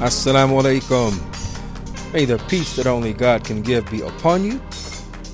Assalamu 0.00 0.56
alaikum. 0.62 1.12
May 2.14 2.24
the 2.24 2.38
peace 2.48 2.74
that 2.76 2.86
only 2.86 3.12
God 3.12 3.44
can 3.44 3.60
give 3.60 3.84
be 3.90 4.00
upon 4.00 4.42
you. 4.42 4.58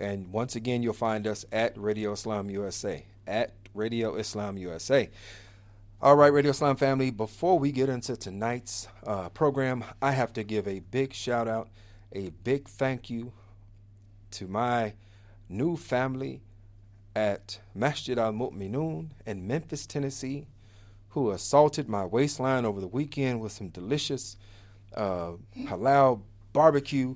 And 0.00 0.32
once 0.32 0.56
again, 0.56 0.82
you'll 0.82 0.94
find 0.94 1.28
us 1.28 1.46
at 1.52 1.78
Radio 1.78 2.12
Islam 2.12 2.50
USA. 2.50 3.04
At 3.24 3.52
Radio 3.72 4.16
Islam 4.16 4.58
USA. 4.58 5.08
All 6.02 6.16
right, 6.16 6.32
Radio 6.32 6.50
Islam 6.50 6.74
family, 6.74 7.12
before 7.12 7.58
we 7.58 7.70
get 7.70 7.88
into 7.88 8.16
tonight's 8.16 8.88
uh, 9.06 9.28
program, 9.28 9.84
I 10.02 10.10
have 10.10 10.32
to 10.32 10.42
give 10.42 10.66
a 10.66 10.80
big 10.80 11.14
shout 11.14 11.46
out, 11.46 11.68
a 12.12 12.30
big 12.42 12.68
thank 12.68 13.08
you 13.08 13.32
to 14.32 14.48
my 14.48 14.94
new 15.48 15.76
family 15.76 16.42
at 17.14 17.60
Masjid 17.74 18.18
al 18.18 18.32
Mu'minun 18.32 19.10
in 19.26 19.46
Memphis, 19.46 19.86
Tennessee, 19.86 20.46
who 21.10 21.30
assaulted 21.30 21.88
my 21.88 22.04
waistline 22.04 22.64
over 22.64 22.80
the 22.80 22.88
weekend 22.88 23.40
with 23.40 23.52
some 23.52 23.68
delicious 23.68 24.36
uh, 24.96 25.32
halal 25.56 26.22
barbecue. 26.52 27.14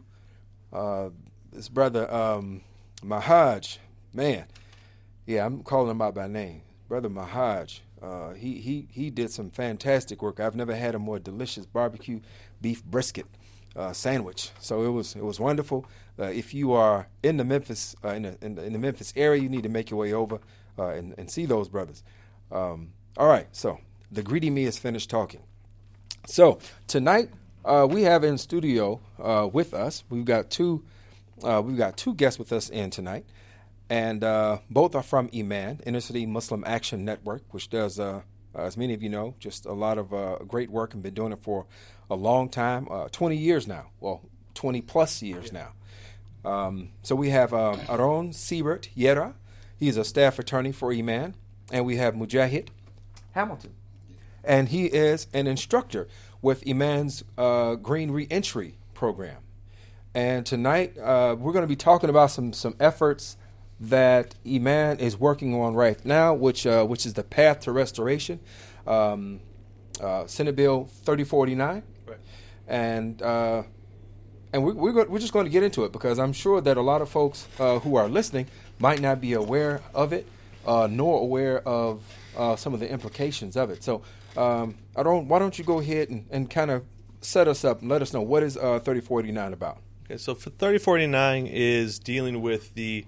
Uh, 0.72 1.10
this 1.52 1.68
brother 1.68 2.12
um, 2.12 2.62
Mahaj, 3.02 3.78
man, 4.12 4.44
yeah, 5.26 5.44
I'm 5.44 5.62
calling 5.62 5.90
him 5.90 6.02
out 6.02 6.14
by 6.14 6.28
name, 6.28 6.62
brother 6.88 7.08
Mahaj. 7.08 7.80
Uh, 8.00 8.34
he 8.34 8.60
he 8.60 8.86
he 8.92 9.10
did 9.10 9.30
some 9.30 9.50
fantastic 9.50 10.22
work. 10.22 10.38
I've 10.38 10.54
never 10.54 10.76
had 10.76 10.94
a 10.94 10.98
more 11.00 11.18
delicious 11.18 11.66
barbecue 11.66 12.20
beef 12.60 12.84
brisket 12.84 13.26
uh, 13.78 13.92
sandwich. 13.92 14.50
So 14.60 14.82
it 14.82 14.90
was 14.90 15.14
it 15.14 15.24
was 15.24 15.38
wonderful. 15.38 15.86
Uh, 16.18 16.24
if 16.24 16.52
you 16.52 16.72
are 16.72 17.06
in 17.22 17.36
the 17.36 17.44
Memphis 17.44 17.94
uh, 18.04 18.08
in, 18.08 18.22
the, 18.22 18.36
in, 18.42 18.54
the, 18.56 18.64
in, 18.64 18.72
the, 18.72 18.78
Memphis 18.78 19.12
area, 19.16 19.40
you 19.40 19.48
need 19.48 19.62
to 19.62 19.68
make 19.68 19.88
your 19.88 20.00
way 20.00 20.12
over 20.12 20.40
uh, 20.76 20.88
and, 20.88 21.14
and, 21.16 21.30
see 21.30 21.46
those 21.46 21.68
brothers. 21.68 22.02
Um, 22.50 22.90
all 23.16 23.28
right, 23.28 23.46
so 23.52 23.78
the 24.10 24.22
greedy 24.22 24.50
me 24.50 24.64
is 24.64 24.78
finished 24.78 25.08
talking. 25.08 25.42
So 26.26 26.58
tonight 26.88 27.30
uh, 27.64 27.86
we 27.88 28.02
have 28.02 28.24
in 28.24 28.36
studio 28.36 29.00
uh, 29.22 29.48
with 29.50 29.74
us. 29.74 30.02
We've 30.10 30.24
got 30.24 30.50
two 30.50 30.84
we've 31.40 31.78
got 31.78 31.96
two 31.96 32.14
guests 32.14 32.36
with 32.36 32.52
us 32.52 32.68
in 32.68 32.90
tonight, 32.90 33.24
and 33.88 34.20
both 34.68 34.96
are 34.96 35.04
from 35.04 35.30
Iman 35.32 35.80
Inner 35.86 36.00
City 36.00 36.26
Muslim 36.26 36.64
Action 36.66 37.04
Network, 37.04 37.42
which 37.52 37.70
does. 37.70 38.00
As 38.58 38.76
many 38.76 38.94
of 38.94 39.02
you 39.02 39.08
know, 39.08 39.34
just 39.38 39.66
a 39.66 39.72
lot 39.72 39.98
of 39.98 40.48
great 40.48 40.70
work 40.70 40.94
and 40.94 41.02
been 41.02 41.14
doing 41.14 41.32
it 41.32 41.40
for 41.42 41.66
a 42.10 42.14
long 42.14 42.48
time, 42.48 42.88
uh, 42.90 43.08
20 43.10 43.36
years 43.36 43.66
now. 43.66 43.86
Well, 44.00 44.22
20 44.54 44.80
plus 44.82 45.22
years 45.22 45.52
now. 45.52 45.72
Um, 46.44 46.90
so 47.02 47.14
we 47.14 47.30
have 47.30 47.52
um, 47.52 47.80
Aaron 47.88 48.32
Siebert 48.32 48.90
Llera. 48.96 49.34
He's 49.76 49.96
a 49.96 50.04
staff 50.04 50.38
attorney 50.38 50.72
for 50.72 50.92
Iman. 50.92 51.34
And 51.70 51.84
we 51.84 51.96
have 51.96 52.14
Mujahid 52.14 52.68
Hamilton. 53.32 53.74
And 54.42 54.70
he 54.70 54.86
is 54.86 55.26
an 55.34 55.46
instructor 55.46 56.08
with 56.40 56.66
Iman's 56.66 57.24
uh, 57.36 57.74
Green 57.74 58.10
Reentry 58.10 58.78
program. 58.94 59.38
And 60.14 60.46
tonight 60.46 60.96
uh, 60.98 61.36
we're 61.38 61.52
going 61.52 61.62
to 61.62 61.68
be 61.68 61.76
talking 61.76 62.08
about 62.08 62.30
some, 62.30 62.52
some 62.52 62.74
efforts 62.80 63.36
that 63.80 64.34
Iman 64.46 64.98
is 64.98 65.16
working 65.16 65.54
on 65.54 65.74
right 65.74 66.02
now, 66.04 66.34
which, 66.34 66.66
uh, 66.66 66.84
which 66.84 67.06
is 67.06 67.14
the 67.14 67.22
path 67.22 67.60
to 67.60 67.72
restoration. 67.72 68.40
Um, 68.86 69.40
uh, 70.00 70.26
Senate 70.26 70.56
Bill 70.56 70.84
3049 71.04 71.82
and 72.68 73.20
uh, 73.22 73.62
and 74.52 74.62
we, 74.62 74.72
we're 74.72 75.06
we're 75.06 75.18
just 75.18 75.32
going 75.32 75.46
to 75.46 75.50
get 75.50 75.62
into 75.62 75.84
it 75.84 75.92
because 75.92 76.18
I'm 76.18 76.32
sure 76.32 76.60
that 76.60 76.76
a 76.76 76.82
lot 76.82 77.02
of 77.02 77.08
folks 77.08 77.48
uh, 77.58 77.80
who 77.80 77.96
are 77.96 78.08
listening 78.08 78.46
might 78.78 79.00
not 79.00 79.20
be 79.20 79.32
aware 79.32 79.80
of 79.94 80.12
it, 80.12 80.26
uh, 80.66 80.86
nor 80.90 81.20
aware 81.20 81.66
of 81.66 82.02
uh, 82.36 82.54
some 82.56 82.74
of 82.74 82.80
the 82.80 82.88
implications 82.90 83.56
of 83.56 83.70
it. 83.70 83.82
So, 83.82 84.02
um, 84.36 84.76
I 84.94 85.02
don't. 85.02 85.28
Why 85.28 85.38
don't 85.38 85.58
you 85.58 85.64
go 85.64 85.80
ahead 85.80 86.10
and, 86.10 86.26
and 86.30 86.48
kind 86.48 86.70
of 86.70 86.84
set 87.20 87.48
us 87.48 87.64
up 87.64 87.80
and 87.80 87.90
let 87.90 88.02
us 88.02 88.12
know 88.12 88.22
what 88.22 88.42
is 88.42 88.56
uh, 88.56 88.78
3049 88.78 89.52
about? 89.52 89.78
Okay, 90.04 90.18
so 90.18 90.34
for 90.34 90.50
3049 90.50 91.46
is 91.46 91.98
dealing 91.98 92.40
with 92.40 92.74
the 92.74 93.04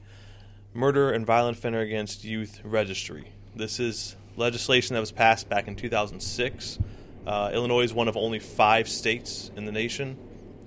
Murder 0.73 1.11
and 1.11 1.27
Violent 1.27 1.59
Offender 1.59 1.81
Against 1.81 2.25
Youth 2.25 2.61
Registry. 2.65 3.33
This 3.55 3.81
is 3.81 4.17
legislation 4.37 4.95
that 4.95 5.01
was 5.01 5.13
passed 5.13 5.49
back 5.49 5.69
in 5.69 5.77
2006 5.77 6.79
uh, 7.27 7.51
Illinois 7.53 7.83
is 7.83 7.93
one 7.93 8.09
of 8.09 8.17
only 8.17 8.39
five 8.39 8.89
states 8.89 9.51
in 9.57 9.65
the 9.67 9.73
nation. 9.73 10.17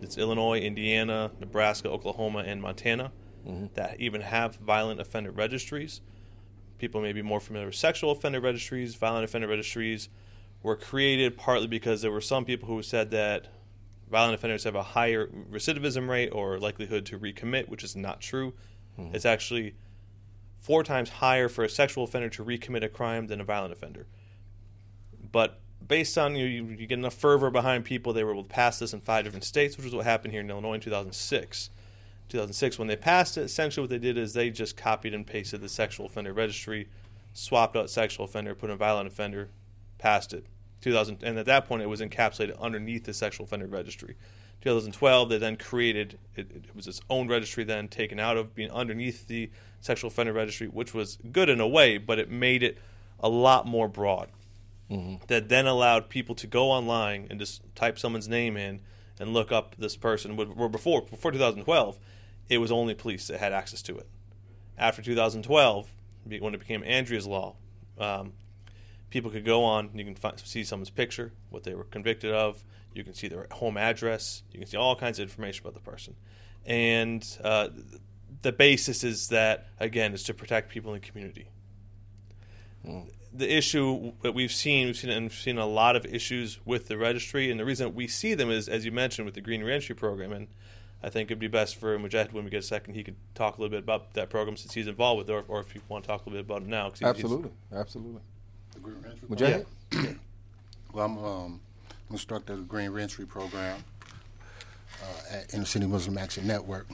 It's 0.02 0.18
Illinois, 0.18 0.60
Indiana, 0.60 1.32
Nebraska, 1.40 1.90
Oklahoma, 1.90 2.40
and 2.40 2.62
Montana 2.62 3.12
mm-hmm. 3.48 3.68
that 3.74 4.00
even 4.00 4.22
have 4.22 4.56
violent 4.58 5.00
offender 5.00 5.32
registries. 5.32 6.02
People 6.78 7.02
may 7.02 7.14
be 7.14 7.22
more 7.22 7.40
familiar 7.40 7.68
with 7.68 7.76
sexual 7.76 8.12
offender 8.12 8.40
registries. 8.40 8.96
Violent 8.96 9.24
offender 9.24 9.48
registries 9.48 10.10
were 10.62 10.76
created 10.76 11.38
partly 11.38 11.68
because 11.68 12.02
there 12.02 12.12
were 12.12 12.22
some 12.22 12.46
people 12.46 12.68
who 12.68 12.82
said 12.84 13.12
that 13.12 13.48
violent 14.12 14.36
offenders 14.36 14.64
have 14.66 14.76
a 14.76 14.84
higher 14.84 15.28
recidivism 15.28 16.08
rate 16.08 16.30
or 16.30 16.60
likelihood 16.60 17.06
to 17.08 17.18
recommit, 17.18 17.68
which 17.68 17.84
is 17.84 17.96
not 17.96 18.22
true. 18.22 18.54
Mm-hmm. 19.00 19.16
It's 19.16 19.26
actually 19.26 19.76
four 20.64 20.82
times 20.82 21.10
higher 21.10 21.50
for 21.50 21.66
a 21.66 21.70
sexual 21.70 22.06
offender 22.06 22.30
to 22.30 22.44
recommit 22.44 22.84
a 22.84 22.90
crime 22.90 23.28
than 23.28 23.42
a 23.42 23.44
violent 23.44 23.74
offender. 23.74 24.08
But 25.30 25.60
based 25.86 26.18
on 26.18 26.38
you, 26.38 26.46
you 26.46 26.88
get 26.88 26.98
enough 26.98 27.14
fervor 27.14 27.50
behind 27.50 27.84
people, 27.84 28.14
they 28.14 28.24
were 28.24 28.32
able 28.32 28.44
to 28.44 28.50
pass 28.50 28.80
this 28.80 28.94
in 28.94 29.02
five 29.02 29.26
different 29.26 29.44
states, 29.44 29.76
which 29.76 29.86
is 29.86 29.94
what 29.94 30.06
happened 30.06 30.32
here 30.32 30.40
in 30.40 30.50
Illinois 30.50 30.76
in 30.76 30.80
2006. 30.80 31.70
2006, 32.30 32.80
when 32.80 32.88
they 32.88 32.96
passed 32.96 33.38
it, 33.38 33.42
essentially 33.42 33.84
what 33.84 33.90
they 33.90 34.00
did 34.00 34.18
is 34.18 34.34
they 34.34 34.50
just 34.50 34.78
copied 34.78 35.14
and 35.14 35.28
pasted 35.28 35.60
the 35.60 35.68
sexual 35.68 36.06
offender 36.06 36.32
registry, 36.32 36.88
swapped 37.34 37.76
out 37.76 37.90
sexual 37.90 38.24
offender, 38.24 38.56
put 38.56 38.70
in 38.70 38.78
violent 38.78 39.08
offender, 39.08 39.50
passed 39.98 40.34
it. 40.34 40.46
2000, 40.80 41.24
and 41.24 41.38
at 41.38 41.46
that 41.46 41.66
point, 41.66 41.84
it 41.84 41.88
was 41.88 42.00
encapsulated 42.00 42.58
underneath 42.60 43.04
the 43.04 43.14
sexual 43.14 43.44
offender 43.46 43.68
registry. 43.68 44.16
2012, 44.64 45.30
they 45.30 45.38
then 45.38 45.58
created 45.58 46.18
it, 46.36 46.50
it 46.52 46.76
was 46.76 46.88
its 46.88 47.02
own 47.10 47.28
registry, 47.28 47.64
then 47.64 47.88
taken 47.88 48.20
out 48.20 48.38
of 48.38 48.56
being 48.56 48.72
underneath 48.72 49.28
the 49.28 49.52
sexual 49.82 50.08
offender 50.08 50.34
registry, 50.34 50.68
which 50.68 50.94
was 50.94 51.18
good 51.32 51.50
in 51.50 51.60
a 51.60 51.68
way, 51.68 51.98
but 51.98 52.18
it 52.18 52.32
made 52.32 52.64
it 52.64 52.78
a 53.20 53.28
lot 53.30 53.68
more 53.68 53.88
broad 53.88 54.30
mm-hmm. 54.90 55.24
that 55.28 55.50
then 55.50 55.68
allowed 55.68 56.10
people 56.10 56.34
to 56.36 56.48
go 56.48 56.72
online 56.72 57.28
and 57.30 57.40
just 57.40 57.62
type 57.76 58.00
someone's 58.00 58.30
name 58.30 58.56
in 58.56 58.82
and 59.20 59.34
look 59.34 59.52
up 59.52 59.76
this 59.78 59.98
person. 59.98 60.38
Where 60.38 60.70
before 60.70 61.02
before 61.02 61.32
2012, 61.32 62.00
it 62.50 62.58
was 62.60 62.72
only 62.72 62.94
police 62.94 63.28
that 63.28 63.40
had 63.40 63.54
access 63.54 63.82
to 63.84 63.98
it. 63.98 64.08
After 64.78 65.02
2012, 65.02 65.90
when 66.40 66.54
it 66.54 66.60
became 66.60 66.84
Andrea's 66.86 67.28
law, 67.28 67.56
um, 68.00 68.34
people 69.10 69.30
could 69.30 69.46
go 69.46 69.64
on. 69.64 69.90
And 69.90 70.00
you 70.00 70.06
can 70.06 70.16
find, 70.16 70.40
see 70.40 70.64
someone's 70.64 70.90
picture, 70.90 71.32
what 71.50 71.64
they 71.64 71.76
were 71.76 71.84
convicted 71.84 72.34
of. 72.34 72.64
You 72.96 73.04
can 73.04 73.14
see 73.14 73.28
their 73.28 73.48
home 73.52 73.78
address. 73.78 74.44
You 74.52 74.60
can 74.60 74.68
see 74.68 74.78
all 74.78 74.96
kinds 74.96 75.20
of 75.20 75.24
information 75.24 75.64
about 75.64 75.74
the 75.74 75.80
person. 75.92 76.16
And 76.66 77.26
uh, 77.44 77.70
the 78.42 78.52
basis 78.52 79.04
is 79.04 79.28
that 79.30 79.68
again 79.80 80.14
is 80.14 80.24
to 80.24 80.34
protect 80.34 80.70
people 80.70 80.94
in 80.94 81.02
the 81.02 81.08
community. 81.08 81.48
Mm 82.86 83.10
the 83.36 83.52
issue 83.52 84.12
that 84.22 84.36
we've 84.36 84.52
seen, 84.52 84.86
we've 84.86 84.96
seen, 84.96 85.10
and 85.10 85.24
we've 85.26 85.34
seen 85.34 85.58
a 85.58 85.66
lot 85.66 85.96
of 85.96 86.06
issues 86.06 86.60
with 86.66 86.88
the 86.88 86.96
registry, 87.00 87.50
and 87.50 87.60
the 87.60 87.66
reason 87.66 87.96
we 87.96 88.06
see 88.08 88.36
them 88.36 88.52
is, 88.52 88.70
as 88.70 88.86
you 88.86 88.92
mentioned, 88.92 89.26
with 89.26 89.34
the 89.34 89.42
Green 89.42 89.64
Reentry 89.64 89.96
Program, 89.96 90.32
and 90.32 90.48
I 91.02 91.10
think 91.10 91.30
it'd 91.32 91.40
be 91.40 91.48
best 91.48 91.78
for 91.78 91.98
Mujahid 91.98 92.32
when 92.32 92.44
we 92.44 92.52
get 92.52 92.60
a 92.60 92.62
second. 92.62 92.94
He 92.94 93.04
could 93.04 93.16
talk 93.34 93.58
a 93.58 93.60
little 93.62 93.72
bit 93.72 93.80
about 93.84 94.14
that 94.14 94.30
program 94.30 94.56
since 94.56 94.76
he's 94.76 94.86
involved 94.86 95.18
with 95.18 95.30
it, 95.32 95.34
or, 95.34 95.44
or 95.48 95.62
if 95.62 95.74
you 95.74 95.82
want 95.90 96.04
to 96.04 96.10
talk 96.10 96.28
a 96.28 96.30
little 96.30 96.44
bit 96.44 96.48
about 96.48 96.62
it 96.62 96.68
now. 96.68 96.92
'cause 96.92 97.00
he's- 97.00 97.16
he's- 97.16 97.24
Absolutely, 97.24 97.52
absolutely. 97.74 98.22
The 98.76 98.80
Green 98.82 99.02
Reentry 99.02 99.28
Mujahid? 99.28 100.20
Well, 100.94 101.06
I'm 101.06 101.18
um, 101.18 101.62
instructor 102.14 102.54
of 102.54 102.60
the 102.60 102.66
Green 102.66 102.92
Reentry 102.92 103.26
Program 103.26 103.84
uh, 105.02 105.36
at 105.38 105.54
Inner 105.54 105.66
City 105.66 105.86
Muslim 105.86 106.18
Action 106.18 106.48
Network. 106.48 106.88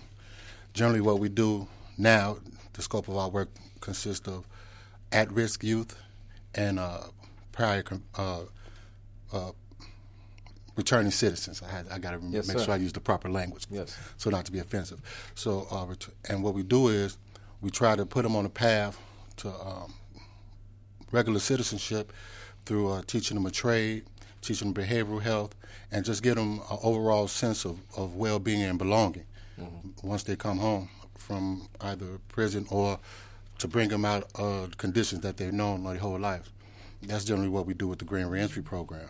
Generally, 0.73 1.01
what 1.01 1.19
we 1.19 1.29
do 1.29 1.67
now, 1.97 2.37
the 2.73 2.81
scope 2.81 3.07
of 3.07 3.15
our 3.17 3.29
work 3.29 3.49
consists 3.81 4.27
of 4.27 4.45
at-risk 5.11 5.63
youth 5.63 5.95
and 6.55 6.79
uh, 6.79 7.01
prior 7.51 7.83
uh, 8.17 8.41
uh, 9.33 9.51
returning 10.75 11.11
citizens. 11.11 11.61
I, 11.61 11.69
had, 11.69 11.87
I 11.89 11.99
got 11.99 12.11
to 12.11 12.19
Yes, 12.29 12.47
make 12.47 12.57
sir. 12.59 12.65
sure 12.65 12.73
I 12.73 12.77
use 12.77 12.93
the 12.93 12.99
proper 13.01 13.29
language, 13.29 13.65
Yes. 13.69 13.97
so 14.17 14.29
not 14.29 14.45
to 14.45 14.51
be 14.51 14.59
offensive. 14.59 15.01
So, 15.35 15.67
uh, 15.71 15.85
ret- 15.85 16.07
and 16.29 16.41
what 16.43 16.53
we 16.53 16.63
do 16.63 16.87
is 16.87 17.17
we 17.61 17.69
try 17.69 17.95
to 17.95 18.05
put 18.05 18.23
them 18.23 18.35
on 18.35 18.45
a 18.45 18.49
path 18.49 18.97
to 19.37 19.49
um, 19.49 19.93
regular 21.11 21.39
citizenship 21.39 22.13
through 22.65 22.89
uh, 22.91 23.01
teaching 23.07 23.35
them 23.35 23.45
a 23.45 23.51
trade, 23.51 24.05
teaching 24.41 24.73
them 24.73 24.83
behavioral 24.83 25.21
health, 25.21 25.55
and 25.91 26.05
just 26.05 26.23
get 26.23 26.35
them 26.35 26.59
an 26.71 26.77
overall 26.83 27.27
sense 27.27 27.65
of, 27.65 27.79
of 27.97 28.15
well-being 28.15 28.63
and 28.63 28.77
belonging 28.77 29.25
once 30.03 30.23
they 30.23 30.35
come 30.35 30.57
home 30.57 30.89
from 31.15 31.67
either 31.81 32.19
prison 32.29 32.65
or 32.69 32.99
to 33.57 33.67
bring 33.67 33.89
them 33.89 34.05
out 34.05 34.29
of 34.35 34.77
conditions 34.77 35.21
that 35.21 35.37
they've 35.37 35.53
known 35.53 35.83
their 35.83 35.97
whole 35.97 36.17
life. 36.17 36.49
That's 37.01 37.25
generally 37.25 37.49
what 37.49 37.65
we 37.65 37.73
do 37.73 37.87
with 37.87 37.99
the 37.99 38.05
Green 38.05 38.27
Reentry 38.27 38.63
Program. 38.63 39.09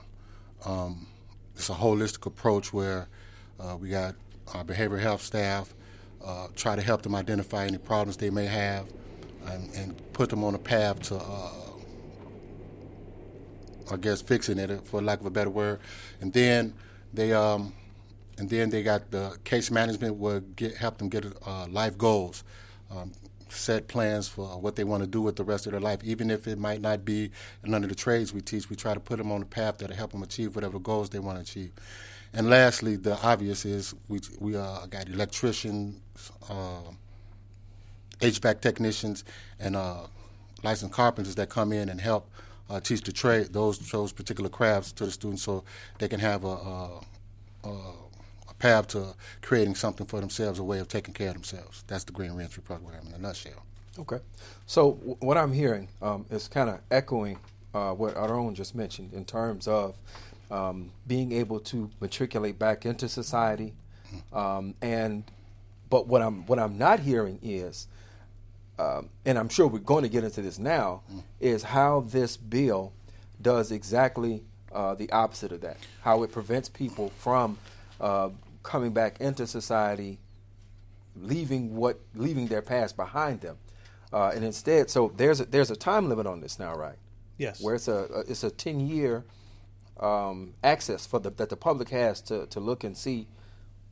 Um, 0.66 1.08
it's 1.56 1.70
a 1.70 1.74
holistic 1.74 2.26
approach 2.26 2.74
where 2.74 3.08
uh, 3.60 3.78
we 3.80 3.90
got 3.90 4.16
our 4.54 4.64
behavioral 4.64 5.00
health 5.00 5.22
staff 5.22 5.74
uh, 6.26 6.48
try 6.56 6.76
to 6.76 6.82
help 6.82 7.02
them 7.02 7.16
identify 7.16 7.66
any 7.66 7.78
problems 7.78 8.18
they 8.18 8.30
may 8.30 8.46
have 8.46 8.88
and, 9.48 9.74
and 9.76 10.14
put 10.14 10.30
them 10.30 10.44
on 10.44 10.56
a 10.56 10.60
path 10.60 11.02
to, 11.04 11.16
uh, 11.16 11.52
I 13.92 13.98
guess, 13.98 14.22
fixing 14.22 14.60
it, 14.60 14.86
for 14.86 15.02
lack 15.02 15.20
of 15.20 15.26
a 15.26 15.32
better 15.32 15.50
word. 15.50 15.80
And 16.22 16.32
then 16.34 16.74
they, 17.14 17.34
um, 17.34 17.74
and 18.38 18.50
then 18.50 18.70
they 18.70 18.84
got 18.84 19.12
the 19.12 19.38
case 19.44 19.72
management 19.72 20.18
will 20.18 20.40
get 20.40 20.78
help 20.78 20.98
them 20.98 21.10
get 21.10 21.26
uh, 21.46 21.68
life 21.68 21.98
goals. 21.98 22.44
Um, 22.92 23.12
set 23.52 23.88
plans 23.88 24.28
for 24.28 24.60
what 24.60 24.76
they 24.76 24.84
want 24.84 25.02
to 25.04 25.08
do 25.08 25.22
with 25.22 25.36
the 25.36 25.44
rest 25.44 25.66
of 25.66 25.72
their 25.72 25.82
life, 25.82 26.00
even 26.04 26.30
if 26.30 26.48
it 26.48 26.58
might 26.58 26.82
not 26.82 27.04
be 27.04 27.32
none 27.64 27.84
of 27.84 27.90
the 27.90 27.96
trades 27.96 28.34
we 28.34 28.42
teach. 28.42 28.70
We 28.70 28.76
try 28.76 28.94
to 28.94 29.00
put 29.00 29.18
them 29.18 29.32
on 29.32 29.42
a 29.42 29.46
path 29.46 29.80
that'll 29.80 29.96
help 29.96 30.12
them 30.12 30.24
achieve 30.24 30.56
whatever 30.56 30.80
goals 30.80 31.10
they 31.10 31.20
want 31.20 31.38
to 31.38 31.42
achieve. 31.42 31.72
And 32.34 32.50
lastly, 32.50 32.96
the 32.96 33.20
obvious 33.24 33.66
is 33.66 33.96
we 34.08 34.20
we 34.40 34.56
uh, 34.56 34.86
got 34.86 35.10
electricians, 35.10 36.00
uh, 36.50 36.92
HVAC 38.20 38.62
technicians, 38.62 39.24
and 39.60 39.76
uh, 39.76 40.04
licensed 40.64 40.94
carpenters 40.94 41.36
that 41.36 41.50
come 41.50 41.74
in 41.74 41.90
and 41.90 42.00
help 42.00 42.30
uh, 42.70 42.80
teach 42.80 43.02
the 43.02 43.12
trade 43.12 43.54
those 43.54 43.80
those 43.92 44.12
particular 44.12 44.50
crafts 44.50 44.92
to 44.94 45.06
the 45.06 45.12
students, 45.12 45.44
so 45.44 45.64
they 45.98 46.08
can 46.08 46.20
have 46.20 46.44
a, 46.44 46.48
a, 46.48 47.02
a, 47.64 47.70
a 48.50 48.54
path 48.60 48.88
to 48.90 49.16
creating 49.42 49.76
something 49.76 50.06
for 50.06 50.20
themselves, 50.20 50.60
a 50.60 50.64
way 50.64 50.80
of 50.80 50.88
taking 50.88 51.14
care 51.14 51.30
of 51.30 51.34
themselves. 51.36 51.84
That's 51.88 52.04
the 52.04 52.12
Green 52.12 52.34
Reentry 52.34 52.64
Program 52.64 53.08
in 53.08 53.14
a 53.14 53.18
nutshell. 53.18 53.64
Okay. 53.98 54.20
So 54.66 54.94
w- 54.94 55.18
what 55.20 55.38
I'm 55.38 55.52
hearing 55.52 55.88
um, 56.02 56.26
is 56.30 56.48
kind 56.48 56.70
of 56.70 56.80
echoing 56.92 57.40
uh, 57.74 57.94
what 57.94 58.16
Aaron 58.16 58.56
just 58.56 58.76
mentioned 58.76 59.14
in 59.14 59.26
terms 59.26 59.68
of 59.68 59.96
um, 60.52 60.92
being 61.08 61.32
able 61.32 61.60
to 61.60 61.90
matriculate 62.00 62.58
back 62.58 62.86
into 62.86 63.08
society, 63.10 63.74
um, 64.34 64.74
and 64.82 65.24
but 65.90 66.08
what 66.08 66.22
I'm 66.22 66.46
what 66.46 66.60
I'm 66.60 66.78
not 66.78 67.00
hearing 67.00 67.40
is, 67.44 67.88
um, 68.80 69.10
and 69.26 69.38
I'm 69.38 69.50
sure 69.50 69.68
we're 69.68 69.80
going 69.80 70.04
to 70.04 70.10
get 70.10 70.24
into 70.24 70.42
this 70.42 70.58
now, 70.58 71.02
is 71.40 71.64
how 71.64 72.02
this 72.08 72.38
bill 72.38 72.94
does 73.42 73.72
exactly 73.72 74.44
uh, 74.72 74.96
the 74.96 75.12
opposite 75.12 75.52
of 75.52 75.62
that. 75.62 75.78
How 76.02 76.24
it 76.24 76.32
prevents 76.32 76.70
people 76.70 77.10
from 77.18 77.58
uh, 78.00 78.30
coming 78.64 78.92
back 78.92 79.20
into 79.20 79.46
society 79.48 80.18
leaving 81.16 81.76
what 81.76 82.00
leaving 82.16 82.48
their 82.48 82.62
past 82.62 82.96
behind 82.96 83.42
them, 83.42 83.58
uh, 84.14 84.32
and 84.34 84.46
instead, 84.46 84.90
so 84.90 85.12
there's 85.18 85.42
a, 85.42 85.46
there's 85.46 85.72
a 85.72 85.76
time 85.76 86.08
limit 86.08 86.26
on 86.26 86.40
this 86.40 86.58
now, 86.58 86.74
right? 86.74 86.98
Yes. 87.38 87.62
Where 87.62 87.76
it's 87.76 87.88
a, 87.88 88.08
a 88.14 88.20
it's 88.32 88.44
a 88.44 88.52
ten 88.52 88.80
year 88.80 89.26
um, 90.00 90.54
access 90.64 91.06
for 91.06 91.20
the 91.20 91.32
that 91.32 91.50
the 91.50 91.58
public 91.58 91.90
has 91.90 92.22
to, 92.24 92.46
to 92.48 92.60
look 92.62 92.86
and 92.86 92.96
see 92.96 93.28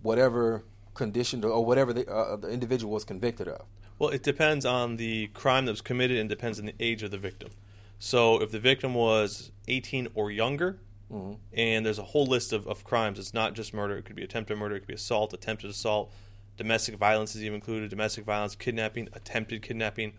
whatever 0.02 0.64
condition 0.94 1.44
or 1.44 1.66
whatever 1.66 1.92
the, 1.94 2.10
uh, 2.10 2.38
the 2.38 2.50
individual 2.50 2.94
was 2.94 3.04
convicted 3.04 3.48
of. 3.50 3.66
Well, 4.00 4.10
it 4.10 4.24
depends 4.24 4.66
on 4.66 4.98
the 4.98 5.28
crime 5.28 5.66
that 5.66 5.72
was 5.72 5.82
committed 5.82 6.18
and 6.18 6.30
depends 6.30 6.60
on 6.60 6.66
the 6.66 6.76
age 6.80 7.04
of 7.04 7.12
the 7.12 7.18
victim. 7.18 7.50
So 8.00 8.42
if 8.42 8.52
the 8.52 8.60
victim 8.60 8.94
was 8.94 9.52
18 9.68 10.10
or 10.14 10.30
younger, 10.30 10.80
mm-hmm. 11.12 11.34
and 11.54 11.86
there's 11.86 11.98
a 11.98 12.04
whole 12.04 12.26
list 12.26 12.54
of, 12.54 12.68
of 12.68 12.84
crimes, 12.84 13.18
it's 13.18 13.34
not 13.34 13.56
just 13.56 13.74
murder. 13.74 13.98
It 13.98 14.06
could 14.06 14.16
be 14.16 14.24
attempted 14.24 14.58
murder, 14.58 14.76
it 14.76 14.82
could 14.82 14.88
be 14.88 14.94
assault, 14.94 15.34
attempted 15.34 15.72
assault, 15.72 16.14
domestic 16.58 16.96
violence 16.96 17.36
is 17.36 17.44
even 17.44 17.56
included, 17.56 17.90
domestic 17.90 18.26
violence, 18.26 18.56
kidnapping, 18.56 19.10
attempted 19.14 19.62
kidnapping. 19.62 20.14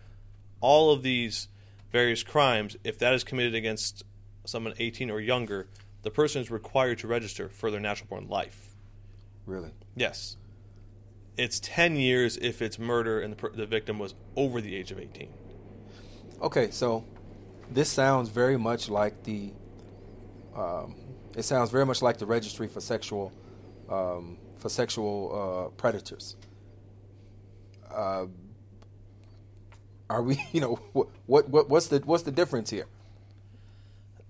All 0.61 0.91
of 0.91 1.03
these 1.03 1.47
various 1.91 2.23
crimes, 2.23 2.75
if 2.83 2.97
that 2.99 3.13
is 3.13 3.23
committed 3.23 3.55
against 3.55 4.03
someone 4.45 4.73
18 4.77 5.09
or 5.09 5.19
younger, 5.19 5.67
the 6.01 6.11
person 6.11 6.41
is 6.41 6.49
required 6.49 6.97
to 6.99 7.07
register 7.07 7.49
for 7.49 7.71
their 7.71 7.79
natural 7.79 8.07
born 8.09 8.27
life. 8.27 8.75
Really? 9.45 9.71
Yes. 9.95 10.37
It's 11.39 11.61
10 11.61 11.95
years 11.95 12.35
if 12.35 12.61
it's 12.61 12.77
murder 12.77 13.21
and 13.21 13.33
the, 13.33 13.49
the 13.51 13.65
victim 13.65 13.97
was 13.97 14.13
over 14.35 14.59
the 14.59 14.75
age 14.75 14.91
of 14.91 14.99
18. 14.99 15.29
Okay, 16.41 16.69
so 16.69 17.05
this 17.71 17.89
sounds 17.89 18.27
very 18.27 18.57
much 18.57 18.89
like 18.89 19.23
the. 19.23 19.53
Um, 20.53 20.95
it 21.37 21.43
sounds 21.43 21.71
very 21.71 21.85
much 21.85 22.01
like 22.01 22.17
the 22.17 22.25
registry 22.25 22.67
for 22.67 22.81
sexual, 22.81 23.31
um, 23.89 24.37
for 24.57 24.67
sexual 24.67 25.69
uh, 25.69 25.69
predators. 25.77 26.35
Uh, 27.89 28.25
are 30.09 30.21
we? 30.21 30.43
You 30.51 30.59
know, 30.59 30.75
what, 30.91 31.07
what 31.25 31.47
what 31.47 31.69
what's 31.69 31.87
the 31.87 31.99
what's 31.99 32.23
the 32.23 32.31
difference 32.31 32.69
here? 32.69 32.87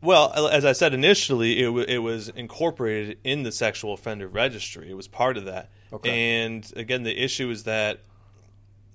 Well, 0.01 0.47
as 0.47 0.63
I 0.63 0.71
said 0.71 0.93
initially, 0.93 1.59
it, 1.59 1.65
w- 1.65 1.85
it 1.87 1.97
was 1.97 2.29
incorporated 2.29 3.17
in 3.23 3.43
the 3.43 3.51
sexual 3.51 3.93
offender 3.93 4.27
registry. 4.27 4.89
It 4.89 4.93
was 4.93 5.07
part 5.07 5.37
of 5.37 5.45
that. 5.45 5.69
Okay. 5.91 6.43
And 6.43 6.71
again, 6.75 7.03
the 7.03 7.21
issue 7.21 7.49
is 7.49 7.63
that 7.63 7.99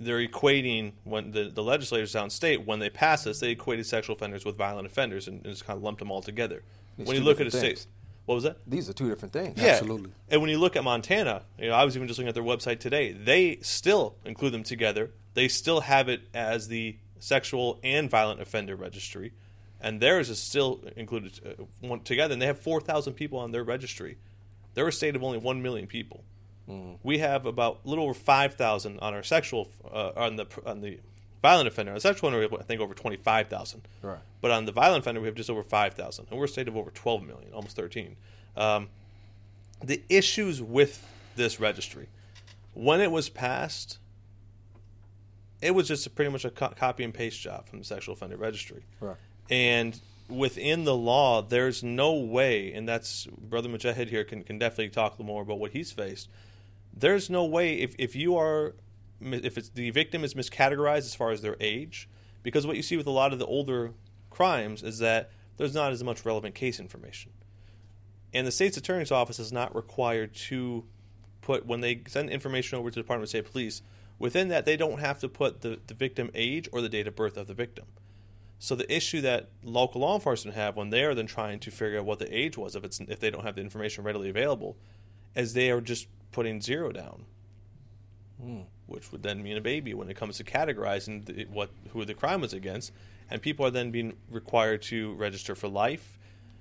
they're 0.01 0.27
equating 0.27 0.93
when 1.05 1.31
the, 1.33 1.45
the 1.45 1.63
legislators 1.63 2.15
downstate 2.15 2.65
when 2.65 2.79
they 2.79 2.91
pass 2.91 3.25
this, 3.25 3.41
they 3.41 3.51
equated 3.51 3.87
sexual 3.87 4.17
offenders 4.17 4.45
with 4.45 4.57
violent 4.57 4.87
offenders 4.87 5.29
and, 5.29 5.45
and 5.45 5.53
just 5.53 5.67
kind 5.67 5.77
of 5.77 5.83
lumped 5.83 5.99
them 6.01 6.11
all 6.11 6.23
together. 6.23 6.63
It's 6.99 7.07
when 7.09 7.17
you 7.17 7.23
look 7.23 7.41
at 7.41 7.47
a 7.47 7.51
different 7.51 7.79
state, 7.79 7.87
what 8.27 8.37
was 8.37 8.45
that? 8.45 8.59
These 8.67 8.89
are 8.89 8.93
two 8.93 9.09
different 9.09 9.33
things. 9.33 9.61
Yeah, 9.61 9.73
Absolutely. 9.73 10.11
And 10.31 10.41
when 10.41 10.51
you 10.51 10.59
look 10.59 10.77
at 10.77 10.85
Montana, 10.85 11.43
you 11.59 11.69
know, 11.69 11.75
I 11.75 11.85
was 11.85 11.97
even 11.97 12.09
just 12.09 12.19
looking 12.19 12.29
at 12.29 12.35
their 12.35 12.45
website 12.45 12.81
today. 12.81 13.13
They 13.13 13.59
still 13.61 14.17
include 14.25 14.55
them 14.55 14.63
together. 14.63 15.11
They 15.35 15.49
still 15.49 15.81
have 15.81 16.09
it 16.09 16.23
as 16.33 16.69
the 16.69 16.97
sexual 17.19 17.81
and 17.83 18.09
violent 18.11 18.41
offender 18.41 18.77
registry, 18.77 19.33
and 19.85 20.01
theirs 20.01 20.31
is 20.31 20.41
still 20.41 20.81
included 20.97 21.39
uh, 21.47 21.63
one, 21.87 22.01
together. 22.01 22.33
And 22.33 22.43
they 22.43 22.47
have 22.47 22.59
four 22.59 22.81
thousand 22.81 23.15
people 23.15 23.39
on 23.39 23.53
their 23.53 23.63
registry. 23.63 24.17
They're 24.73 24.89
a 24.89 24.93
state 24.93 25.15
of 25.15 25.23
only 25.23 25.39
one 25.39 25.63
million 25.63 25.87
people. 25.87 26.25
We 27.03 27.19
have 27.19 27.45
about 27.45 27.81
a 27.85 27.89
little 27.89 28.05
over 28.05 28.15
five 28.15 28.55
thousand 28.55 28.99
on 29.01 29.13
our 29.13 29.23
sexual 29.23 29.69
uh, 29.85 30.13
on 30.17 30.37
the 30.37 30.47
on 30.65 30.81
the 30.81 30.99
violent 31.43 31.69
offender. 31.69 31.93
On 31.93 31.97
the 31.97 32.01
sexual 32.01 32.31
offender, 32.31 32.49
we 32.49 32.51
have 32.51 32.61
I 32.61 32.65
think 32.65 32.81
over 32.81 32.95
twenty 32.95 33.19
five 33.19 33.49
thousand. 33.49 33.83
Right. 34.01 34.19
But 34.41 34.51
on 34.51 34.65
the 34.65 34.73
violent 34.73 35.05
offender, 35.05 35.21
we 35.21 35.27
have 35.27 35.35
just 35.35 35.51
over 35.51 35.63
five 35.63 35.93
thousand, 35.93 36.29
and 36.31 36.39
we're 36.39 36.47
a 36.47 36.49
state 36.49 36.67
of 36.67 36.77
over 36.77 36.91
twelve 36.91 37.23
million, 37.23 37.53
almost 37.53 37.77
thirteen. 37.77 38.17
Um, 38.57 38.89
the 39.83 40.03
issues 40.09 40.63
with 40.63 41.07
this 41.37 41.61
registry 41.61 42.09
when 42.73 43.01
it 43.01 43.11
was 43.11 43.29
passed 43.29 43.99
it 45.61 45.75
was 45.75 45.89
just 45.89 46.07
a, 46.07 46.11
pretty 46.11 46.31
much 46.31 46.45
a 46.45 46.51
co- 46.51 46.69
copy 46.77 47.05
and 47.05 47.13
paste 47.15 47.41
job 47.41 47.69
from 47.69 47.79
the 47.79 47.85
sexual 47.85 48.15
offender 48.15 48.37
registry 48.37 48.85
Right. 49.01 49.17
And 49.51 50.01
within 50.29 50.85
the 50.85 50.95
law 50.95 51.43
there's 51.43 51.83
no 51.83 52.15
way 52.15 52.73
and 52.73 52.89
that's 52.89 53.27
brother 53.27 53.69
mujahid 53.69 54.09
here 54.09 54.25
can, 54.25 54.43
can 54.43 54.59
definitely 54.59 54.89
talk 54.89 55.19
more 55.21 55.43
about 55.43 55.59
what 55.59 55.73
he's 55.73 55.93
faced 55.93 56.29
there's 56.97 57.29
no 57.29 57.45
way 57.45 57.75
if, 57.75 57.95
if 57.99 58.17
you 58.17 58.37
are 58.37 58.75
if 59.21 59.59
it's 59.59 59.69
the 59.71 59.91
victim 59.91 60.25
is 60.25 60.35
miscategorized 60.35 60.99
as 60.99 61.15
far 61.15 61.31
as 61.31 61.43
their 61.43 61.57
age 61.61 62.09
because 62.43 62.67
what 62.67 62.77
you 62.77 62.83
see 62.83 62.97
with 62.97 63.07
a 63.07 63.11
lot 63.11 63.33
of 63.33 63.39
the 63.39 63.47
older 63.47 63.93
crimes 64.31 64.83
is 64.83 64.99
that 64.99 65.31
there's 65.57 65.75
not 65.75 65.93
as 65.93 66.03
much 66.03 66.25
relevant 66.25 66.55
case 66.55 66.81
information 66.81 67.31
and 68.33 68.47
the 68.47 68.53
state's 68.53 68.77
attorney's 68.77 69.13
office 69.13 69.39
is 69.39 69.53
not 69.53 69.75
required 69.75 70.35
to 70.35 70.85
put 71.45 71.67
when 71.67 71.81
they 71.81 72.03
send 72.09 72.31
information 72.31 72.79
over 72.79 72.91
to 72.91 72.95
the 72.95 73.03
Department 73.03 73.25
of 73.25 73.29
State 73.29 73.51
Police. 73.51 73.83
Within 74.19 74.49
that, 74.49 74.65
they 74.65 74.77
don't 74.77 74.99
have 74.99 75.21
to 75.21 75.29
put 75.29 75.61
the, 75.61 75.79
the 75.87 75.95
victim 75.95 76.31
age 76.35 76.69
or 76.73 76.81
the 76.81 76.89
date 76.89 77.07
of 77.07 77.15
birth 77.15 77.37
of 77.37 77.47
the 77.47 77.55
victim. 77.55 77.85
So 78.65 78.75
the 78.75 78.91
issue 78.91 79.21
that 79.21 79.51
local 79.63 80.01
law 80.01 80.15
enforcement 80.15 80.57
have 80.57 80.75
when 80.75 80.89
they 80.89 81.05
are 81.05 81.15
then 81.15 81.27
trying 81.27 81.59
to 81.61 81.71
figure 81.71 81.99
out 81.99 82.07
what 82.07 82.19
the 82.19 82.35
age 82.35 82.57
was 82.57 82.75
if 82.75 82.83
it's 82.83 82.99
if 82.99 83.21
they 83.21 83.31
don't 83.31 83.45
have 83.45 83.57
the 83.57 83.61
information 83.61 84.05
readily 84.05 84.31
available, 84.31 84.79
is 85.35 85.53
they 85.53 85.71
are 85.71 85.83
just 85.83 86.09
putting 86.33 86.63
zero 86.63 86.91
down. 86.91 87.27
Hmm. 88.41 88.63
which 88.87 89.13
would 89.13 89.23
then 89.23 89.43
mean 89.43 89.59
a 89.59 89.61
baby 89.61 89.93
when 89.93 90.09
it 90.09 90.17
comes 90.17 90.39
to 90.39 90.45
categorizing 90.45 91.27
the, 91.27 91.45
what 91.45 91.69
who 91.91 92.07
the 92.07 92.15
crime 92.15 92.41
was 92.41 92.55
against. 92.55 92.91
And 93.31 93.43
people 93.43 93.67
are 93.67 93.71
then 93.71 93.91
being 93.91 94.15
required 94.31 94.81
to 94.85 95.13
register 95.13 95.55
for 95.55 95.69
life. 95.69 96.19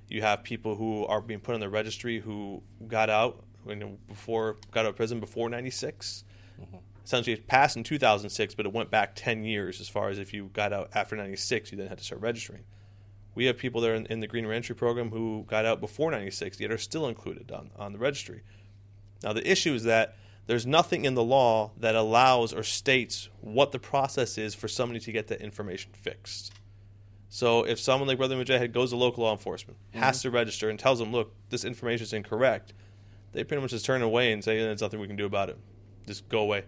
You 0.10 0.24
have 0.24 0.43
people 0.43 0.75
who 0.75 1.05
are 1.05 1.22
being 1.22 1.39
put 1.39 1.55
on 1.55 1.62
the 1.62 1.69
registry 1.69 2.19
who 2.19 2.63
got 2.86 3.10
out 3.10 3.45
you 3.65 3.75
know, 3.75 3.98
before 4.10 4.57
got 4.72 4.81
out 4.81 4.89
of 4.89 4.95
prison 4.98 5.22
before 5.22 5.50
'96. 5.50 6.25
Essentially, 7.03 7.33
it 7.33 7.48
passed 7.48 7.75
in 7.75 7.83
2006, 7.83 8.55
but 8.55 8.65
it 8.65 8.72
went 8.72 8.89
back 8.89 9.12
10 9.15 9.43
years 9.43 9.81
as 9.81 9.89
far 9.89 10.10
as 10.10 10.19
if 10.19 10.33
you 10.33 10.50
got 10.53 10.72
out 10.72 10.89
after 10.93 11.15
'96, 11.15 11.72
you 11.72 11.77
then 11.77 11.88
had 11.88 11.98
to 11.98 12.03
start 12.03 12.22
registering. 12.22 12.63
We 13.36 13.45
have 13.45 13.57
people 13.57 13.81
there 13.81 13.95
in, 13.95 14.05
in 14.05 14.19
the 14.19 14.27
Green 14.27 14.45
Reentry 14.45 14.75
program 14.75 15.10
who 15.10 15.45
got 15.48 15.65
out 15.65 15.81
before 15.81 16.12
'96, 16.12 16.60
yet 16.60 16.72
are 16.72 16.77
still 16.77 17.07
included 17.07 17.51
on, 17.51 17.72
on 17.75 17.91
the 17.91 18.00
registry. 18.00 18.41
Now, 19.24 19.33
the 19.33 19.50
issue 19.50 19.74
is 19.74 19.83
that 19.83 20.15
there's 20.45 20.65
nothing 20.65 21.05
in 21.05 21.13
the 21.13 21.24
law 21.24 21.72
that 21.77 21.95
allows 21.95 22.53
or 22.53 22.63
states 22.63 23.29
what 23.39 23.72
the 23.72 23.79
process 23.79 24.38
is 24.38 24.53
for 24.53 24.67
somebody 24.67 25.00
to 25.00 25.12
get 25.12 25.27
that 25.27 25.41
information 25.41 25.91
fixed. 25.93 26.51
So 27.29 27.63
if 27.63 27.79
someone 27.79 28.07
like 28.07 28.17
Brother 28.17 28.36
Mujahid 28.36 28.74
goes 28.74 28.91
to 28.91 28.95
local 28.95 29.24
law 29.24 29.31
enforcement, 29.31 29.79
has 29.93 30.19
mm-hmm. 30.19 30.29
to 30.29 30.31
register, 30.31 30.69
and 30.69 30.77
tells 30.77 31.00
them, 31.00 31.12
look, 31.12 31.33
this 31.50 31.65
information 31.65 32.03
is 32.03 32.13
incorrect, 32.13 32.74
they 33.31 33.43
pretty 33.43 33.62
much 33.62 33.72
just 33.72 33.86
turn 33.86 34.01
away 34.01 34.31
and 34.31 34.43
say, 34.43 34.60
there's 34.60 34.81
nothing 34.81 35.00
we 35.00 35.07
can 35.07 35.15
do 35.15 35.25
about 35.25 35.50
it. 35.50 35.57
Just 36.05 36.29
go 36.29 36.39
away. 36.39 36.63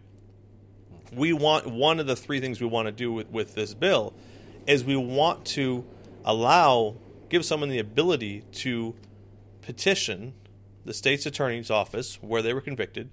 We 1.14 1.34
want 1.34 1.68
one 1.68 2.00
of 2.00 2.08
the 2.08 2.16
three 2.16 2.40
things 2.40 2.60
we 2.60 2.68
want 2.68 2.88
to 2.88 2.92
do 2.92 3.12
with, 3.12 3.30
with 3.30 3.56
this 3.56 3.74
bill 3.74 4.14
is 4.68 4.84
we 4.84 4.96
want 4.96 5.46
to 5.46 5.86
allow, 6.24 6.96
give 7.30 7.46
someone 7.46 7.70
the 7.70 7.80
ability 7.80 8.44
to 8.52 8.96
petition 9.62 10.34
the 10.84 10.94
state's 10.94 11.26
attorney's 11.26 11.72
office 11.72 12.16
where 12.22 12.42
they 12.42 12.54
were 12.54 12.62
convicted 12.62 13.10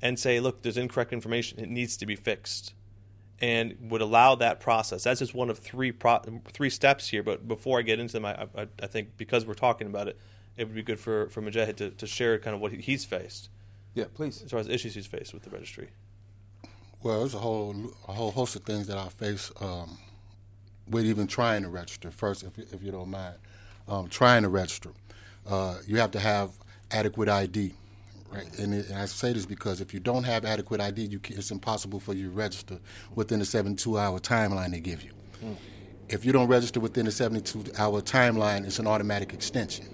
and 0.00 0.18
say, 0.18 0.40
look, 0.40 0.62
there's 0.62 0.76
incorrect 0.76 1.12
information. 1.12 1.58
It 1.58 1.68
needs 1.68 1.96
to 1.98 2.06
be 2.06 2.16
fixed. 2.16 2.74
And 3.40 3.76
would 3.90 4.00
allow 4.00 4.34
that 4.36 4.58
process. 4.58 5.04
That's 5.04 5.20
just 5.20 5.32
one 5.32 5.48
of 5.48 5.58
three 5.58 5.92
pro- 5.92 6.22
three 6.52 6.70
steps 6.70 7.08
here. 7.08 7.22
But 7.22 7.46
before 7.46 7.78
I 7.78 7.82
get 7.82 8.00
into 8.00 8.14
them, 8.14 8.24
I, 8.24 8.48
I, 8.56 8.66
I 8.82 8.86
think 8.88 9.16
because 9.16 9.46
we're 9.46 9.54
talking 9.54 9.86
about 9.86 10.08
it, 10.08 10.18
it 10.56 10.64
would 10.66 10.74
be 10.74 10.82
good 10.82 10.98
for, 10.98 11.28
for 11.28 11.40
Mujahid 11.40 11.76
to, 11.76 11.90
to 11.90 12.06
share 12.06 12.36
kind 12.40 12.56
of 12.56 12.60
what 12.60 12.72
he's 12.72 13.04
faced 13.04 13.48
Yeah, 13.94 14.06
please. 14.12 14.42
as 14.42 14.50
far 14.50 14.58
as 14.58 14.66
issues 14.68 14.96
he's 14.96 15.06
faced 15.06 15.32
with 15.32 15.44
the 15.44 15.50
registry. 15.50 15.90
Well, 17.02 17.20
there's 17.20 17.34
a 17.34 17.38
whole 17.38 17.74
a 18.08 18.12
whole 18.12 18.32
host 18.32 18.56
of 18.56 18.62
things 18.62 18.86
that 18.88 18.98
I 18.98 19.08
face 19.08 19.52
um, 19.60 19.98
with 20.88 21.04
even 21.04 21.26
trying 21.26 21.62
to 21.62 21.68
register. 21.68 22.10
First, 22.10 22.42
if, 22.42 22.58
if 22.72 22.82
you 22.82 22.90
don't 22.90 23.10
mind, 23.10 23.36
um, 23.86 24.08
trying 24.08 24.42
to 24.42 24.48
register, 24.48 24.90
uh, 25.46 25.78
you 25.86 25.98
have 25.98 26.10
to 26.12 26.20
have 26.20 26.50
adequate 26.90 27.28
ID. 27.28 27.74
Right, 28.30 28.58
and, 28.58 28.74
it, 28.74 28.88
and 28.90 28.98
I 28.98 29.06
say 29.06 29.32
this 29.32 29.46
because 29.46 29.80
if 29.80 29.94
you 29.94 30.00
don't 30.00 30.24
have 30.24 30.44
adequate 30.44 30.82
ID, 30.82 31.02
you 31.06 31.18
can, 31.18 31.38
it's 31.38 31.50
impossible 31.50 31.98
for 31.98 32.12
you 32.12 32.24
to 32.24 32.30
register 32.30 32.78
within 33.14 33.38
the 33.38 33.46
72-hour 33.46 34.18
timeline 34.20 34.70
they 34.72 34.80
give 34.80 35.02
you. 35.02 35.12
If 36.10 36.26
you 36.26 36.32
don't 36.32 36.46
register 36.46 36.78
within 36.78 37.06
the 37.06 37.10
72-hour 37.10 38.02
timeline, 38.02 38.66
it's 38.66 38.78
an 38.80 38.86
automatic 38.86 39.32
extension. 39.32 39.86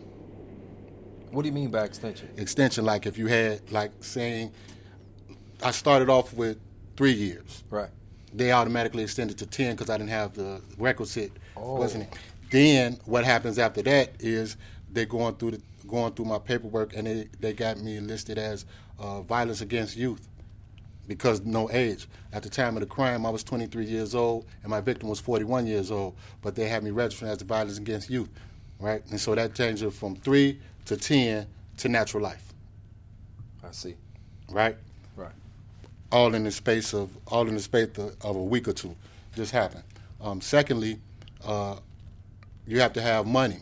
What 1.31 1.43
do 1.43 1.49
you 1.49 1.55
mean 1.55 1.71
by 1.71 1.85
extension? 1.85 2.29
Extension, 2.37 2.85
like 2.85 3.07
if 3.07 3.17
you 3.19 3.29
had, 3.29 3.71
like 3.71 3.93
saying, 4.01 4.53
I 5.63 5.71
started 5.71 6.09
off 6.09 6.33
with 6.35 6.59
three 6.97 7.13
years 7.13 7.65
Right. 7.71 7.91
they 8.33 8.53
automatically 8.53 9.03
extended 9.03 9.39
to 9.39 9.47
10 9.47 9.75
because 9.77 9.91
I 9.91 9.97
didn't 9.99 10.11
have 10.11 10.35
the 10.35 10.61
requisite, 10.79 11.33
Oh. 11.57 11.77
wasn't 11.77 12.05
it? 12.05 12.15
Then 12.51 12.99
what 13.05 13.25
happens 13.25 13.59
after 13.59 13.83
that 13.83 14.13
is 14.21 14.57
they're 14.91 15.05
going 15.07 15.35
through 15.37 15.53
the 15.53 15.63
going 15.87 16.13
through 16.15 16.25
my 16.25 16.39
paperwork 16.39 16.95
and 16.97 17.07
they, 17.07 17.29
they 17.41 17.53
got 17.53 17.79
me 17.79 18.01
listed 18.01 18.39
as 18.39 18.65
uh, 18.99 19.21
violence 19.21 19.61
against 19.61 19.97
youth 19.97 20.27
because 21.07 21.43
no 21.43 21.71
age. 21.71 22.07
At 22.33 22.43
the 22.43 22.49
time 22.49 22.75
of 22.77 22.81
the 22.81 22.87
crime, 22.87 23.27
I 23.27 23.31
was 23.31 23.45
23 23.45 23.85
years 23.85 24.15
old 24.15 24.47
and 24.63 24.71
my 24.71 24.81
victim 24.81 25.11
was 25.11 25.21
41 25.21 25.67
years 25.67 25.91
old, 25.91 26.17
but 26.41 26.55
they 26.55 26.69
had 26.69 26.83
me 26.83 26.91
registered 26.91 27.29
as 27.29 27.43
violence 27.43 27.77
against 27.77 28.09
youth, 28.09 28.31
right? 28.81 29.03
And 29.11 29.21
so 29.21 29.35
that 29.35 29.55
changed 29.55 29.83
it 29.83 29.93
from 29.93 30.17
three 30.17 30.59
to 30.87 30.97
10 30.97 31.47
to 31.79 31.89
natural 31.89 32.23
life, 32.23 32.55
I 33.63 33.71
see. 33.73 33.97
right? 34.51 34.77
All 36.14 36.33
in 36.33 36.44
the 36.44 36.52
space 36.52 36.94
of 36.94 37.11
all 37.26 37.49
in 37.49 37.54
the 37.54 37.61
space 37.61 37.88
of, 37.99 38.14
a 38.23 38.33
week 38.33 38.68
or 38.68 38.73
two. 38.73 38.94
Just 39.35 39.50
happened. 39.50 39.83
Um, 40.21 40.40
secondly, 40.40 41.00
uh, 41.44 41.75
you 42.68 42.78
have 42.78 42.92
to 42.92 43.02
have 43.02 43.26
money. 43.26 43.59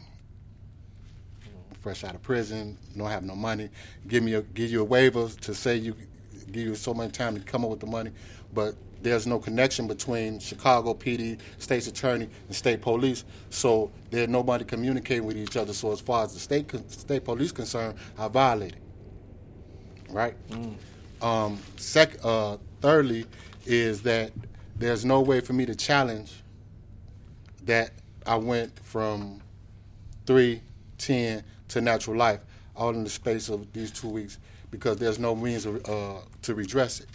Fresh 1.81 2.05
out 2.05 2.15
of 2.15 2.21
prison, 2.21 2.77
don't 2.95 3.09
have 3.09 3.25
no 3.25 3.35
money. 3.35 3.71
Give 4.07 4.23
me 4.23 4.35
a 4.35 4.43
give 4.43 4.71
you 4.71 4.83
a 4.83 4.85
waiver 4.85 5.31
to 5.31 5.55
say 5.55 5.77
you 5.77 5.97
give 6.53 6.67
you 6.67 6.75
so 6.75 6.93
much 6.93 7.13
time 7.13 7.35
to 7.37 7.41
come 7.41 7.65
up 7.65 7.71
with 7.71 7.81
the 7.81 7.87
money, 7.87 8.11
but 8.53 8.75
there's 9.01 9.27
no 9.27 9.39
connection 9.39 9.89
between 9.89 10.39
Chicago 10.39 10.93
PD, 10.93 11.39
state's 11.59 11.87
attorney, 11.87 12.29
and 12.49 12.55
state 12.55 12.83
police. 12.83 13.25
So 13.49 13.91
there's 14.11 14.29
nobody 14.29 14.65
communicating 14.65 15.25
with 15.25 15.39
each 15.39 15.57
other. 15.57 15.73
So 15.73 15.91
as 15.91 16.01
far 16.01 16.25
as 16.25 16.35
the 16.35 16.39
state 16.39 16.71
state 16.93 17.25
police 17.25 17.51
concerned, 17.51 17.97
I 18.19 18.29
violated. 18.29 18.79
Right. 20.11 20.37
Um, 21.23 21.59
sec- 21.77 22.19
uh, 22.25 22.57
thirdly, 22.81 23.27
is 23.65 24.03
that 24.03 24.33
there's 24.77 25.05
no 25.05 25.21
way 25.21 25.41
for 25.41 25.53
me 25.53 25.67
to 25.67 25.75
challenge 25.75 26.43
that 27.65 27.93
I 28.27 28.37
went 28.37 28.79
from 28.81 29.41
three, 30.27 30.63
ten 30.99 31.45
to 31.69 31.81
natural 31.81 32.17
life 32.17 32.41
all 32.75 32.91
in 32.91 33.05
the 33.05 33.11
space 33.11 33.49
of 33.49 33.73
these 33.73 33.91
two 33.91 34.09
weeks 34.09 34.39
because 34.71 34.97
there's 34.97 35.19
no 35.19 35.35
means 35.35 35.67
of, 35.67 35.87
uh, 35.89 36.21
to 36.43 36.55
redress 36.55 37.01
it. 37.01 37.07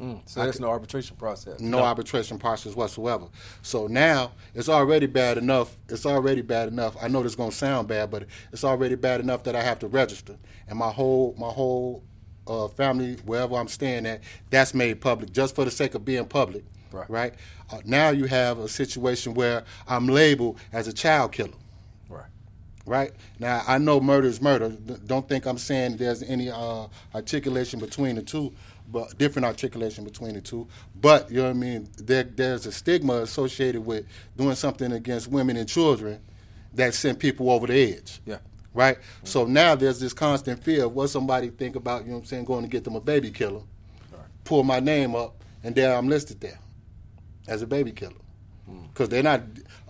Mm. 0.00 0.20
So 0.24 0.42
there's 0.42 0.60
no 0.60 0.70
arbitration 0.70 1.16
process. 1.16 1.60
No, 1.60 1.80
arbitration 1.80 2.38
process 2.38 2.74
whatsoever. 2.74 3.26
So 3.60 3.86
now 3.86 4.32
it's 4.54 4.70
already 4.70 5.06
bad 5.06 5.36
enough. 5.36 5.76
It's 5.90 6.06
already 6.06 6.40
bad 6.40 6.68
enough. 6.68 6.96
I 7.02 7.08
know 7.08 7.22
this 7.22 7.32
is 7.32 7.36
gonna 7.36 7.52
sound 7.52 7.86
bad, 7.86 8.10
but 8.10 8.24
it's 8.50 8.64
already 8.64 8.94
bad 8.94 9.20
enough 9.20 9.42
that 9.44 9.54
I 9.54 9.62
have 9.62 9.78
to 9.80 9.88
register, 9.88 10.36
and 10.68 10.78
my 10.78 10.90
whole 10.90 11.34
my 11.38 11.50
whole 11.50 12.02
uh, 12.50 12.68
family, 12.68 13.16
wherever 13.24 13.54
I'm 13.54 13.68
staying 13.68 14.06
at, 14.06 14.22
that's 14.50 14.74
made 14.74 15.00
public 15.00 15.32
just 15.32 15.54
for 15.54 15.64
the 15.64 15.70
sake 15.70 15.94
of 15.94 16.04
being 16.04 16.26
public. 16.26 16.64
Right. 16.92 17.08
Right. 17.08 17.34
Uh, 17.70 17.80
now 17.84 18.10
you 18.10 18.24
have 18.24 18.58
a 18.58 18.68
situation 18.68 19.34
where 19.34 19.64
I'm 19.86 20.08
labeled 20.08 20.58
as 20.72 20.88
a 20.88 20.92
child 20.92 21.30
killer. 21.30 21.52
Right. 22.08 22.24
Right 22.84 23.12
now, 23.38 23.62
I 23.68 23.78
know 23.78 24.00
murder 24.00 24.26
is 24.26 24.42
murder. 24.42 24.70
Don't 24.70 25.28
think 25.28 25.46
I'm 25.46 25.58
saying 25.58 25.98
there's 25.98 26.24
any 26.24 26.50
uh, 26.50 26.86
articulation 27.14 27.78
between 27.78 28.16
the 28.16 28.22
two, 28.22 28.52
but 28.90 29.16
different 29.18 29.46
articulation 29.46 30.02
between 30.02 30.34
the 30.34 30.40
two. 30.40 30.66
But 31.00 31.30
you 31.30 31.36
know 31.36 31.44
what 31.44 31.50
I 31.50 31.52
mean. 31.52 31.88
There, 31.98 32.24
there's 32.24 32.66
a 32.66 32.72
stigma 32.72 33.18
associated 33.22 33.86
with 33.86 34.06
doing 34.36 34.56
something 34.56 34.90
against 34.90 35.28
women 35.28 35.56
and 35.56 35.68
children 35.68 36.20
that 36.74 36.94
send 36.94 37.20
people 37.20 37.50
over 37.50 37.68
the 37.68 37.94
edge. 37.94 38.20
Yeah. 38.26 38.38
Right. 38.72 38.98
So 39.24 39.46
now 39.46 39.74
there's 39.74 39.98
this 39.98 40.12
constant 40.12 40.62
fear 40.62 40.84
of 40.84 40.94
what 40.94 41.08
somebody 41.08 41.50
think 41.50 41.74
about. 41.76 42.02
You 42.02 42.10
know 42.10 42.14
what 42.14 42.20
I'm 42.20 42.26
saying? 42.26 42.44
Going 42.44 42.62
to 42.62 42.68
get 42.68 42.84
them 42.84 42.94
a 42.94 43.00
baby 43.00 43.30
killer, 43.30 43.62
pull 44.44 44.62
my 44.62 44.78
name 44.78 45.16
up, 45.16 45.42
and 45.64 45.74
there 45.74 45.96
I'm 45.96 46.08
listed 46.08 46.40
there 46.40 46.58
as 47.48 47.62
a 47.62 47.66
baby 47.66 47.90
killer 47.90 48.14
because 48.92 49.08
they're 49.08 49.22
not. 49.22 49.42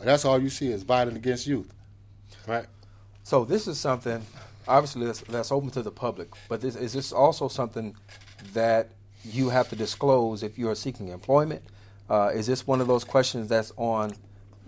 That's 0.02 0.24
all 0.24 0.40
you 0.40 0.48
see 0.48 0.68
is 0.72 0.82
violent 0.82 1.16
against 1.16 1.46
youth. 1.46 1.72
Right. 2.46 2.66
So 3.22 3.44
this 3.44 3.68
is 3.68 3.78
something, 3.78 4.24
obviously, 4.66 5.06
that's, 5.06 5.20
that's 5.20 5.52
open 5.52 5.70
to 5.70 5.82
the 5.82 5.90
public. 5.90 6.30
But 6.48 6.62
this, 6.62 6.74
is 6.74 6.92
this 6.92 7.12
also 7.12 7.48
something 7.48 7.94
that 8.54 8.90
you 9.24 9.50
have 9.50 9.68
to 9.68 9.76
disclose 9.76 10.42
if 10.42 10.58
you 10.58 10.68
are 10.70 10.74
seeking 10.74 11.08
employment? 11.08 11.62
Uh, 12.08 12.32
is 12.34 12.46
this 12.46 12.66
one 12.66 12.80
of 12.80 12.86
those 12.86 13.04
questions 13.04 13.48
that's 13.48 13.72
on 13.76 14.14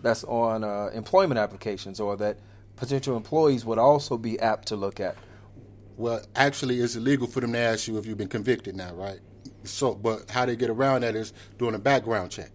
that's 0.00 0.25
on 0.25 0.64
uh, 0.64 0.90
employment 0.92 1.38
applications, 1.38 1.99
or 1.99 2.16
that 2.16 2.37
potential 2.76 3.17
employees 3.17 3.64
would 3.64 3.79
also 3.79 4.17
be 4.17 4.38
apt 4.41 4.69
to 4.69 4.76
look 4.76 5.00
at? 5.00 5.17
Well, 5.97 6.23
actually, 6.35 6.81
it's 6.81 6.97
illegal 6.97 7.26
for 7.26 7.41
them 7.41 7.52
to 7.52 7.59
ask 7.59 7.87
you 7.87 7.99
if 7.99 8.07
you've 8.07 8.19
been 8.19 8.29
convicted 8.29 8.75
now, 8.75 8.95
right? 8.95 9.21
So, 9.64 9.95
but 9.95 10.31
how 10.31 10.47
they 10.47 10.57
get 10.57 10.71
around 10.71 11.02
that 11.02 11.14
is 11.14 11.33
doing 11.59 11.75
a 11.75 11.79
background 11.79 12.31
check. 12.31 12.50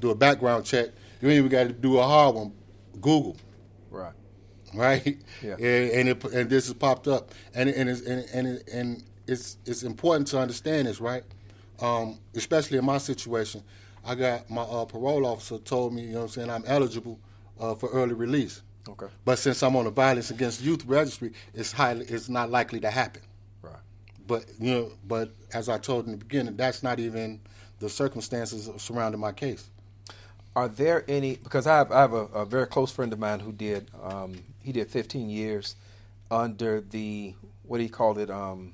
Do 0.00 0.10
a 0.10 0.14
background 0.14 0.64
check. 0.64 0.88
You 1.20 1.28
ain't 1.28 1.38
even 1.38 1.48
got 1.50 1.64
to 1.68 1.72
do 1.72 1.98
a 1.98 2.02
hard 2.02 2.34
one. 2.34 2.52
Google, 3.00 3.36
Right. 3.90 4.12
right? 4.74 5.18
Yeah. 5.42 5.54
And 5.54 5.90
and, 5.90 6.08
it, 6.10 6.24
and 6.24 6.50
this 6.50 6.66
has 6.66 6.74
popped 6.74 7.06
up, 7.08 7.32
and 7.54 7.68
and 7.68 7.88
it's, 7.88 8.00
and 8.02 8.26
and, 8.34 8.46
it, 8.48 8.68
and 8.72 9.04
it's 9.26 9.56
it's 9.64 9.82
important 9.84 10.26
to 10.28 10.38
understand 10.40 10.88
this, 10.88 11.00
right? 11.00 11.22
Um, 11.80 12.18
especially 12.34 12.78
in 12.78 12.84
my 12.84 12.98
situation, 12.98 13.62
I 14.04 14.16
got 14.16 14.50
my 14.50 14.62
uh, 14.62 14.84
parole 14.84 15.26
officer 15.26 15.58
told 15.58 15.94
me, 15.94 16.02
you 16.02 16.08
know, 16.08 16.18
what 16.18 16.22
I'm 16.24 16.28
saying 16.30 16.50
I'm 16.50 16.64
eligible 16.66 17.20
uh, 17.60 17.74
for 17.76 17.88
early 17.90 18.14
release. 18.14 18.62
Okay. 18.88 19.06
But 19.24 19.38
since 19.38 19.62
I'm 19.62 19.76
on 19.76 19.84
the 19.84 19.90
violence 19.90 20.30
against 20.30 20.62
youth 20.62 20.84
registry, 20.86 21.32
it's 21.54 21.72
highly 21.72 22.04
it's 22.06 22.28
not 22.28 22.50
likely 22.50 22.80
to 22.80 22.90
happen. 22.90 23.22
Right. 23.62 23.74
But 24.26 24.46
you 24.58 24.72
know, 24.72 24.92
but 25.06 25.30
as 25.52 25.68
I 25.68 25.78
told 25.78 26.06
in 26.06 26.12
the 26.12 26.18
beginning, 26.18 26.56
that's 26.56 26.82
not 26.82 26.98
even 26.98 27.40
the 27.80 27.88
circumstances 27.88 28.70
surrounding 28.76 29.20
my 29.20 29.32
case. 29.32 29.68
Are 30.56 30.68
there 30.68 31.04
any? 31.08 31.36
Because 31.36 31.66
I 31.66 31.76
have 31.76 31.92
I 31.92 32.00
have 32.00 32.12
a, 32.12 32.26
a 32.26 32.44
very 32.44 32.66
close 32.66 32.90
friend 32.90 33.12
of 33.12 33.18
mine 33.18 33.40
who 33.40 33.52
did 33.52 33.90
um, 34.02 34.42
he 34.62 34.72
did 34.72 34.88
15 34.90 35.28
years 35.28 35.76
under 36.30 36.80
the 36.80 37.34
what 37.62 37.80
he 37.80 37.88
called 37.88 38.18
it 38.18 38.30
um, 38.30 38.72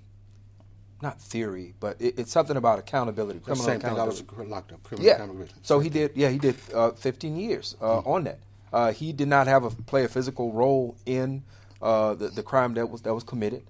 not 1.03 1.21
theory, 1.21 1.75
but 1.81 2.01
it, 2.01 2.19
it's 2.19 2.33
something 2.33 2.57
about 2.57 2.79
accountability, 2.79 3.41
criminal 3.41 3.65
same 3.65 3.81
thing. 3.81 3.91
I 3.91 4.05
was 4.05 4.23
locked 4.39 4.73
up. 4.73 4.83
Criminal 4.83 5.07
yeah. 5.07 5.15
accountability. 5.17 5.55
So 5.63 5.79
he 5.79 5.89
did. 5.89 6.13
Yeah, 6.15 6.31
he 6.31 6.39
did 6.39 6.57
uh, 6.73 6.93
15 6.93 7.37
years 7.37 7.77
uh, 7.81 7.99
on 7.99 8.25
that. 8.25 8.39
Uh, 8.75 8.93
he 8.93 9.13
did 9.13 9.29
not 9.29 9.47
have 9.47 9.63
a 9.63 9.71
play 9.71 10.03
a 10.05 10.09
physical 10.09 10.53
role 10.53 10.97
in 11.07 11.45
uh, 11.81 12.15
the, 12.15 12.29
the 12.29 12.43
crime 12.43 12.75
that 12.75 12.91
was 12.91 13.03
that 13.03 13.15
was 13.15 13.23
committed. 13.25 13.63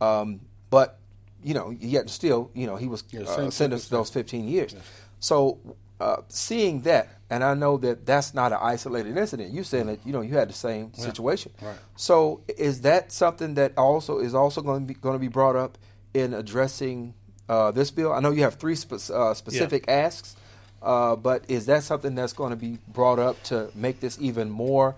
Um, 0.00 0.40
but 0.70 0.98
you 1.42 1.54
know, 1.54 1.70
yet 1.80 2.10
still, 2.10 2.50
you 2.54 2.66
know, 2.66 2.76
he 2.76 2.86
was 2.86 3.04
Yeah, 3.10 3.22
uh, 3.22 3.50
sentenced 3.50 3.86
to 3.88 3.96
those 3.96 4.10
15 4.10 4.46
years. 4.48 4.74
So 5.20 5.58
uh, 6.00 6.16
seeing 6.28 6.80
that, 6.82 7.08
and 7.30 7.42
I 7.42 7.54
know 7.54 7.78
that 7.78 8.04
that's 8.04 8.34
not 8.34 8.52
an 8.52 8.58
isolated 8.60 9.16
incident. 9.16 9.52
You 9.52 9.64
saying 9.64 9.86
that 9.86 10.00
you 10.06 10.12
know 10.12 10.20
you 10.20 10.34
had 10.34 10.48
the 10.50 10.54
same 10.54 10.92
situation. 10.94 11.52
right. 11.62 11.76
So 11.96 12.42
is 12.58 12.82
that 12.82 13.12
something 13.12 13.54
that 13.54 13.72
also 13.78 14.18
is 14.18 14.34
also 14.34 14.60
going 14.60 14.82
to 14.86 14.86
be 14.86 14.94
going 15.00 15.14
to 15.14 15.18
be 15.20 15.28
brought 15.28 15.56
up 15.56 15.78
in 16.12 16.34
addressing 16.34 17.14
uh, 17.48 17.70
this 17.70 17.90
bill? 17.90 18.12
I 18.12 18.20
know 18.20 18.30
you 18.30 18.42
have 18.42 18.56
three 18.56 18.74
spe- 18.74 19.10
uh, 19.10 19.32
specific 19.34 19.84
asks, 19.88 20.36
uh, 20.84 21.16
but 21.16 21.44
is 21.48 21.66
that 21.66 21.82
something 21.82 22.14
that's 22.14 22.32
going 22.34 22.50
to 22.50 22.56
be 22.56 22.78
brought 22.86 23.18
up 23.18 23.42
to 23.44 23.70
make 23.74 23.98
this 24.00 24.16
even 24.20 24.50
more, 24.50 24.94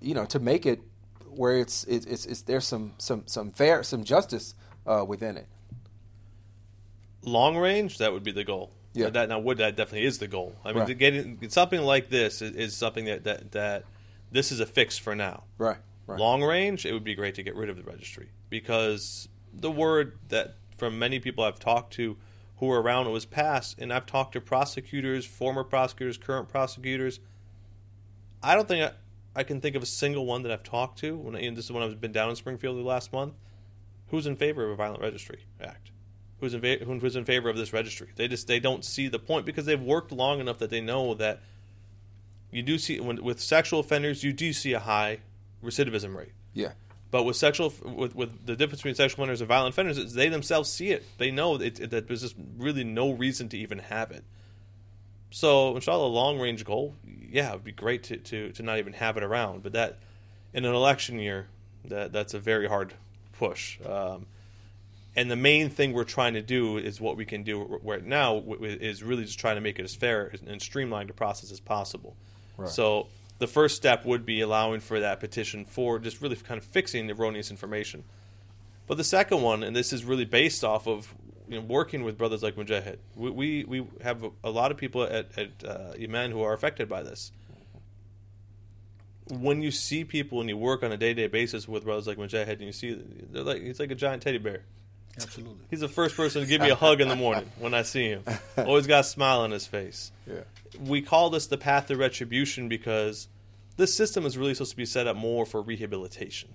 you 0.00 0.14
know, 0.14 0.26
to 0.26 0.38
make 0.38 0.66
it 0.66 0.80
where 1.30 1.58
it's 1.58 1.84
it's, 1.84 2.06
it's, 2.06 2.26
it's 2.26 2.42
there's 2.42 2.66
some 2.66 2.92
some 2.98 3.22
some 3.26 3.50
fair 3.50 3.82
some 3.82 4.04
justice 4.04 4.54
uh, 4.86 5.04
within 5.06 5.36
it? 5.36 5.46
long 7.22 7.56
range, 7.56 7.98
that 7.98 8.12
would 8.12 8.22
be 8.22 8.32
the 8.32 8.44
goal. 8.44 8.70
Yeah. 8.94 9.10
That 9.10 9.28
now 9.28 9.38
would 9.38 9.58
that 9.58 9.76
definitely 9.76 10.06
is 10.06 10.18
the 10.18 10.28
goal. 10.28 10.56
I 10.64 10.68
mean, 10.68 10.78
Right. 10.78 10.88
to 10.88 10.94
get 10.94 11.14
it, 11.14 11.52
something 11.52 11.80
like 11.80 12.08
this 12.08 12.40
is, 12.42 12.56
is 12.56 12.76
something 12.76 13.04
that, 13.04 13.24
that 13.24 13.52
that 13.52 13.84
this 14.32 14.50
is 14.50 14.60
a 14.60 14.66
fix 14.66 14.98
for 14.98 15.14
now. 15.14 15.44
Right. 15.58 15.76
Right. 16.06 16.18
Long 16.18 16.42
range, 16.42 16.86
it 16.86 16.92
would 16.92 17.04
be 17.04 17.14
great 17.14 17.34
to 17.34 17.42
get 17.42 17.54
rid 17.54 17.68
of 17.68 17.76
the 17.76 17.82
registry 17.82 18.30
because 18.48 19.28
the 19.52 19.70
word 19.70 20.18
that 20.30 20.56
from 20.76 20.98
many 20.98 21.20
people 21.20 21.44
I've 21.44 21.58
talked 21.58 21.92
to 21.94 22.16
who 22.58 22.66
were 22.66 22.82
around 22.82 23.04
when 23.04 23.10
it 23.10 23.14
was 23.14 23.26
passed, 23.26 23.78
and 23.78 23.92
I've 23.92 24.06
talked 24.06 24.32
to 24.32 24.40
prosecutors, 24.40 25.24
former 25.24 25.64
prosecutors, 25.64 26.18
current 26.18 26.48
prosecutors. 26.48 27.20
I 28.42 28.54
don't 28.54 28.66
think 28.66 28.84
I, 28.84 29.40
I 29.40 29.44
can 29.44 29.60
think 29.60 29.76
of 29.76 29.82
a 29.82 29.86
single 29.86 30.26
one 30.26 30.42
that 30.42 30.52
I've 30.52 30.64
talked 30.64 30.98
to. 31.00 31.16
When 31.16 31.36
and 31.36 31.56
this 31.56 31.66
is 31.66 31.72
when 31.72 31.82
I've 31.82 32.00
been 32.00 32.12
down 32.12 32.30
in 32.30 32.36
Springfield 32.36 32.76
the 32.76 32.82
last 32.82 33.12
month. 33.12 33.34
Who's 34.08 34.26
in 34.26 34.36
favor 34.36 34.64
of 34.64 34.70
a 34.70 34.74
violent 34.74 35.02
registry 35.02 35.40
act? 35.60 35.90
Who's 36.40 36.54
in 36.54 36.60
fa- 36.60 36.84
who's 36.84 37.16
in 37.16 37.24
favor 37.24 37.48
of 37.48 37.56
this 37.56 37.72
registry? 37.72 38.08
They 38.16 38.26
just 38.26 38.46
they 38.46 38.60
don't 38.60 38.84
see 38.84 39.08
the 39.08 39.18
point 39.18 39.44
because 39.44 39.66
they've 39.66 39.80
worked 39.80 40.12
long 40.12 40.40
enough 40.40 40.58
that 40.58 40.70
they 40.70 40.80
know 40.80 41.14
that 41.14 41.42
you 42.50 42.62
do 42.62 42.78
see 42.78 42.98
when, 43.00 43.22
with 43.22 43.40
sexual 43.40 43.80
offenders 43.80 44.24
you 44.24 44.32
do 44.32 44.52
see 44.52 44.72
a 44.72 44.80
high 44.80 45.18
recidivism 45.62 46.16
rate. 46.16 46.32
Yeah. 46.54 46.72
But 47.10 47.22
with 47.22 47.36
sexual, 47.36 47.72
with, 47.82 48.14
with 48.14 48.44
the 48.44 48.54
difference 48.54 48.80
between 48.80 48.94
sexual 48.94 49.22
offenders 49.22 49.40
and 49.40 49.48
violent 49.48 49.74
offenders, 49.74 49.96
is 49.96 50.12
they 50.12 50.28
themselves 50.28 50.70
see 50.70 50.90
it. 50.90 51.04
They 51.16 51.30
know 51.30 51.54
it, 51.56 51.80
it- 51.80 51.90
that 51.90 52.06
there's 52.06 52.20
just 52.20 52.36
really 52.58 52.84
no 52.84 53.12
reason 53.12 53.48
to 53.50 53.58
even 53.58 53.78
have 53.78 54.10
it. 54.10 54.24
So, 55.30 55.74
inshallah, 55.74 56.06
a 56.06 56.08
long 56.08 56.38
range 56.38 56.64
goal, 56.64 56.94
yeah, 57.30 57.50
it 57.50 57.54
would 57.54 57.64
be 57.64 57.72
great 57.72 58.04
to, 58.04 58.16
to, 58.16 58.52
to 58.52 58.62
not 58.62 58.78
even 58.78 58.94
have 58.94 59.16
it 59.16 59.22
around. 59.22 59.62
But 59.62 59.72
that, 59.72 59.98
in 60.54 60.64
an 60.64 60.74
election 60.74 61.18
year, 61.18 61.48
that 61.86 62.12
that's 62.12 62.34
a 62.34 62.38
very 62.38 62.66
hard 62.68 62.94
push. 63.32 63.78
Um, 63.86 64.26
and 65.16 65.30
the 65.30 65.36
main 65.36 65.68
thing 65.68 65.92
we're 65.92 66.04
trying 66.04 66.34
to 66.34 66.42
do 66.42 66.78
is 66.78 67.00
what 67.00 67.16
we 67.16 67.24
can 67.24 67.42
do 67.42 67.80
right 67.82 68.04
now 68.04 68.42
is 68.60 69.02
really 69.02 69.24
just 69.24 69.38
trying 69.38 69.56
to 69.56 69.60
make 69.60 69.78
it 69.78 69.82
as 69.84 69.94
fair 69.94 70.32
and 70.46 70.62
streamlined 70.62 71.10
a 71.10 71.12
process 71.12 71.50
as 71.50 71.60
possible. 71.60 72.16
Right. 72.56 72.68
So 72.68 73.08
the 73.38 73.46
first 73.46 73.76
step 73.76 74.04
would 74.04 74.26
be 74.26 74.40
allowing 74.40 74.80
for 74.80 75.00
that 75.00 75.20
petition 75.20 75.64
for 75.64 75.98
just 75.98 76.20
really 76.20 76.36
kind 76.36 76.58
of 76.58 76.64
fixing 76.64 77.10
erroneous 77.10 77.50
information. 77.50 78.04
But 78.86 78.96
the 78.96 79.04
second 79.04 79.42
one, 79.42 79.62
and 79.62 79.76
this 79.76 79.92
is 79.92 80.04
really 80.04 80.24
based 80.24 80.64
off 80.64 80.86
of 80.88 81.14
you 81.48 81.60
know, 81.60 81.66
working 81.66 82.04
with 82.04 82.18
brothers 82.18 82.42
like 82.42 82.56
Mujahid, 82.56 82.98
we 83.14 83.30
we, 83.30 83.64
we 83.64 83.86
have 84.02 84.24
a, 84.42 84.50
lot 84.50 84.70
of 84.70 84.76
people 84.76 85.04
at, 85.04 85.26
at 85.38 85.64
uh, 85.64 85.92
Iman 86.00 86.32
who 86.32 86.42
are 86.42 86.52
affected 86.52 86.88
by 86.88 87.02
this. 87.02 87.32
When 89.30 89.60
you 89.60 89.70
see 89.70 90.04
people 90.04 90.40
and 90.40 90.48
you 90.48 90.56
work 90.56 90.82
on 90.82 90.90
a 90.90 90.96
day 90.96 91.12
to 91.12 91.22
day 91.22 91.26
basis 91.26 91.68
with 91.68 91.84
brothers 91.84 92.06
like 92.06 92.16
Mujahid, 92.16 92.52
and 92.52 92.62
you 92.62 92.72
see 92.72 92.98
they're 93.30 93.42
like 93.42 93.62
he's 93.62 93.78
like 93.78 93.90
a 93.90 93.94
giant 93.94 94.22
teddy 94.22 94.38
bear. 94.38 94.62
Absolutely. 95.20 95.64
He's 95.68 95.80
the 95.80 95.88
first 95.88 96.16
person 96.16 96.42
to 96.42 96.48
give 96.48 96.60
me 96.60 96.70
a 96.70 96.74
hug 96.74 97.00
in 97.00 97.08
the 97.08 97.16
morning 97.16 97.50
when 97.58 97.74
I 97.74 97.82
see 97.82 98.04
him. 98.04 98.22
Always 98.56 98.86
got 98.86 99.00
a 99.00 99.04
smile 99.04 99.40
on 99.40 99.50
his 99.50 99.66
face. 99.66 100.12
Yeah. 100.26 100.42
We 100.80 101.02
call 101.02 101.30
this 101.30 101.46
the 101.46 101.58
path 101.58 101.90
of 101.90 101.98
retribution 101.98 102.68
because 102.68 103.28
this 103.76 103.94
system 103.94 104.26
is 104.26 104.36
really 104.36 104.54
supposed 104.54 104.72
to 104.72 104.76
be 104.76 104.86
set 104.86 105.06
up 105.06 105.16
more 105.16 105.46
for 105.46 105.62
rehabilitation. 105.62 106.54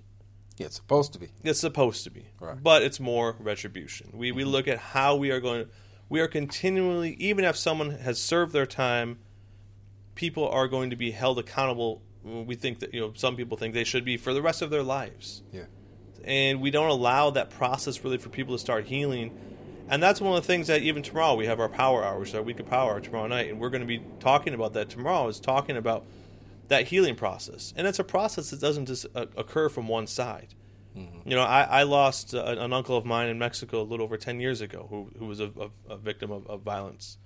Yeah, 0.57 0.67
it's 0.67 0.75
supposed 0.75 1.13
to 1.13 1.19
be. 1.19 1.29
It's 1.43 1.59
supposed 1.59 2.03
to 2.03 2.11
be, 2.11 2.27
Right. 2.39 2.61
but 2.61 2.83
it's 2.83 2.99
more 2.99 3.35
retribution. 3.39 4.11
We 4.13 4.31
we 4.31 4.43
mm-hmm. 4.43 4.51
look 4.51 4.67
at 4.67 4.77
how 4.77 5.15
we 5.15 5.31
are 5.31 5.39
going. 5.39 5.65
We 6.09 6.19
are 6.19 6.27
continually, 6.27 7.13
even 7.13 7.43
if 7.43 7.57
someone 7.57 7.89
has 7.91 8.21
served 8.21 8.53
their 8.53 8.67
time, 8.67 9.17
people 10.15 10.47
are 10.47 10.67
going 10.67 10.91
to 10.91 10.95
be 10.95 11.11
held 11.11 11.39
accountable. 11.39 12.03
We 12.23 12.55
think 12.55 12.79
that 12.79 12.93
you 12.93 12.99
know 12.99 13.13
some 13.15 13.35
people 13.35 13.57
think 13.57 13.73
they 13.73 13.83
should 13.83 14.05
be 14.05 14.17
for 14.17 14.33
the 14.33 14.41
rest 14.41 14.61
of 14.61 14.69
their 14.69 14.83
lives 14.83 15.41
Yeah. 15.51 15.65
and 16.23 16.61
we 16.61 16.71
don't 16.71 16.89
allow 16.89 17.31
that 17.31 17.49
process 17.49 18.01
really 18.03 18.17
for 18.17 18.29
people 18.29 18.53
to 18.55 18.59
start 18.59 18.85
healing. 18.85 19.31
And 19.89 20.01
that's 20.01 20.21
one 20.21 20.35
of 20.35 20.41
the 20.41 20.47
things 20.47 20.67
that 20.67 20.81
even 20.81 21.03
tomorrow 21.03 21.35
we 21.35 21.45
have 21.45 21.59
our 21.59 21.69
power 21.69 22.03
hour, 22.03 22.19
which 22.19 22.29
is 22.29 22.35
our 22.35 22.41
week 22.41 22.59
of 22.59 22.67
power 22.67 22.99
tomorrow 23.01 23.27
night, 23.27 23.49
and 23.49 23.59
we're 23.59 23.69
going 23.69 23.81
to 23.81 23.87
be 23.87 24.01
talking 24.19 24.53
about 24.53 24.73
that 24.73 24.89
tomorrow. 24.89 25.27
Is 25.27 25.39
talking 25.39 25.75
about 25.77 26.05
that 26.69 26.87
healing 26.87 27.15
process, 27.15 27.73
and 27.75 27.85
it's 27.85 27.99
a 27.99 28.03
process 28.03 28.49
that 28.51 28.61
doesn't 28.61 28.85
just 28.85 29.05
uh, 29.13 29.25
occur 29.37 29.69
from 29.69 29.87
one 29.87 30.07
side. 30.07 30.55
You 31.25 31.35
know, 31.35 31.41
I, 31.41 31.63
I 31.63 31.83
lost 31.83 32.35
uh, 32.35 32.43
an 32.45 32.71
uncle 32.71 32.95
of 32.95 33.03
mine 33.03 33.27
in 33.27 33.39
Mexico 33.39 33.81
a 33.81 33.83
little 33.83 34.03
over 34.03 34.15
ten 34.15 34.39
years 34.39 34.61
ago, 34.61 34.85
who 34.89 35.09
who 35.17 35.25
was 35.25 35.39
a, 35.39 35.51
a, 35.89 35.93
a 35.93 35.97
victim 35.97 36.31
of, 36.31 36.45
of 36.47 36.61
violence. 36.61 37.17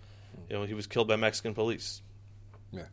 You 0.50 0.56
know, 0.58 0.63
he 0.63 0.74
was 0.74 0.88
killed 0.88 1.08
by 1.10 1.17
Mexican 1.17 1.54
police 1.54 2.02
Yeah. 2.72 2.84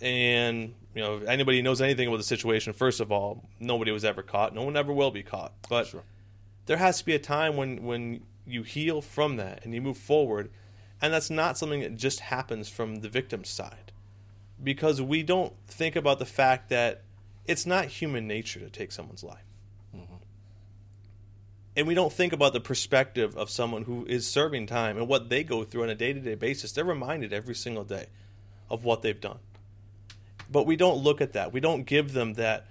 and 0.00 0.74
you 0.94 1.00
know 1.02 1.16
if 1.16 1.28
anybody 1.28 1.62
knows 1.62 1.80
anything 1.80 2.08
about 2.08 2.18
the 2.18 2.22
situation 2.24 2.72
first 2.72 3.00
of 3.00 3.10
all 3.12 3.42
nobody 3.60 3.90
was 3.92 4.04
ever 4.04 4.22
caught 4.22 4.54
no 4.54 4.62
one 4.62 4.76
ever 4.76 4.92
will 4.92 5.10
be 5.10 5.22
caught 5.22 5.52
but 5.70 5.86
Sure. 5.86 6.02
there 6.66 6.76
has 6.76 6.98
to 6.98 7.04
be 7.06 7.14
a 7.14 7.18
time 7.18 7.56
when 7.56 7.82
when 7.84 8.20
you 8.46 8.62
heal 8.62 9.00
from 9.00 9.36
that 9.36 9.64
and 9.64 9.74
you 9.74 9.80
move 9.80 9.98
forward. 9.98 10.50
And 11.00 11.12
that's 11.12 11.30
not 11.30 11.58
something 11.58 11.80
that 11.80 11.96
just 11.96 12.20
happens 12.20 12.68
from 12.68 12.96
the 12.96 13.08
victim's 13.08 13.48
side. 13.48 13.92
Because 14.62 15.02
we 15.02 15.22
don't 15.22 15.52
think 15.66 15.96
about 15.96 16.18
the 16.18 16.26
fact 16.26 16.68
that 16.68 17.02
it's 17.46 17.66
not 17.66 17.86
human 17.86 18.28
nature 18.28 18.60
to 18.60 18.70
take 18.70 18.92
someone's 18.92 19.24
life. 19.24 19.48
And 21.74 21.86
we 21.86 21.94
don't 21.94 22.12
think 22.12 22.32
about 22.34 22.52
the 22.52 22.60
perspective 22.60 23.34
of 23.36 23.48
someone 23.48 23.84
who 23.84 24.04
is 24.04 24.26
serving 24.26 24.66
time 24.66 24.98
and 24.98 25.08
what 25.08 25.30
they 25.30 25.42
go 25.42 25.64
through 25.64 25.84
on 25.84 25.88
a 25.88 25.94
day-to-day 25.94 26.34
basis. 26.34 26.72
They're 26.72 26.84
reminded 26.84 27.32
every 27.32 27.54
single 27.54 27.84
day 27.84 28.06
of 28.68 28.84
what 28.84 29.00
they've 29.02 29.20
done. 29.20 29.38
But 30.50 30.66
we 30.66 30.76
don't 30.76 30.98
look 30.98 31.22
at 31.22 31.32
that. 31.32 31.52
We 31.52 31.60
don't 31.60 31.84
give 31.84 32.12
them 32.12 32.34
that 32.34 32.66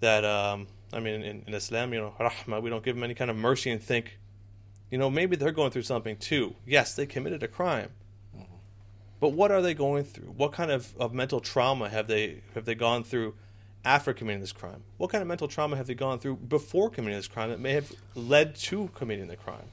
that 0.00 0.24
um, 0.24 0.68
I 0.92 1.00
mean 1.00 1.22
in, 1.22 1.44
in 1.46 1.54
Islam, 1.54 1.92
you 1.92 2.00
know, 2.00 2.14
rahmah, 2.20 2.62
we 2.62 2.70
don't 2.70 2.84
give 2.84 2.94
them 2.94 3.02
any 3.02 3.14
kind 3.14 3.30
of 3.30 3.36
mercy 3.36 3.70
and 3.70 3.82
think, 3.82 4.18
you 4.90 4.98
know, 4.98 5.10
maybe 5.10 5.36
they're 5.36 5.52
going 5.52 5.70
through 5.70 5.82
something 5.82 6.16
too. 6.16 6.54
Yes, 6.66 6.94
they 6.94 7.06
committed 7.06 7.42
a 7.42 7.48
crime. 7.48 7.90
But 9.20 9.30
what 9.30 9.50
are 9.50 9.62
they 9.62 9.74
going 9.74 10.04
through? 10.04 10.34
What 10.36 10.52
kind 10.52 10.70
of, 10.70 10.94
of 10.98 11.14
mental 11.14 11.40
trauma 11.40 11.88
have 11.88 12.08
they 12.08 12.42
have 12.54 12.66
they 12.66 12.74
gone 12.74 13.04
through 13.04 13.34
after 13.84 14.12
committing 14.12 14.40
this 14.40 14.52
crime? 14.52 14.82
What 14.98 15.10
kind 15.10 15.22
of 15.22 15.28
mental 15.28 15.48
trauma 15.48 15.76
have 15.76 15.86
they 15.86 15.94
gone 15.94 16.18
through 16.18 16.36
before 16.36 16.90
committing 16.90 17.16
this 17.16 17.28
crime 17.28 17.50
that 17.50 17.60
may 17.60 17.72
have 17.72 17.90
led 18.14 18.54
to 18.56 18.90
committing 18.94 19.28
the 19.28 19.36
crime? 19.36 19.70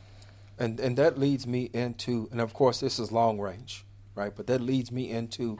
and 0.61 0.79
and 0.79 0.95
that 0.95 1.17
leads 1.17 1.47
me 1.47 1.69
into 1.73 2.29
and 2.31 2.39
of 2.39 2.53
course 2.53 2.79
this 2.79 2.99
is 2.99 3.11
long 3.11 3.39
range 3.39 3.83
right 4.13 4.33
but 4.35 4.45
that 4.47 4.61
leads 4.61 4.91
me 4.91 5.09
into 5.09 5.57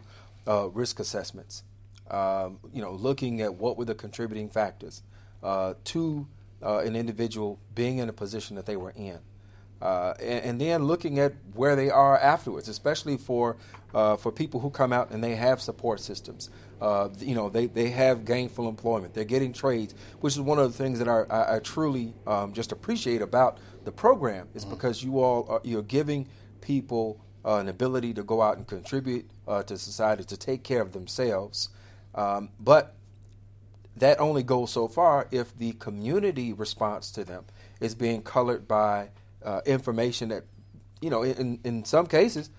uh, 0.47 0.69
risk 0.69 0.99
assessments 0.99 1.63
um, 2.11 2.59
you 2.71 2.81
know 2.81 2.93
looking 2.93 3.41
at 3.41 3.55
what 3.55 3.77
were 3.77 3.85
the 3.85 3.95
contributing 3.95 4.47
factors 4.47 5.01
uh, 5.43 5.73
to 5.83 6.27
uh, 6.63 6.79
an 6.79 6.95
individual 6.95 7.59
being 7.73 7.97
in 7.97 8.09
a 8.09 8.13
position 8.13 8.55
that 8.55 8.67
they 8.67 8.77
were 8.77 8.93
in 8.95 9.19
uh, 9.81 10.13
and, 10.19 10.45
and 10.45 10.61
then 10.61 10.83
looking 10.85 11.19
at 11.19 11.33
where 11.53 11.75
they 11.75 11.89
are 11.89 12.17
afterwards, 12.17 12.69
especially 12.69 13.17
for 13.17 13.57
uh, 13.93 14.15
for 14.15 14.31
people 14.31 14.59
who 14.59 14.69
come 14.69 14.93
out 14.93 15.11
and 15.11 15.23
they 15.23 15.35
have 15.35 15.61
support 15.61 15.99
systems. 15.99 16.49
Uh, 16.79 17.09
you 17.19 17.35
know, 17.35 17.49
they, 17.49 17.67
they 17.67 17.89
have 17.89 18.25
gainful 18.25 18.67
employment. 18.67 19.13
They're 19.13 19.23
getting 19.23 19.53
trades, 19.53 19.93
which 20.21 20.33
is 20.33 20.41
one 20.41 20.57
of 20.57 20.71
the 20.71 20.77
things 20.77 20.97
that 20.99 21.07
I, 21.07 21.23
I, 21.29 21.55
I 21.55 21.59
truly 21.59 22.13
um, 22.25 22.53
just 22.53 22.71
appreciate 22.71 23.21
about 23.21 23.59
the 23.83 23.91
program 23.91 24.47
is 24.55 24.65
because 24.65 25.03
you 25.03 25.19
all 25.19 25.45
are, 25.49 25.61
you're 25.63 25.83
giving 25.83 26.27
people 26.61 27.19
uh, 27.45 27.57
an 27.57 27.67
ability 27.67 28.13
to 28.13 28.23
go 28.23 28.41
out 28.41 28.57
and 28.57 28.67
contribute 28.67 29.29
uh, 29.47 29.61
to 29.63 29.77
society 29.77 30.23
to 30.23 30.37
take 30.37 30.63
care 30.63 30.81
of 30.81 30.91
themselves. 30.91 31.69
Um, 32.15 32.49
but 32.59 32.95
that 33.97 34.19
only 34.19 34.43
goes 34.43 34.71
so 34.71 34.87
far 34.87 35.27
if 35.31 35.55
the 35.57 35.73
community 35.73 36.53
response 36.53 37.11
to 37.11 37.23
them 37.23 37.45
is 37.79 37.93
being 37.93 38.21
colored 38.21 38.67
by 38.67 39.09
uh, 39.43 39.61
information 39.65 40.29
that, 40.29 40.43
you 41.01 41.09
know, 41.09 41.23
in, 41.23 41.59
in 41.63 41.83
some 41.85 42.05
cases, 42.07 42.49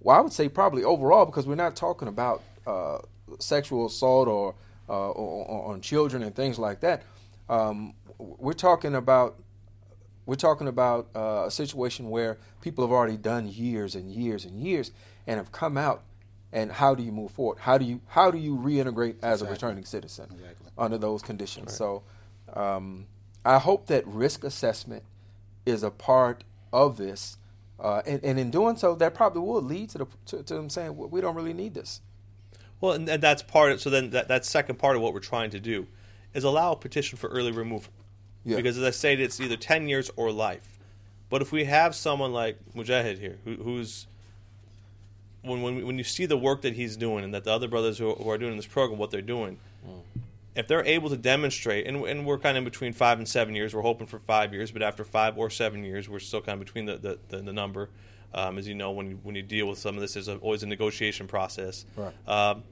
well, 0.00 0.16
I 0.16 0.20
would 0.20 0.32
say 0.32 0.48
probably 0.48 0.84
overall, 0.84 1.26
because 1.26 1.46
we're 1.46 1.54
not 1.56 1.74
talking 1.76 2.08
about 2.08 2.42
uh, 2.66 2.98
sexual 3.38 3.86
assault 3.86 4.28
or, 4.28 4.54
uh, 4.88 5.10
or, 5.10 5.46
or 5.46 5.72
on 5.72 5.80
children 5.80 6.22
and 6.22 6.34
things 6.34 6.58
like 6.58 6.80
that. 6.80 7.02
Um, 7.48 7.94
we're 8.18 8.52
talking 8.52 8.94
about 8.94 9.36
We're 10.26 10.34
talking 10.36 10.68
about 10.68 11.08
uh, 11.16 11.44
a 11.46 11.50
situation 11.50 12.10
where 12.10 12.36
people 12.60 12.84
have 12.84 12.92
already 12.92 13.16
done 13.16 13.48
years 13.48 13.94
and 13.94 14.12
years 14.12 14.44
and 14.44 14.60
years 14.60 14.92
and 15.26 15.38
have 15.38 15.50
come 15.52 15.76
out. 15.78 16.02
And 16.52 16.70
how 16.72 16.94
do 16.94 17.02
you 17.02 17.12
move 17.12 17.30
forward? 17.32 17.58
How 17.60 17.78
do 17.78 17.84
you 17.84 18.00
how 18.06 18.30
do 18.30 18.38
you 18.38 18.56
reintegrate 18.56 19.16
as 19.22 19.40
Exactly. 19.42 19.48
a 19.48 19.50
returning 19.52 19.84
citizen 19.84 20.26
Exactly. 20.32 20.70
under 20.76 20.98
those 20.98 21.22
conditions? 21.22 21.74
So, 21.74 22.02
um, 22.54 23.06
I 23.44 23.58
hope 23.58 23.86
that 23.88 24.06
risk 24.06 24.44
assessment 24.44 25.02
is 25.68 25.82
a 25.82 25.90
part 25.90 26.44
of 26.72 26.96
this, 26.96 27.38
uh, 27.80 28.02
and, 28.06 28.22
and 28.24 28.38
in 28.38 28.50
doing 28.50 28.76
so, 28.76 28.94
that 28.94 29.14
probably 29.14 29.42
will 29.42 29.62
lead 29.62 29.90
to 29.90 29.98
the 29.98 30.06
to, 30.26 30.42
to 30.42 30.54
them 30.54 30.68
saying 30.70 30.96
"Well, 30.96 31.08
we 31.08 31.20
don't 31.20 31.34
really 31.34 31.52
need 31.52 31.74
this. 31.74 32.00
Well, 32.80 32.92
and, 32.92 33.08
and 33.08 33.22
that's 33.22 33.42
part 33.42 33.72
of 33.72 33.80
so 33.80 33.90
then 33.90 34.10
that, 34.10 34.28
that 34.28 34.44
second 34.44 34.78
part 34.78 34.96
of 34.96 35.02
what 35.02 35.12
we're 35.12 35.20
trying 35.20 35.50
to 35.50 35.60
do 35.60 35.86
is 36.34 36.44
allow 36.44 36.72
a 36.72 36.76
petition 36.76 37.18
for 37.18 37.28
early 37.28 37.52
removal. 37.52 37.92
Yeah. 38.44 38.56
Because 38.56 38.78
as 38.78 38.84
I 38.84 38.90
stated, 38.90 39.24
it's 39.24 39.40
either 39.40 39.56
10 39.56 39.88
years 39.88 40.10
or 40.16 40.30
life. 40.30 40.78
But 41.28 41.42
if 41.42 41.52
we 41.52 41.64
have 41.64 41.94
someone 41.94 42.32
like 42.32 42.58
Mujahid 42.74 43.18
here, 43.18 43.38
who, 43.44 43.56
who's 43.56 44.06
when, 45.42 45.62
when 45.62 45.86
when 45.86 45.98
you 45.98 46.04
see 46.04 46.26
the 46.26 46.36
work 46.36 46.62
that 46.62 46.74
he's 46.74 46.96
doing 46.96 47.24
and 47.24 47.34
that 47.34 47.44
the 47.44 47.52
other 47.52 47.68
brothers 47.68 47.98
who, 47.98 48.14
who 48.14 48.30
are 48.30 48.38
doing 48.38 48.56
this 48.56 48.66
program, 48.66 48.98
what 48.98 49.10
they're 49.10 49.20
doing, 49.20 49.58
if 50.58 50.66
they're 50.66 50.84
able 50.84 51.08
to 51.10 51.16
demonstrate, 51.16 51.86
and, 51.86 52.04
and 52.04 52.26
we're 52.26 52.38
kind 52.38 52.56
of 52.56 52.62
in 52.62 52.64
between 52.64 52.92
five 52.92 53.18
and 53.18 53.28
seven 53.28 53.54
years, 53.54 53.74
we're 53.74 53.82
hoping 53.82 54.08
for 54.08 54.18
five 54.18 54.52
years, 54.52 54.72
but 54.72 54.82
after 54.82 55.04
five 55.04 55.38
or 55.38 55.50
seven 55.50 55.84
years, 55.84 56.08
we're 56.08 56.18
still 56.18 56.40
kind 56.40 56.60
of 56.60 56.66
between 56.66 56.86
the, 56.86 56.96
the, 56.96 57.18
the, 57.28 57.36
the 57.42 57.52
number. 57.52 57.90
Um, 58.34 58.58
as 58.58 58.66
you 58.66 58.74
know, 58.74 58.90
when 58.90 59.10
you, 59.10 59.20
when 59.22 59.34
you 59.36 59.42
deal 59.42 59.68
with 59.68 59.78
some 59.78 59.94
of 59.94 60.00
this, 60.00 60.14
there's 60.14 60.26
a, 60.26 60.36
always 60.38 60.64
a 60.64 60.66
negotiation 60.66 61.28
process. 61.28 61.86
Right. 61.96 62.12
Um, 62.26 62.64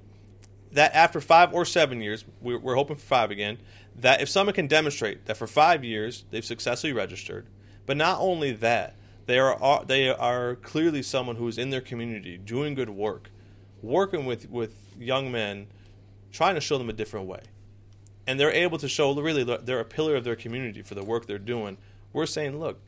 that 0.72 0.94
after 0.94 1.20
five 1.20 1.54
or 1.54 1.64
seven 1.64 2.00
years, 2.00 2.24
we're, 2.40 2.58
we're 2.58 2.74
hoping 2.74 2.96
for 2.96 3.06
five 3.06 3.30
again, 3.30 3.58
that 3.94 4.20
if 4.20 4.28
someone 4.28 4.54
can 4.54 4.66
demonstrate 4.66 5.26
that 5.26 5.36
for 5.36 5.46
five 5.46 5.84
years 5.84 6.24
they've 6.30 6.44
successfully 6.44 6.92
registered, 6.92 7.46
but 7.86 7.96
not 7.96 8.18
only 8.20 8.52
that, 8.52 8.96
they 9.26 9.38
are, 9.38 9.54
are 9.62 9.84
they 9.84 10.08
are 10.08 10.56
clearly 10.56 11.02
someone 11.02 11.36
who 11.36 11.46
is 11.48 11.56
in 11.56 11.70
their 11.70 11.80
community 11.80 12.36
doing 12.36 12.74
good 12.74 12.90
work, 12.90 13.30
working 13.80 14.26
with, 14.26 14.50
with 14.50 14.74
young 14.98 15.30
men, 15.30 15.68
trying 16.32 16.56
to 16.56 16.60
show 16.60 16.78
them 16.78 16.90
a 16.90 16.92
different 16.92 17.26
way, 17.26 17.40
and 18.26 18.38
they're 18.40 18.50
able 18.50 18.78
to 18.78 18.88
show 18.88 19.14
really 19.14 19.44
they're 19.44 19.80
a 19.80 19.84
pillar 19.84 20.16
of 20.16 20.24
their 20.24 20.36
community 20.36 20.82
for 20.82 20.94
the 20.94 21.04
work 21.04 21.26
they're 21.26 21.38
doing. 21.38 21.78
We're 22.12 22.26
saying, 22.26 22.58
look, 22.58 22.80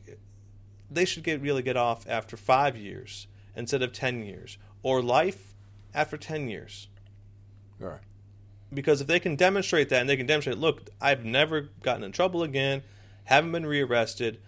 they 0.91 1.05
should 1.05 1.23
get 1.23 1.41
really 1.41 1.63
get 1.63 1.77
off 1.77 2.07
after 2.09 2.37
five 2.37 2.77
years 2.77 3.27
instead 3.55 3.83
of 3.83 3.93
ten 3.93 4.25
years, 4.25 4.59
or 4.83 5.03
life 5.03 5.55
after 5.95 6.17
ten 6.17 6.49
years 6.49 6.89
All 7.83 7.89
right. 7.89 8.01
because 8.73 9.01
if 9.01 9.07
they 9.07 9.19
can 9.21 9.37
demonstrate 9.37 9.89
that 9.89 10.01
and 10.01 10.09
they 10.09 10.17
can 10.17 10.27
demonstrate, 10.27 10.59
look, 10.59 10.89
I've 11.01 11.25
never 11.25 11.69
gotten 11.83 12.05
in 12.05 12.13
trouble 12.13 12.43
again, 12.43 12.83
haven't 13.25 13.53
been 13.53 13.67
rearrested, 13.67 14.41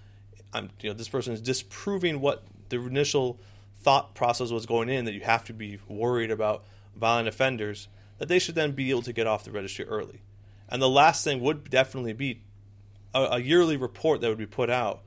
I'm, 0.53 0.71
you 0.81 0.91
know, 0.91 0.95
this 0.95 1.09
person 1.09 1.33
is 1.33 1.41
disproving 1.41 2.21
what 2.21 2.45
the 2.69 2.81
initial 2.81 3.39
thought 3.83 4.15
process 4.15 4.51
was 4.51 4.67
going 4.67 4.89
in 4.89 5.05
that 5.07 5.15
you 5.15 5.21
have 5.21 5.45
to 5.47 5.53
be 5.53 5.79
worried 5.89 6.31
about 6.31 6.65
violent 6.97 7.29
offenders, 7.29 7.89
that 8.19 8.29
they 8.29 8.39
should 8.39 8.55
then 8.55 8.73
be 8.73 8.91
able 8.91 9.03
to 9.03 9.13
get 9.13 9.27
off 9.27 9.45
the 9.45 9.51
registry 9.51 9.87
early. 9.87 10.21
And 10.71 10.81
the 10.81 10.89
last 10.89 11.25
thing 11.25 11.41
would 11.41 11.69
definitely 11.71 12.13
be 12.13 12.43
a, 13.15 13.23
a 13.23 13.39
yearly 13.41 13.77
report 13.77 14.21
that 14.21 14.29
would 14.29 14.39
be 14.39 14.47
put 14.47 14.71
out 14.71 15.03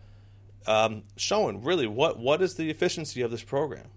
um, 0.65 1.03
showing 1.15 1.63
really 1.63 1.87
what, 1.87 2.19
what 2.19 2.41
is 2.41 2.55
the 2.55 2.69
efficiency 2.69 3.21
of 3.21 3.31
this 3.31 3.43
program. 3.43 3.87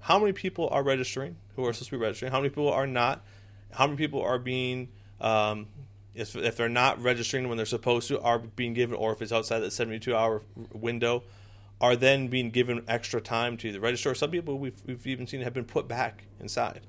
How 0.00 0.18
many 0.18 0.32
people 0.32 0.68
are 0.70 0.82
registering 0.82 1.36
who 1.56 1.64
are 1.66 1.72
supposed 1.72 1.90
to 1.90 1.96
be 1.98 2.02
registering? 2.02 2.32
How 2.32 2.38
many 2.38 2.50
people 2.50 2.70
are 2.70 2.86
not? 2.86 3.24
How 3.72 3.86
many 3.86 3.96
people 3.96 4.22
are 4.22 4.38
being, 4.38 4.88
um, 5.20 5.66
if, 6.14 6.36
if 6.36 6.56
they're 6.56 6.68
not 6.68 7.02
registering 7.02 7.48
when 7.48 7.56
they're 7.56 7.66
supposed 7.66 8.08
to, 8.08 8.20
are 8.20 8.38
being 8.38 8.74
given, 8.74 8.96
or 8.96 9.12
if 9.12 9.22
it's 9.22 9.32
outside 9.32 9.60
that 9.60 9.72
72 9.72 10.14
hour 10.14 10.42
window, 10.72 11.24
are 11.80 11.96
then 11.96 12.28
being 12.28 12.50
given 12.50 12.84
extra 12.86 13.20
time 13.20 13.56
to 13.58 13.68
either 13.68 13.80
register. 13.80 14.14
Some 14.14 14.30
people 14.30 14.58
we've, 14.58 14.80
we've 14.86 15.06
even 15.06 15.26
seen 15.26 15.40
have 15.40 15.54
been 15.54 15.64
put 15.64 15.88
back 15.88 16.24
inside 16.40 16.82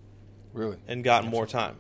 Really. 0.53 0.77
and 0.87 1.03
gotten 1.03 1.29
more 1.29 1.47
time. 1.47 1.75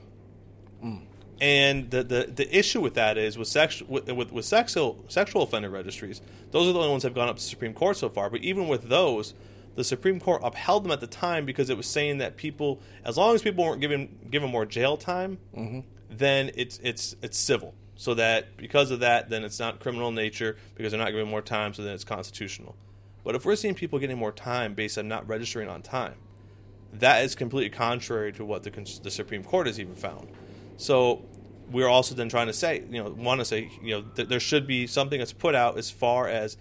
And 1.41 1.91
the, 1.91 2.03
the, 2.03 2.31
the 2.33 2.57
issue 2.57 2.79
with 2.79 2.93
that 2.93 3.17
is 3.17 3.37
with 3.37 3.49
sexual 3.49 3.87
with, 3.89 4.09
with, 4.09 4.31
with 4.31 4.45
sexual 4.45 5.03
sexual 5.09 5.43
offender 5.43 5.69
registries, 5.69 6.21
those 6.51 6.67
are 6.67 6.73
the 6.73 6.79
only 6.79 6.91
ones 6.91 7.03
that 7.03 7.09
have 7.09 7.15
gone 7.15 7.27
up 7.27 7.35
to 7.35 7.43
the 7.43 7.49
Supreme 7.49 7.73
Court 7.73 7.97
so 7.97 8.07
far. 8.07 8.29
But 8.29 8.41
even 8.41 8.67
with 8.69 8.87
those, 8.87 9.33
the 9.75 9.83
Supreme 9.83 10.19
Court 10.19 10.41
upheld 10.43 10.85
them 10.85 10.91
at 10.91 11.01
the 11.01 11.07
time 11.07 11.45
because 11.45 11.69
it 11.69 11.75
was 11.75 11.87
saying 11.87 12.19
that 12.19 12.37
people, 12.37 12.79
as 13.03 13.17
long 13.17 13.35
as 13.35 13.41
people 13.41 13.65
weren't 13.65 13.81
given 13.81 14.17
given 14.31 14.49
more 14.49 14.65
jail 14.65 14.95
time, 14.95 15.37
mm-hmm. 15.55 15.81
then 16.09 16.51
it's 16.55 16.79
it's 16.81 17.15
it's 17.21 17.37
civil. 17.37 17.73
So 17.97 18.13
that 18.13 18.55
because 18.55 18.91
of 18.91 19.01
that, 19.01 19.29
then 19.29 19.43
it's 19.43 19.59
not 19.59 19.79
criminal 19.79 20.09
in 20.09 20.15
nature 20.15 20.55
because 20.75 20.91
they're 20.91 21.01
not 21.01 21.11
given 21.11 21.27
more 21.27 21.41
time. 21.41 21.73
So 21.73 21.83
then 21.83 21.93
it's 21.93 22.03
constitutional. 22.05 22.75
But 23.25 23.35
if 23.35 23.43
we're 23.43 23.55
seeing 23.55 23.73
people 23.73 23.99
getting 23.99 24.17
more 24.17 24.31
time 24.31 24.73
based 24.73 24.97
on 24.97 25.07
not 25.07 25.27
registering 25.27 25.67
on 25.67 25.81
time, 25.81 26.15
that 26.93 27.23
is 27.25 27.35
completely 27.35 27.71
contrary 27.71 28.31
to 28.33 28.45
what 28.45 28.63
the, 28.63 28.99
the 29.03 29.11
Supreme 29.11 29.43
Court 29.43 29.67
has 29.67 29.79
even 29.79 29.95
found. 29.95 30.29
So 30.77 31.25
we're 31.71 31.87
also 31.87 32.15
then 32.15 32.29
trying 32.29 32.47
to 32.47 32.53
say, 32.53 32.83
you 32.89 33.03
know, 33.03 33.09
want 33.09 33.41
to 33.41 33.45
say, 33.45 33.71
you 33.81 33.95
know, 33.95 34.01
th- 34.01 34.27
there 34.27 34.39
should 34.39 34.67
be 34.67 34.87
something 34.87 35.19
that's 35.19 35.33
put 35.33 35.55
out 35.55 35.77
as 35.77 35.89
far 35.89 36.27
as 36.27 36.57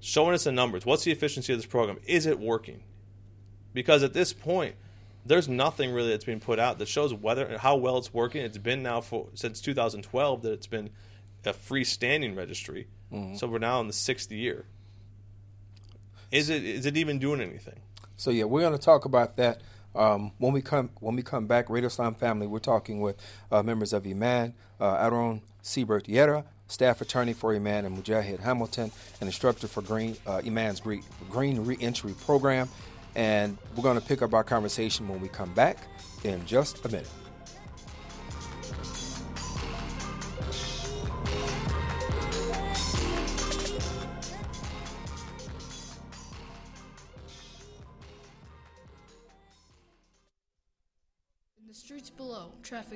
showing 0.00 0.34
us 0.34 0.44
the 0.44 0.52
numbers. 0.52 0.84
What's 0.84 1.04
the 1.04 1.12
efficiency 1.12 1.52
of 1.52 1.58
this 1.58 1.66
program? 1.66 1.98
Is 2.06 2.26
it 2.26 2.38
working? 2.38 2.82
Because 3.72 4.02
at 4.02 4.14
this 4.14 4.32
point, 4.32 4.74
there's 5.24 5.48
nothing 5.48 5.92
really 5.92 6.10
that's 6.10 6.24
being 6.24 6.40
put 6.40 6.58
out 6.58 6.78
that 6.78 6.88
shows 6.88 7.12
whether 7.12 7.58
how 7.58 7.76
well 7.76 7.98
it's 7.98 8.14
working. 8.14 8.42
It's 8.42 8.58
been 8.58 8.82
now 8.82 9.00
for 9.00 9.28
since 9.34 9.60
2012 9.60 10.42
that 10.42 10.52
it's 10.52 10.66
been 10.66 10.90
a 11.44 11.52
freestanding 11.52 12.36
registry. 12.36 12.88
Mm-hmm. 13.12 13.36
So 13.36 13.46
we're 13.46 13.58
now 13.58 13.80
in 13.80 13.86
the 13.86 13.92
sixth 13.92 14.30
year. 14.32 14.66
Is 16.30 16.48
it 16.50 16.64
is 16.64 16.86
it 16.86 16.96
even 16.96 17.18
doing 17.18 17.40
anything? 17.40 17.80
So 18.16 18.30
yeah, 18.30 18.44
we're 18.44 18.60
going 18.60 18.72
to 18.72 18.78
talk 18.78 19.04
about 19.04 19.36
that 19.36 19.60
um, 19.96 20.32
when 20.38 20.52
we 20.52 20.62
come 20.62 20.90
when 21.00 21.16
we 21.16 21.22
come 21.22 21.46
back. 21.46 21.68
Radio 21.70 21.88
Islam 21.88 22.14
family, 22.14 22.46
we're 22.46 22.58
talking 22.58 23.00
with 23.00 23.16
uh, 23.50 23.62
members 23.62 23.92
of 23.92 24.06
Iman, 24.06 24.54
uh, 24.80 24.94
Aaron 24.94 25.42
Siebert 25.62 26.06
Llera, 26.06 26.44
staff 26.68 27.00
attorney 27.00 27.32
for 27.32 27.54
Iman, 27.54 27.84
and 27.84 27.96
Mujahid 27.96 28.40
Hamilton, 28.40 28.90
an 29.20 29.26
instructor 29.26 29.66
for 29.66 29.82
Green 29.82 30.16
uh, 30.26 30.42
Iman's 30.44 30.80
Green, 30.80 31.02
Green 31.30 31.64
Reentry 31.64 32.14
Program. 32.24 32.68
And 33.14 33.56
we're 33.74 33.82
going 33.82 33.98
to 33.98 34.06
pick 34.06 34.20
up 34.20 34.34
our 34.34 34.44
conversation 34.44 35.08
when 35.08 35.20
we 35.20 35.28
come 35.28 35.52
back 35.54 35.78
in 36.24 36.44
just 36.44 36.84
a 36.84 36.88
minute. 36.88 37.08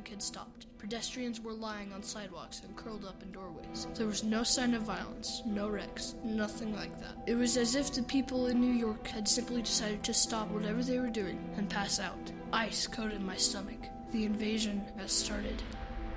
Traffic 0.00 0.12
had 0.12 0.22
stopped. 0.22 0.66
Pedestrians 0.78 1.40
were 1.40 1.52
lying 1.52 1.92
on 1.92 2.02
sidewalks 2.02 2.62
and 2.64 2.74
curled 2.76 3.04
up 3.04 3.22
in 3.22 3.30
doorways. 3.32 3.86
There 3.94 4.06
was 4.06 4.24
no 4.24 4.42
sign 4.42 4.72
of 4.74 4.82
violence, 4.82 5.42
no 5.44 5.68
wrecks, 5.68 6.14
nothing 6.24 6.74
like 6.74 6.98
that. 7.00 7.16
It 7.26 7.34
was 7.34 7.56
as 7.58 7.74
if 7.74 7.92
the 7.92 8.02
people 8.02 8.46
in 8.46 8.60
New 8.60 8.72
York 8.72 9.06
had 9.06 9.28
simply 9.28 9.60
decided 9.60 10.02
to 10.04 10.14
stop 10.14 10.48
whatever 10.48 10.82
they 10.82 10.98
were 10.98 11.10
doing 11.10 11.38
and 11.56 11.68
pass 11.68 12.00
out. 12.00 12.32
Ice 12.52 12.86
coated 12.86 13.20
my 13.20 13.36
stomach. 13.36 13.78
The 14.12 14.24
invasion 14.24 14.82
has 14.96 15.12
started. 15.12 15.62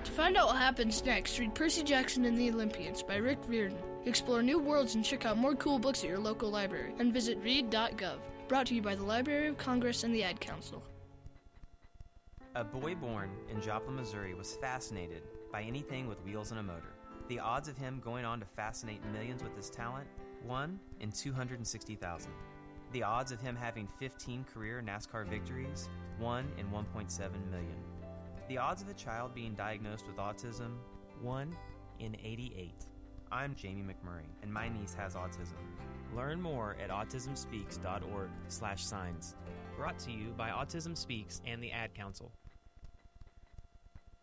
To 0.05 0.11
find 0.11 0.37
out 0.37 0.47
what 0.47 0.57
happens 0.57 1.03
next, 1.03 1.39
read 1.39 1.53
Percy 1.53 1.83
Jackson 1.83 2.25
and 2.25 2.37
the 2.37 2.49
Olympians 2.49 3.03
by 3.03 3.17
Rick 3.17 3.39
Riordan. 3.47 3.77
Explore 4.05 4.43
new 4.43 4.59
worlds 4.59 4.95
and 4.95 5.03
check 5.03 5.25
out 5.25 5.37
more 5.37 5.55
cool 5.55 5.79
books 5.79 6.03
at 6.03 6.09
your 6.09 6.19
local 6.19 6.49
library. 6.49 6.93
And 6.99 7.13
visit 7.13 7.37
read.gov. 7.43 8.17
Brought 8.47 8.67
to 8.67 8.75
you 8.75 8.81
by 8.81 8.95
the 8.95 9.03
Library 9.03 9.47
of 9.47 9.57
Congress 9.57 10.03
and 10.03 10.13
the 10.13 10.23
Ad 10.23 10.39
Council. 10.39 10.83
A 12.55 12.63
boy 12.63 12.93
born 12.93 13.31
in 13.49 13.59
Joplin, 13.59 13.95
Missouri 13.95 14.35
was 14.35 14.57
fascinated 14.57 15.23
by 15.51 15.63
anything 15.63 16.07
with 16.07 16.23
wheels 16.23 16.51
and 16.51 16.59
a 16.59 16.63
motor. 16.63 16.93
The 17.27 17.39
odds 17.39 17.67
of 17.67 17.79
him 17.79 17.99
going 17.99 18.25
on 18.25 18.39
to 18.41 18.45
fascinate 18.45 19.03
millions 19.11 19.41
with 19.41 19.57
his 19.57 19.71
talent? 19.71 20.07
1 20.45 20.79
in 20.99 21.11
260,000. 21.11 22.31
The 22.91 23.01
odds 23.01 23.31
of 23.31 23.41
him 23.41 23.55
having 23.55 23.87
15 23.87 24.45
career 24.53 24.83
NASCAR 24.85 25.25
victories? 25.25 25.89
1 26.19 26.51
in 26.59 26.67
1.7 26.67 27.31
million. 27.49 27.75
The 28.47 28.59
odds 28.59 28.83
of 28.83 28.89
a 28.89 28.93
child 28.93 29.33
being 29.33 29.55
diagnosed 29.55 30.05
with 30.05 30.17
autism? 30.17 30.75
1 31.23 31.57
in 32.01 32.15
88. 32.23 32.85
I'm 33.31 33.55
Jamie 33.55 33.81
McMurray, 33.81 34.29
and 34.43 34.53
my 34.53 34.69
niece 34.69 34.93
has 34.93 35.15
autism. 35.15 35.57
Learn 36.15 36.39
more 36.39 36.77
at 36.79 36.91
autismspeaks.org/signs. 36.91 39.35
Brought 39.75 39.97
to 39.97 40.11
you 40.11 40.35
by 40.37 40.49
Autism 40.49 40.95
Speaks 40.95 41.41
and 41.47 41.63
the 41.63 41.71
Ad 41.71 41.95
Council. 41.95 42.31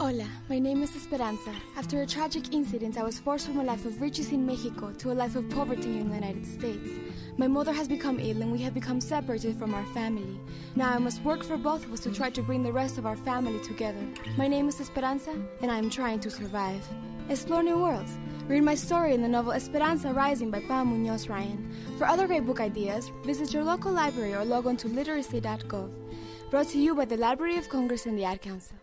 Hola, 0.00 0.26
my 0.48 0.58
name 0.58 0.82
is 0.82 0.96
Esperanza. 0.96 1.52
After 1.76 2.00
a 2.00 2.06
tragic 2.06 2.52
incident, 2.52 2.96
I 2.96 3.02
was 3.02 3.20
forced 3.20 3.46
from 3.46 3.60
a 3.60 3.62
life 3.62 3.84
of 3.84 4.00
riches 4.00 4.32
in 4.32 4.44
Mexico 4.44 4.90
to 4.90 5.12
a 5.12 5.14
life 5.14 5.36
of 5.36 5.48
poverty 5.50 5.98
in 5.98 6.08
the 6.08 6.14
United 6.14 6.46
States. 6.46 6.90
My 7.36 7.46
mother 7.46 7.72
has 7.72 7.88
become 7.88 8.18
ill 8.18 8.42
and 8.42 8.50
we 8.50 8.58
have 8.62 8.74
become 8.74 9.00
separated 9.00 9.56
from 9.58 9.74
our 9.74 9.84
family. 9.86 10.40
Now 10.74 10.92
I 10.92 10.98
must 10.98 11.22
work 11.22 11.44
for 11.44 11.56
both 11.56 11.84
of 11.84 11.92
us 11.92 12.00
to 12.00 12.10
try 12.10 12.30
to 12.30 12.42
bring 12.42 12.62
the 12.62 12.72
rest 12.72 12.96
of 12.96 13.06
our 13.06 13.16
family 13.16 13.60
together. 13.60 14.02
My 14.36 14.48
name 14.48 14.66
is 14.66 14.80
Esperanza 14.80 15.36
and 15.60 15.70
I 15.70 15.76
am 15.76 15.90
trying 15.90 16.20
to 16.20 16.30
survive. 16.30 16.82
Explore 17.28 17.62
new 17.62 17.78
worlds. 17.78 18.18
Read 18.48 18.62
my 18.62 18.74
story 18.74 19.14
in 19.14 19.22
the 19.22 19.28
novel 19.28 19.52
Esperanza 19.52 20.12
Rising 20.12 20.50
by 20.50 20.60
Pam 20.60 20.88
Munoz 20.88 21.28
Ryan. 21.28 21.70
For 21.98 22.06
other 22.06 22.26
great 22.26 22.46
book 22.46 22.60
ideas, 22.60 23.12
visit 23.24 23.52
your 23.52 23.62
local 23.62 23.92
library 23.92 24.34
or 24.34 24.44
log 24.44 24.66
on 24.66 24.76
to 24.78 24.88
literacy.gov. 24.88 25.90
Brought 26.50 26.68
to 26.68 26.78
you 26.78 26.94
by 26.94 27.04
the 27.04 27.16
Library 27.16 27.56
of 27.56 27.68
Congress 27.68 28.06
and 28.06 28.18
the 28.18 28.24
Ad 28.24 28.40
Council. 28.40 28.81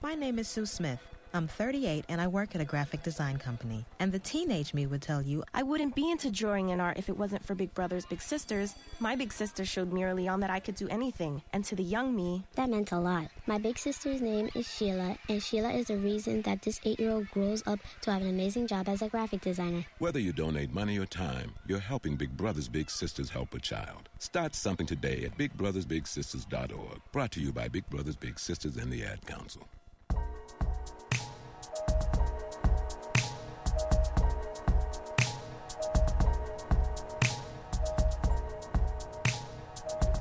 My 0.00 0.14
name 0.14 0.38
is 0.38 0.46
Sue 0.46 0.64
Smith. 0.64 1.00
I'm 1.34 1.48
38 1.48 2.04
and 2.08 2.20
I 2.20 2.28
work 2.28 2.54
at 2.54 2.60
a 2.60 2.64
graphic 2.64 3.02
design 3.02 3.36
company. 3.36 3.84
And 3.98 4.12
the 4.12 4.20
teenage 4.20 4.72
me 4.72 4.86
would 4.86 5.02
tell 5.02 5.20
you 5.20 5.42
I 5.52 5.64
wouldn't 5.64 5.96
be 5.96 6.08
into 6.08 6.30
drawing 6.30 6.70
and 6.70 6.80
art 6.80 6.98
if 6.98 7.08
it 7.08 7.18
wasn't 7.18 7.44
for 7.44 7.56
Big 7.56 7.74
Brothers 7.74 8.06
Big 8.06 8.22
Sisters. 8.22 8.76
My 9.00 9.16
big 9.16 9.32
sister 9.32 9.64
showed 9.64 9.92
me 9.92 10.04
early 10.04 10.28
on 10.28 10.38
that 10.38 10.50
I 10.50 10.60
could 10.60 10.76
do 10.76 10.88
anything. 10.88 11.42
And 11.52 11.64
to 11.64 11.74
the 11.74 11.82
young 11.82 12.14
me, 12.14 12.44
that 12.54 12.70
meant 12.70 12.92
a 12.92 12.98
lot. 13.00 13.26
My 13.48 13.58
big 13.58 13.76
sister's 13.76 14.22
name 14.22 14.48
is 14.54 14.68
Sheila, 14.68 15.18
and 15.28 15.42
Sheila 15.42 15.72
is 15.72 15.88
the 15.88 15.96
reason 15.96 16.42
that 16.42 16.62
this 16.62 16.80
eight 16.84 17.00
year 17.00 17.10
old 17.10 17.28
grows 17.32 17.64
up 17.66 17.80
to 18.02 18.12
have 18.12 18.22
an 18.22 18.30
amazing 18.30 18.68
job 18.68 18.88
as 18.88 19.02
a 19.02 19.08
graphic 19.08 19.40
designer. 19.40 19.84
Whether 19.98 20.20
you 20.20 20.32
donate 20.32 20.72
money 20.72 20.96
or 20.96 21.06
time, 21.06 21.56
you're 21.66 21.80
helping 21.80 22.14
Big 22.14 22.36
Brothers 22.36 22.68
Big 22.68 22.88
Sisters 22.88 23.30
help 23.30 23.52
a 23.52 23.58
child. 23.58 24.08
Start 24.20 24.54
something 24.54 24.86
today 24.86 25.24
at 25.24 25.36
bigbrothersbigsisters.org. 25.36 27.00
Brought 27.10 27.32
to 27.32 27.40
you 27.40 27.52
by 27.52 27.66
Big 27.66 27.90
Brothers 27.90 28.16
Big 28.16 28.38
Sisters 28.38 28.76
and 28.76 28.92
the 28.92 29.04
Ad 29.04 29.26
Council. 29.26 29.66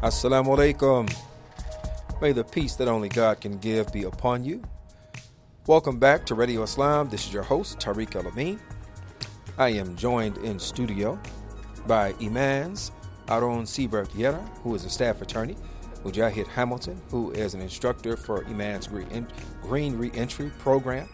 Assalamu 0.04 0.56
alaikum. 0.56 1.12
May 2.22 2.32
the 2.32 2.44
peace 2.44 2.76
that 2.76 2.88
only 2.88 3.10
God 3.10 3.42
can 3.42 3.58
give 3.58 3.92
be 3.92 4.04
upon 4.04 4.46
you. 4.46 4.62
Welcome 5.66 5.98
back 5.98 6.24
to 6.28 6.36
Radio 6.36 6.62
Islam. 6.62 7.10
This 7.10 7.26
is 7.26 7.34
your 7.34 7.42
host, 7.42 7.80
Tariq 7.80 8.16
El. 8.16 8.60
I 9.58 9.70
am 9.70 9.96
joined 9.96 10.38
in 10.38 10.60
studio 10.60 11.20
by 11.88 12.14
Imans 12.14 12.92
Aaron 13.28 13.66
Siebert 13.66 14.10
Llera, 14.10 14.48
who 14.60 14.76
is 14.76 14.86
a 14.86 14.90
staff 14.92 15.24
attorney, 15.24 15.56
Mujahid 16.04 16.46
Hamilton, 16.46 17.02
who 17.10 17.32
is 17.32 17.56
an 17.56 17.62
instructor 17.62 18.16
for 18.16 18.44
Imans 18.44 18.88
Green, 18.88 19.28
Green 19.64 19.98
Reentry 19.98 20.52
Program. 20.60 21.10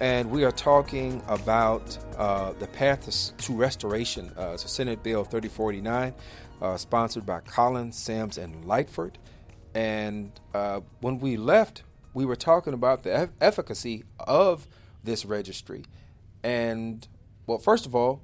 And 0.00 0.30
we 0.30 0.44
are 0.44 0.52
talking 0.52 1.22
about 1.26 1.98
uh, 2.18 2.52
the 2.58 2.66
path 2.66 3.34
to 3.36 3.52
restoration. 3.54 4.30
Uh, 4.38 4.50
it's 4.52 4.66
a 4.66 4.68
Senate 4.68 5.02
Bill 5.02 5.24
3049 5.24 6.12
uh, 6.60 6.76
sponsored 6.76 7.26
by 7.26 7.40
Collins, 7.40 7.96
Sims, 7.96 8.38
and 8.38 8.64
Lightford. 8.64 9.14
And 9.74 10.32
uh, 10.54 10.80
when 11.00 11.18
we 11.18 11.36
left, 11.36 11.82
we 12.14 12.24
were 12.24 12.36
talking 12.36 12.74
about 12.74 13.02
the 13.02 13.14
eff- 13.14 13.30
efficacy 13.40 14.04
of 14.18 14.66
this 15.04 15.24
registry. 15.24 15.84
And, 16.42 17.06
well, 17.46 17.58
first 17.58 17.86
of 17.86 17.94
all, 17.94 18.22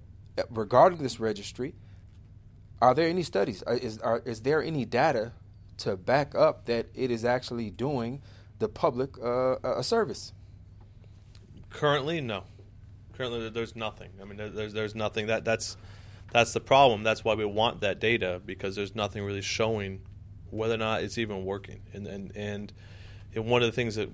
regarding 0.51 0.99
this 0.99 1.20
registry, 1.20 1.75
are 2.81 2.94
there 2.94 3.09
any 3.09 3.23
studies? 3.23 3.62
Uh, 3.66 3.73
is, 3.73 3.99
are, 3.99 4.23
is 4.25 4.42
there 4.42 4.62
any 4.62 4.85
data 4.85 5.33
to 5.79 5.97
back 5.97 6.35
up 6.35 6.66
that 6.66 6.87
it 6.94 7.11
is 7.11 7.25
actually 7.25 7.70
doing 7.70 8.23
the 8.59 8.68
public 8.68 9.16
uh, 9.23 9.57
a 9.62 9.83
service? 9.83 10.33
Currently, 11.70 12.20
no. 12.20 12.44
Currently, 13.14 13.49
there's 13.51 13.77
nothing. 13.77 14.11
I 14.20 14.25
mean, 14.25 14.37
there's 14.37 14.73
there's 14.73 14.94
nothing 14.94 15.29
that 15.29 15.44
that's 15.44 15.77
that's 16.35 16.53
the 16.53 16.61
problem. 16.61 17.05
That's 17.05 17.25
why 17.25 17.35
we 17.35 17.44
want 17.44 17.83
that 17.83 18.01
data 18.01 18.42
because 18.44 18.75
there's 18.75 18.97
nothing 18.97 19.23
really 19.23 19.40
showing 19.40 20.01
whether 20.51 20.75
or 20.75 20.79
not 20.79 21.05
it's 21.05 21.16
even 21.16 21.44
working. 21.44 21.83
And 21.92 22.09
and 22.09 22.37
and, 22.37 22.73
and 23.37 23.47
one 23.47 23.62
of 23.62 23.68
the 23.68 23.73
things 23.73 23.94
that 23.94 24.11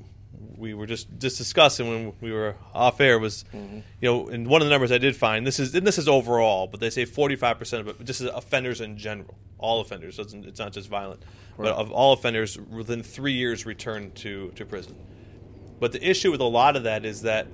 we 0.59 0.75
were 0.75 0.87
just, 0.87 1.09
just 1.19 1.39
discussing 1.39 1.89
when 1.89 2.13
we 2.21 2.31
were 2.31 2.57
off 2.75 3.01
air 3.01 3.19
was, 3.19 3.47
mm-hmm. 3.55 3.79
you 4.01 4.09
know, 4.09 4.29
and 4.29 4.47
one 4.47 4.61
of 4.61 4.67
the 4.67 4.71
numbers 4.71 4.93
I 4.93 4.99
did 4.99 5.17
find 5.17 5.47
this 5.47 5.59
is 5.59 5.75
and 5.75 5.87
this 5.87 5.97
is 5.97 6.09
overall, 6.09 6.67
but 6.67 6.79
they 6.79 6.91
say 6.91 7.07
45 7.07 7.59
percent 7.59 7.81
of 7.81 7.89
it. 7.89 8.07
This 8.07 8.21
is 8.21 8.29
offenders 8.29 8.83
in 8.83 8.99
general, 8.99 9.39
all 9.57 9.81
offenders. 9.81 10.17
So 10.17 10.23
it's, 10.23 10.35
it's 10.35 10.61
not 10.61 10.75
just 10.75 10.91
violent, 10.91 11.23
right. 11.57 11.71
but 11.71 11.75
of 11.75 11.91
all 11.91 12.13
offenders 12.13 12.59
within 12.59 13.03
three 13.03 13.33
years 13.33 13.65
return 13.65 14.13
to 14.17 14.51
to 14.57 14.67
prison. 14.67 14.95
But 15.81 15.93
the 15.93 16.07
issue 16.07 16.31
with 16.31 16.43
a 16.43 16.45
lot 16.45 16.77
of 16.77 16.83
that 16.83 17.07
is 17.07 17.23
that 17.23 17.47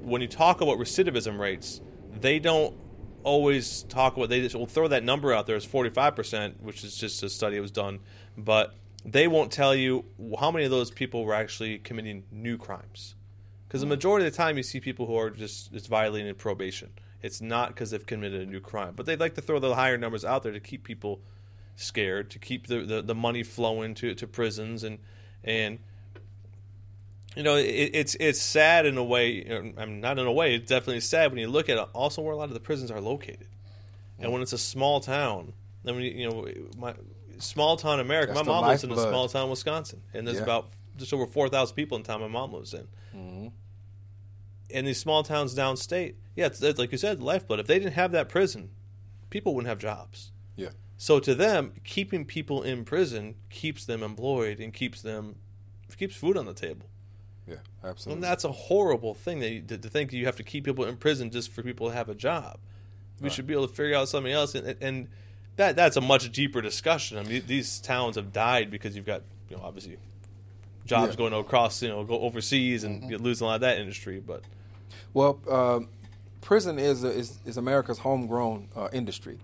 when 0.00 0.20
you 0.20 0.26
talk 0.26 0.62
about 0.62 0.78
recidivism 0.78 1.38
rates, 1.38 1.80
they 2.20 2.40
don't 2.40 2.74
always 3.22 3.82
talk 3.84 4.16
about 4.16 4.28
they 4.28 4.40
just 4.40 4.54
will 4.54 4.66
throw 4.66 4.88
that 4.88 5.04
number 5.04 5.32
out 5.32 5.46
there 5.46 5.56
as 5.56 5.66
45%, 5.66 6.60
which 6.60 6.84
is 6.84 6.96
just 6.96 7.22
a 7.22 7.28
study 7.28 7.56
that 7.56 7.62
was 7.62 7.70
done, 7.70 8.00
but 8.36 8.74
they 9.04 9.28
won't 9.28 9.50
tell 9.50 9.74
you 9.74 10.04
how 10.38 10.50
many 10.50 10.64
of 10.64 10.70
those 10.70 10.90
people 10.90 11.24
were 11.24 11.34
actually 11.34 11.78
committing 11.78 12.24
new 12.30 12.58
crimes. 12.58 13.14
Because 13.66 13.80
the 13.80 13.86
hmm. 13.86 13.90
majority 13.90 14.26
of 14.26 14.32
the 14.32 14.36
time 14.36 14.56
you 14.56 14.62
see 14.62 14.80
people 14.80 15.06
who 15.06 15.16
are 15.16 15.30
just 15.30 15.72
it's 15.72 15.86
violating 15.86 16.34
probation. 16.34 16.90
It's 17.22 17.40
not 17.40 17.68
because 17.68 17.90
they've 17.90 18.04
committed 18.04 18.40
a 18.40 18.50
new 18.50 18.60
crime, 18.60 18.94
but 18.96 19.06
they 19.06 19.14
like 19.14 19.34
to 19.34 19.42
throw 19.42 19.58
the 19.58 19.74
higher 19.74 19.98
numbers 19.98 20.24
out 20.24 20.42
there 20.42 20.52
to 20.52 20.60
keep 20.60 20.84
people 20.84 21.20
scared, 21.76 22.30
to 22.30 22.38
keep 22.38 22.66
the, 22.66 22.80
the, 22.80 23.02
the 23.02 23.14
money 23.14 23.42
flowing 23.42 23.94
to, 23.96 24.14
to 24.14 24.26
prisons 24.26 24.84
and 24.84 24.98
and 25.42 25.78
you 27.36 27.42
know, 27.42 27.56
it, 27.56 27.90
it's 27.94 28.16
it's 28.18 28.40
sad 28.40 28.86
in 28.86 28.98
a 28.98 29.04
way. 29.04 29.72
I 29.78 29.84
mean, 29.84 30.00
not 30.00 30.18
in 30.18 30.26
a 30.26 30.32
way. 30.32 30.54
It's 30.54 30.68
definitely 30.68 31.00
sad 31.00 31.30
when 31.30 31.38
you 31.38 31.48
look 31.48 31.68
at 31.68 31.78
it, 31.78 31.88
also 31.92 32.22
where 32.22 32.32
a 32.32 32.36
lot 32.36 32.48
of 32.48 32.54
the 32.54 32.60
prisons 32.60 32.90
are 32.90 33.00
located, 33.00 33.48
and 34.18 34.32
when 34.32 34.42
it's 34.42 34.52
a 34.52 34.58
small 34.58 35.00
town. 35.00 35.52
I 35.86 35.92
mean, 35.92 36.18
you 36.18 36.28
know, 36.28 36.46
my 36.76 36.94
small 37.38 37.76
town 37.76 38.00
America. 38.00 38.34
That's 38.34 38.46
my 38.46 38.52
mom 38.52 38.66
lives 38.66 38.84
in 38.84 38.90
a 38.90 38.96
small 38.96 39.28
town 39.28 39.48
Wisconsin, 39.48 40.02
and 40.12 40.26
there's 40.26 40.38
yeah. 40.38 40.44
about 40.44 40.70
just 40.96 41.12
over 41.12 41.26
four 41.26 41.48
thousand 41.48 41.76
people 41.76 41.96
in 41.96 42.04
town 42.04 42.20
my 42.20 42.28
mom 42.28 42.52
lives 42.52 42.74
in. 42.74 42.88
Mm-hmm. 43.14 43.48
In 44.70 44.84
these 44.84 45.00
small 45.00 45.22
towns 45.22 45.54
downstate, 45.54 46.14
yeah, 46.36 46.46
it's, 46.46 46.62
it's 46.62 46.78
like 46.78 46.92
you 46.92 46.98
said, 46.98 47.20
lifeblood. 47.20 47.58
If 47.58 47.66
they 47.66 47.78
didn't 47.78 47.94
have 47.94 48.12
that 48.12 48.28
prison, 48.28 48.70
people 49.28 49.54
wouldn't 49.54 49.68
have 49.68 49.78
jobs. 49.78 50.30
Yeah. 50.54 50.70
So 50.96 51.18
to 51.18 51.34
them, 51.34 51.72
keeping 51.82 52.24
people 52.24 52.62
in 52.62 52.84
prison 52.84 53.34
keeps 53.48 53.84
them 53.84 54.02
employed 54.02 54.60
and 54.60 54.72
keeps 54.72 55.02
them 55.02 55.36
keeps 55.96 56.14
food 56.14 56.36
on 56.36 56.46
the 56.46 56.54
table. 56.54 56.86
Yeah, 57.50 57.56
absolutely. 57.84 58.16
And 58.16 58.24
that's 58.24 58.44
a 58.44 58.52
horrible 58.52 59.14
thing 59.14 59.40
that 59.40 59.50
you, 59.50 59.60
to, 59.62 59.78
to, 59.78 59.88
think 59.88 60.12
you 60.12 60.26
have 60.26 60.36
to 60.36 60.44
keep 60.44 60.64
people 60.64 60.84
in 60.84 60.96
prison 60.96 61.30
just 61.30 61.50
for 61.50 61.62
people 61.62 61.88
to 61.88 61.94
have 61.94 62.08
a 62.08 62.14
job. 62.14 62.58
We 63.20 63.24
right. 63.24 63.32
should 63.32 63.46
be 63.46 63.54
able 63.54 63.66
to 63.66 63.74
figure 63.74 63.96
out 63.96 64.08
something 64.08 64.32
else, 64.32 64.54
and, 64.54 64.76
and 64.80 65.08
that 65.56 65.76
that's 65.76 65.96
a 65.96 66.00
much 66.00 66.30
deeper 66.32 66.60
discussion. 66.60 67.18
I 67.18 67.22
mean, 67.24 67.42
these 67.46 67.80
towns 67.80 68.16
have 68.16 68.32
died 68.32 68.70
because 68.70 68.96
you've 68.96 69.04
got 69.04 69.22
you 69.48 69.56
know 69.56 69.62
obviously 69.62 69.98
jobs 70.86 71.12
yeah. 71.12 71.16
going 71.16 71.32
across 71.34 71.82
you 71.82 71.88
know 71.88 72.02
go 72.04 72.20
overseas 72.20 72.84
and 72.84 73.02
mm-hmm. 73.02 73.22
losing 73.22 73.44
a 73.44 73.48
lot 73.48 73.54
of 73.56 73.60
that 73.62 73.78
industry. 73.78 74.22
But 74.24 74.42
well, 75.12 75.40
uh, 75.50 75.80
prison 76.40 76.78
is, 76.78 77.04
is, 77.04 77.38
is 77.44 77.56
America's 77.56 77.98
homegrown 77.98 78.68
uh, 78.76 78.88
industry, 78.92 79.38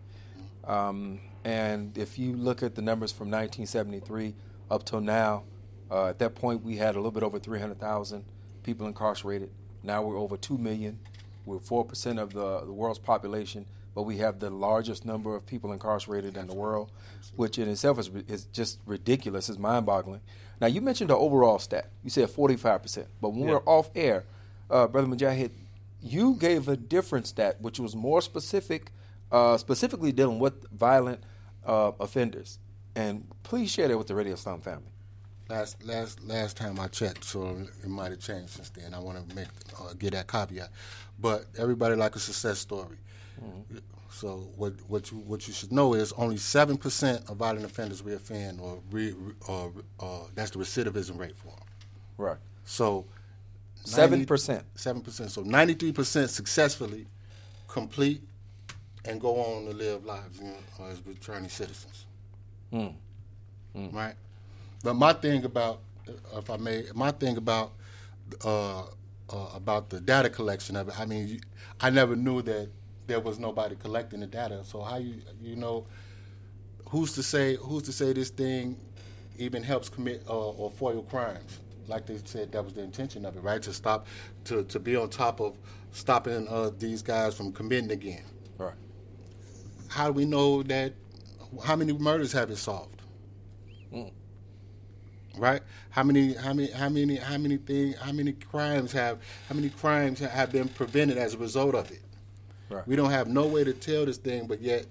um, 0.65 1.21
and 1.45 1.99
if 1.99 2.19
you 2.19 2.33
look 2.35 2.63
at 2.63 2.77
the 2.77 2.83
numbers 2.83 3.13
from 3.13 3.27
1973 3.27 4.35
up 4.71 4.85
till 4.85 5.01
now 5.01 5.43
uh, 5.91 6.09
at 6.09 6.19
that 6.19 6.35
point, 6.35 6.63
we 6.63 6.77
had 6.77 6.95
a 6.95 6.99
little 6.99 7.11
bit 7.11 7.23
over 7.23 7.39
300,000 7.39 8.25
people 8.63 8.87
incarcerated. 8.87 9.51
Now 9.83 10.03
we're 10.03 10.19
over 10.19 10.37
2 10.37 10.59
million. 10.59 10.99
We're 11.45 11.59
4% 11.59 12.21
of 12.21 12.33
the, 12.33 12.61
the 12.61 12.73
world's 12.73 12.99
population, 12.99 13.67
but 13.95 14.03
we 14.03 14.19
have 14.19 14.41
the 14.41 14.51
largest 14.51 15.05
number 15.05 15.37
of 15.37 15.47
people 15.47 15.73
incarcerated 15.73 16.37
in 16.37 16.49
the 16.49 16.55
world, 16.55 16.91
which 17.37 17.59
in 17.59 17.69
itself 17.69 18.01
is, 18.01 18.11
is 18.27 18.45
just 18.47 18.81
ridiculous. 18.85 19.49
It's 19.49 19.59
mind 19.59 19.87
boggling. 19.87 20.21
Now, 20.61 20.67
you 20.67 20.81
mentioned 20.81 21.11
the 21.11 21.17
overall 21.17 21.59
stat. 21.59 21.91
You 22.03 22.11
said 22.11 22.29
45%, 22.29 23.07
but 23.21 23.31
when 23.31 23.43
yeah. 23.43 23.55
we're 23.55 23.63
off 23.65 23.91
air, 23.95 24.25
uh, 24.69 24.89
Brother 24.89 25.07
Mujahid, 25.07 25.51
you 26.03 26.35
gave 26.35 26.69
a 26.69 26.77
different 26.77 27.27
stat, 27.27 27.61
which 27.61 27.79
was 27.79 27.95
more 27.95 28.21
specific, 28.21 28.91
uh, 29.31 29.57
specifically 29.57 30.13
dealing 30.13 30.41
with 30.41 30.69
violent 30.71 31.23
uh, 31.65 31.93
offenders. 32.01 32.59
And 32.95 33.27
please 33.43 33.71
share 33.71 33.89
that 33.89 33.99
with 33.99 34.07
the 34.09 34.15
Radio 34.15 34.35
Islam 34.35 34.61
family. 34.61 34.91
Last 35.49 35.85
last 35.85 36.25
last 36.25 36.57
time 36.57 36.81
I 36.81 36.89
checked, 36.89 37.25
so 37.25 37.57
it 37.83 37.89
might 37.89 38.11
have 38.11 38.21
changed 38.21 38.51
since 38.51 38.71
then. 38.71 38.93
I 38.95 38.99
want 38.99 39.29
to 39.29 39.37
make 39.37 39.47
uh, 39.81 39.93
get 39.97 40.13
that 40.13 40.27
caveat, 40.27 40.71
but 41.21 41.47
everybody 41.57 41.95
like 41.95 42.17
a 42.17 42.19
success 42.19 42.59
story. 42.59 42.97
Mm-hmm. 43.41 43.79
So 44.11 44.49
what 44.57 44.73
what 44.89 45.13
you 45.13 45.19
what 45.19 45.47
you 45.47 45.55
should 45.55 45.73
know 45.73 45.95
is 45.95 46.13
only 46.15 46.37
seven 46.39 46.77
percent 46.77 47.29
of 47.29 47.37
violent 47.37 47.65
offenders 47.65 48.03
reoffend, 48.03 48.61
or 48.61 48.81
re, 48.91 49.15
or 49.47 49.73
uh, 50.01 50.21
that's 50.35 50.51
the 50.51 50.59
recidivism 50.59 51.19
rate 51.19 51.37
for 51.37 51.49
them. 51.49 51.67
Right. 52.17 52.39
So 52.65 53.05
seven 53.85 54.27
percent. 54.27 54.65
Seven 54.75 55.03
percent. 55.03 55.31
So 55.31 55.43
ninety 55.43 55.75
three 55.75 55.93
percent 55.93 56.31
successfully 56.31 57.07
complete 57.69 58.23
and 59.05 59.21
go 59.21 59.37
on 59.37 59.67
to 59.67 59.73
live 59.73 60.05
lives 60.05 60.41
you 60.41 60.47
know, 60.47 60.87
as 60.87 61.05
returning 61.07 61.49
citizens. 61.49 62.07
Mm. 62.73 62.95
Mm. 63.77 63.95
Right. 63.95 64.15
But 64.87 64.95
my 64.95 65.15
thing 65.15 65.45
about, 65.45 65.81
if 66.37 66.49
I 66.49 66.59
may, 66.59 66.85
my 66.95 67.11
thing 67.11 67.37
about 67.39 67.73
uh, 68.45 68.83
uh, 68.83 68.85
about 69.53 69.91
the 69.91 70.01
data 70.01 70.31
collection 70.31 70.77
of 70.77 70.87
it. 70.87 71.01
I 71.01 71.05
mean, 71.05 71.41
I 71.81 71.91
never 71.91 72.15
knew 72.15 72.41
that 72.43 72.69
there 73.09 73.19
was 73.19 73.41
nobody 73.41 73.75
collecting 73.75 74.21
the 74.21 74.29
data. 74.29 74.63
So 74.63 74.83
how 74.83 74.99
you 74.99 75.23
you 75.43 75.57
know, 75.57 75.89
who's 76.89 77.15
to 77.15 77.25
say 77.25 77.57
who's 77.57 77.83
to 77.83 77.93
say 77.93 78.13
this 78.13 78.31
thing 78.31 78.79
even 79.39 79.65
helps 79.65 79.89
commit 79.89 80.23
uh, 80.29 80.51
or 80.51 80.71
foil 80.71 81.03
crimes? 81.03 81.59
Like 81.89 82.07
they 82.07 82.19
said, 82.25 82.53
that 82.53 82.65
was 82.65 82.75
the 82.75 82.83
intention 82.83 83.27
of 83.27 83.37
it, 83.37 83.41
right? 83.41 83.61
To 83.63 83.73
stop, 83.73 84.07
to 84.45 84.63
to 84.63 84.79
be 84.79 84.95
on 84.95 85.11
top 85.11 85.41
of 85.41 85.59
stopping 85.91 86.47
uh, 86.47 86.71
these 86.79 87.03
guys 87.03 87.35
from 87.35 87.51
committing 87.51 87.91
again. 87.91 88.23
Right. 88.57 88.75
How 89.89 90.07
do 90.07 90.13
we 90.13 90.27
know 90.27 90.63
that? 90.63 90.93
How 91.65 91.75
many 91.75 91.93
murders 91.93 92.31
have 92.35 92.53
it 92.53 92.59
solved? 92.59 93.03
Mm 93.93 94.13
right? 95.37 95.63
How 95.91 96.03
many, 96.03 96.35
how 96.35 96.53
many, 96.53 96.71
how 96.71 96.89
many, 96.89 97.17
how 97.17 97.39
many 97.39 97.57
things, 97.57 97.97
how 97.97 98.13
many 98.13 98.33
crimes 98.33 98.93
have, 98.93 99.19
how 99.49 99.55
many 99.55 99.71
crimes 99.71 100.21
have 100.21 100.53
been 100.53 100.69
prevented 100.69 101.19
as 101.19 101.35
a 101.35 101.39
result 101.39 101.75
of 101.75 101.91
it? 101.91 102.03
Right. 102.69 102.87
We 102.87 102.97
don't 102.97 103.11
have 103.11 103.29
no 103.29 103.47
way 103.47 103.65
to 103.65 103.73
tell 103.73 104.07
this 104.07 104.19
thing, 104.19 104.47
but 104.47 104.61
yet 104.61 104.87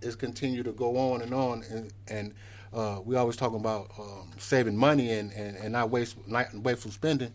it's 0.00 0.14
continued 0.16 0.66
to 0.66 0.72
go 0.72 0.96
on 0.96 1.22
and 1.22 1.34
on, 1.34 1.64
and, 1.70 1.92
and 2.08 2.34
uh, 2.72 3.00
we 3.04 3.16
always 3.16 3.36
talking 3.36 3.58
about 3.58 3.90
um, 3.98 4.30
saving 4.38 4.76
money 4.76 5.10
and, 5.12 5.32
and, 5.32 5.56
and 5.56 5.72
not 5.72 5.90
waste 5.90 6.16
not 6.28 6.54
wasteful 6.54 6.92
spending. 6.92 7.32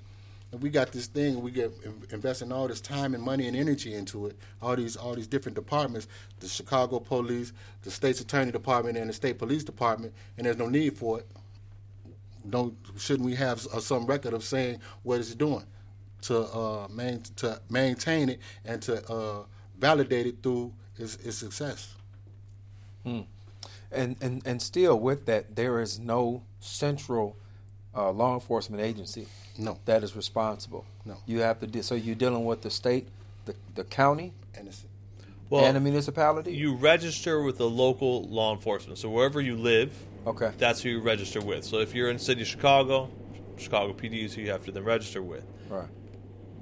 And 0.52 0.62
we 0.62 0.70
got 0.70 0.92
this 0.92 1.08
thing, 1.08 1.42
we 1.42 1.50
get 1.50 1.72
investing 2.12 2.52
all 2.52 2.68
this 2.68 2.80
time 2.80 3.16
and 3.16 3.24
money 3.24 3.48
and 3.48 3.58
energy 3.58 3.96
into 3.96 4.28
it. 4.28 4.38
All 4.62 4.76
these 4.76 4.96
all 4.96 5.16
these 5.16 5.28
different 5.28 5.56
departments, 5.56 6.08
the 6.40 6.48
Chicago 6.48 7.00
Police, 7.00 7.52
the 7.82 7.92
state's 7.92 8.22
attorney 8.22 8.52
department, 8.52 8.98
and 8.98 9.10
the 9.10 9.14
state 9.14 9.40
police 9.40 9.64
department, 9.64 10.14
and 10.38 10.46
there's 10.46 10.58
no 10.58 10.70
need 10.70 10.96
for 10.96 11.20
it 11.20 11.28
don't 12.50 12.76
shouldn't 12.98 13.26
we 13.26 13.36
have 13.36 13.66
uh, 13.68 13.80
some 13.80 14.06
record 14.06 14.34
of 14.34 14.44
saying 14.44 14.80
what 15.04 15.20
it's 15.20 15.36
doing 15.36 15.66
to 16.24 16.42
uh, 16.42 16.88
main, 16.90 17.22
to 17.38 17.62
maintain 17.70 18.30
it 18.30 18.40
and 18.66 18.82
to 18.82 19.06
uh, 19.12 19.44
validate 19.78 20.26
it 20.26 20.42
through 20.42 20.74
its, 20.98 21.16
its 21.18 21.38
success. 21.38 21.96
Hmm. 23.04 23.22
And, 23.92 24.16
and 24.22 24.42
and 24.46 24.62
still 24.62 25.00
with 25.00 25.26
that, 25.28 25.56
there 25.56 25.80
is 25.80 26.00
no 26.00 26.44
central 26.60 27.38
uh, 27.96 28.12
law 28.12 28.34
enforcement 28.34 28.82
agency 28.82 29.28
no. 29.58 29.78
that 29.86 30.04
is 30.04 30.16
responsible. 30.16 30.86
No, 31.06 31.18
you 31.28 31.40
have 31.42 31.60
to. 31.60 31.68
De- 31.68 31.84
so 31.84 31.94
you're 31.96 32.16
dealing 32.16 32.46
with 32.46 32.62
the 32.62 32.72
state, 32.72 33.08
the 33.46 33.54
the 33.76 33.84
county, 33.84 34.34
and 34.56 34.68
the, 34.68 34.76
well, 35.50 35.66
and 35.66 35.76
the 35.76 35.80
municipality. 35.80 36.54
You 36.54 36.76
register 36.76 37.44
with 37.44 37.60
the 37.60 37.70
local 37.70 38.24
law 38.24 38.54
enforcement. 38.56 38.98
So 38.98 39.10
wherever 39.10 39.40
you 39.42 39.56
live, 39.56 39.94
Okay. 40.26 40.52
That's 40.58 40.82
who 40.82 40.90
you 40.90 41.02
register 41.02 41.42
with. 41.42 41.66
So 41.66 41.80
if 41.80 41.94
you're 41.94 42.10
in 42.10 42.18
the 42.18 42.24
city 42.24 42.42
of 42.42 42.48
Chicago, 42.48 43.10
Chicago 43.58 43.94
PD 43.94 44.24
is 44.26 44.34
who 44.34 44.42
you 44.42 44.52
have 44.52 44.66
to 44.66 44.72
then 44.72 44.84
register 44.84 45.22
with. 45.22 45.46
Right. 45.70 45.88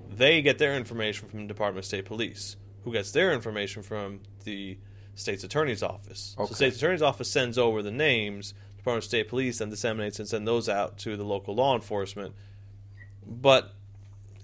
They 0.09 0.41
get 0.41 0.57
their 0.57 0.75
information 0.75 1.27
from 1.29 1.41
the 1.41 1.47
Department 1.47 1.79
of 1.79 1.85
State 1.85 2.05
Police, 2.05 2.57
who 2.83 2.91
gets 2.91 3.11
their 3.11 3.31
information 3.31 3.83
from 3.83 4.21
the 4.43 4.77
state's 5.15 5.43
attorney's 5.43 5.83
office. 5.83 6.35
Okay. 6.37 6.45
So 6.45 6.49
the 6.49 6.55
state's 6.55 6.77
attorney's 6.77 7.01
office 7.01 7.31
sends 7.31 7.57
over 7.57 7.81
the 7.81 7.91
names. 7.91 8.53
Department 8.77 9.03
of 9.03 9.07
State 9.07 9.29
Police 9.29 9.59
then 9.59 9.69
disseminates 9.69 10.19
and 10.19 10.27
send 10.27 10.47
those 10.47 10.67
out 10.67 10.97
to 10.99 11.15
the 11.15 11.23
local 11.23 11.55
law 11.55 11.75
enforcement. 11.75 12.33
But 13.25 13.73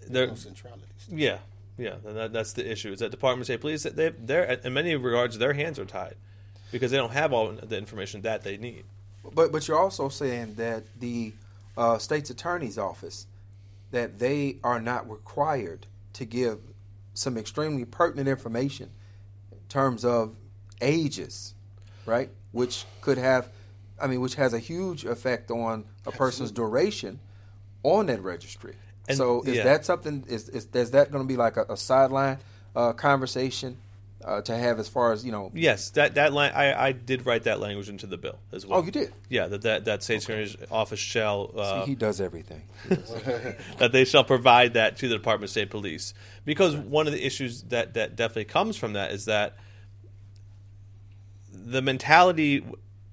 there, 0.08 0.28
no 0.28 0.36
centrality. 0.36 0.84
Yeah, 1.10 1.40
yeah, 1.78 1.96
that, 2.04 2.34
that's 2.34 2.54
the 2.54 2.70
issue. 2.70 2.92
Is 2.92 3.00
that 3.00 3.12
Department 3.12 3.42
of 3.42 3.46
State 3.48 3.62
Police? 3.62 3.84
They, 3.84 4.10
they're 4.10 4.44
in 4.44 4.74
many 4.74 4.96
regards 4.96 5.38
their 5.38 5.54
hands 5.54 5.80
are 5.80 5.86
tied 5.86 6.16
because 6.72 6.92
they 6.92 6.98
don't 6.98 7.14
have 7.14 7.34
all 7.34 7.52
the 7.52 7.78
information 7.78 8.22
that 8.22 8.44
they 8.44 8.58
need. 8.58 8.86
But 9.34 9.52
but 9.52 9.68
you're 9.68 9.80
also 9.80 10.10
saying 10.10 10.56
that 10.56 10.84
the 11.00 11.34
uh, 11.78 11.98
state's 11.98 12.30
attorney's 12.30 12.78
office 12.78 13.28
that 13.92 14.20
they 14.20 14.58
are 14.64 14.80
not 14.80 15.10
required 15.10 15.88
to 16.14 16.26
give 16.26 16.60
some 17.14 17.38
extremely 17.38 17.86
pertinent 17.86 18.28
information 18.28 18.90
in 19.52 19.58
terms 19.70 20.04
of 20.04 20.36
ages, 20.82 21.54
right? 22.06 22.30
Which 22.52 22.86
could 23.02 23.18
have, 23.18 23.48
I 24.00 24.08
mean, 24.08 24.22
which 24.22 24.36
has 24.36 24.54
a 24.54 24.60
huge 24.60 25.06
effect 25.06 25.52
on 25.52 25.86
a 26.06 26.12
person's 26.12 26.52
duration 26.52 27.20
on 27.84 28.08
that 28.08 28.22
registry. 28.22 28.76
And, 29.08 29.18
so 29.18 29.42
is 29.44 29.58
yeah. 29.58 29.64
that 29.64 29.86
something? 29.86 30.26
Is 30.28 30.50
is, 30.50 30.68
is 30.74 30.92
that 30.92 31.12
going 31.12 31.24
to 31.24 31.28
be 31.28 31.38
like 31.38 31.58
a, 31.58 31.66
a 31.70 31.78
sideline 31.78 32.40
uh, 32.76 32.94
conversation 32.94 33.78
uh, 34.24 34.42
to 34.42 34.56
have 34.56 34.80
as 34.80 34.88
far 34.88 35.12
as 35.12 35.26
you 35.26 35.32
know. 35.32 35.52
Yes, 35.54 35.90
that 35.92 36.16
that 36.16 36.34
line 36.34 36.52
I, 36.54 36.88
I 36.88 36.92
did 36.92 37.26
write 37.26 37.44
that 37.44 37.60
language 37.60 37.90
into 37.90 38.08
the 38.08 38.18
bill 38.18 38.40
as 38.52 38.66
well. 38.66 38.80
Oh, 38.80 38.84
you 38.84 38.92
did? 38.92 39.14
Yeah, 39.30 39.48
that 39.48 39.62
that, 39.62 39.86
that 39.86 40.04
state 40.04 40.24
okay. 40.24 40.34
attorney's 40.34 40.58
office 40.72 41.00
shall. 41.00 41.52
Uh, 41.56 41.84
See, 41.84 41.92
he 41.92 41.96
does 41.96 42.20
everything. 42.20 42.64
that 42.90 43.92
they 43.92 44.06
shall 44.06 44.24
provide 44.24 44.74
that 44.74 44.98
to 44.98 45.08
the 45.08 45.16
Department 45.16 45.46
of 45.46 45.52
State 45.52 45.70
Police 45.70 46.14
because 46.46 46.76
right. 46.76 46.86
one 46.86 47.08
of 47.08 47.14
the 47.14 47.26
issues 47.26 47.64
that 47.64 47.94
that 47.94 48.16
definitely 48.16 48.46
comes 48.46 48.76
from 48.76 48.94
that 48.94 49.12
is 49.12 49.26
that 49.26 49.58
the 51.52 51.82
mentality, 51.82 52.66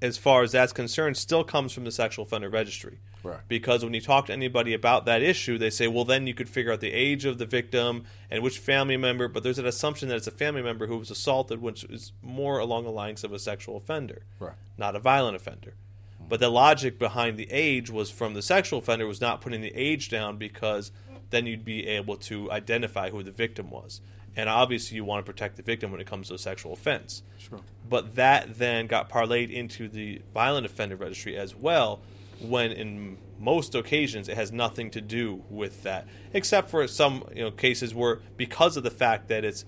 as 0.05 0.19
far 0.19 0.43
as 0.43 0.53
that's 0.53 0.73
concerned, 0.73 1.17
still 1.17 1.45
comes 1.45 1.73
from 1.73 1.85
the 1.85 1.91
sexual 1.91 2.25
offender 2.25 2.49
registry. 2.49 2.99
Right. 3.23 3.41
Because 3.49 3.83
when 3.83 3.95
you 3.95 4.03
talk 4.03 4.27
to 4.27 4.33
anybody 4.33 4.75
about 4.75 5.07
that 5.07 5.23
issue, 5.23 5.57
they 5.57 5.71
say, 5.71 5.89
well, 5.89 6.05
then 6.05 6.27
you 6.27 6.35
could 6.35 6.49
figure 6.49 6.73
out 6.73 6.81
the 6.81 6.93
age 6.93 7.25
of 7.25 7.39
the 7.39 7.47
victim 7.47 8.05
and 8.31 8.43
which 8.43 8.59
family 8.59 8.99
member. 8.99 9.29
But 9.29 9.43
there's 9.43 9.59
an 9.59 9.67
assumption 9.67 10.09
that 10.11 10.17
it's 10.17 10.27
a 10.27 10.33
family 10.33 10.63
member 10.63 10.87
who 10.87 10.99
was 10.99 11.11
assaulted, 11.11 11.63
which 11.63 11.85
is 11.85 12.13
more 12.23 12.59
along 12.59 12.85
the 12.85 12.91
lines 12.91 13.25
of 13.25 13.33
a 13.33 13.39
sexual 13.39 13.79
offender, 13.79 14.25
right. 14.39 14.53
not 14.77 14.95
a 14.95 14.99
violent 14.99 15.37
offender. 15.37 15.73
Mm-hmm. 16.17 16.29
But 16.29 16.41
the 16.41 16.51
logic 16.51 16.99
behind 16.99 17.39
the 17.39 17.51
age 17.51 17.91
was 17.91 18.11
from 18.11 18.35
the 18.35 18.43
sexual 18.43 18.81
offender 18.81 19.07
was 19.07 19.23
not 19.23 19.41
putting 19.41 19.63
the 19.63 19.75
age 19.75 20.11
down 20.11 20.37
because 20.37 20.93
then 21.31 21.47
you'd 21.47 21.65
be 21.65 21.87
able 21.87 22.17
to 22.17 22.51
identify 22.53 23.11
who 23.11 23.23
the 23.23 23.33
victim 23.33 23.71
was. 23.71 24.01
And 24.37 24.49
obviously, 24.49 24.97
you 24.97 25.05
want 25.05 25.25
to 25.25 25.33
protect 25.33 25.57
the 25.57 25.63
victim 25.63 25.93
when 25.93 26.01
it 26.01 26.07
comes 26.07 26.29
to 26.29 26.35
a 26.35 26.39
sexual 26.39 26.73
offense. 26.73 27.23
Sure. 27.39 27.61
But 27.89 28.17
that 28.17 28.59
then 28.59 28.87
got 28.87 29.09
parlayed 29.09 29.53
into 29.53 29.89
the 29.89 30.23
violent 30.33 30.67
offender 30.67 30.97
registry 30.97 31.37
as 31.37 31.55
well 31.55 32.03
when 32.41 32.73
in 32.73 33.19
most 33.39 33.75
occasions 33.75 34.29
it 34.29 34.37
has 34.37 34.53
nothing 34.53 34.91
to 34.91 35.01
do 35.01 35.43
with 35.51 35.83
that 35.83 36.07
except 36.33 36.71
for 36.71 36.87
some 36.87 37.25
you 37.35 37.43
know 37.43 37.51
cases 37.51 37.95
where 37.95 38.21
because 38.37 38.77
of 38.77 38.83
the 38.83 38.91
fact 38.91 39.29
that 39.29 39.45
it's 39.45 39.65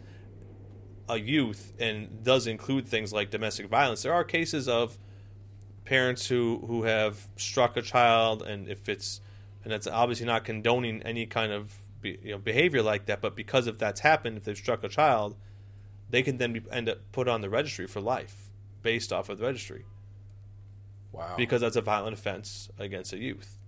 a 1.08 1.18
youth 1.18 1.72
and 1.78 2.22
does 2.24 2.46
include 2.46 2.86
things 2.86 3.12
like 3.12 3.30
domestic 3.30 3.68
violence 3.68 4.02
there 4.02 4.12
are 4.12 4.24
cases 4.24 4.68
of 4.68 4.98
parents 5.84 6.26
who 6.26 6.64
who 6.66 6.84
have 6.84 7.28
struck 7.36 7.76
a 7.76 7.82
child 7.82 8.42
and 8.42 8.68
if 8.68 8.88
it's 8.88 9.20
and 9.62 9.72
that's 9.72 9.86
obviously 9.86 10.26
not 10.26 10.44
condoning 10.44 11.02
any 11.02 11.26
kind 11.26 11.52
of 11.52 11.74
you 12.02 12.32
know, 12.32 12.38
behavior 12.38 12.82
like 12.82 13.06
that 13.06 13.20
but 13.20 13.34
because 13.34 13.66
if 13.66 13.78
that's 13.78 14.00
happened 14.00 14.36
if 14.36 14.44
they've 14.44 14.56
struck 14.56 14.84
a 14.84 14.88
child 14.88 15.36
they 16.08 16.22
can 16.22 16.38
then 16.38 16.52
be, 16.52 16.62
end 16.70 16.88
up 16.88 16.98
put 17.12 17.26
on 17.28 17.40
the 17.40 17.50
registry 17.50 17.86
for 17.86 18.00
life 18.00 18.50
based 18.82 19.12
off 19.12 19.28
of 19.28 19.38
the 19.38 19.44
registry 19.44 19.84
Wow. 21.16 21.34
Because 21.36 21.62
that's 21.62 21.76
a 21.76 21.80
violent 21.80 22.12
offense 22.12 22.68
against 22.78 23.14
a 23.14 23.18
youth. 23.18 23.58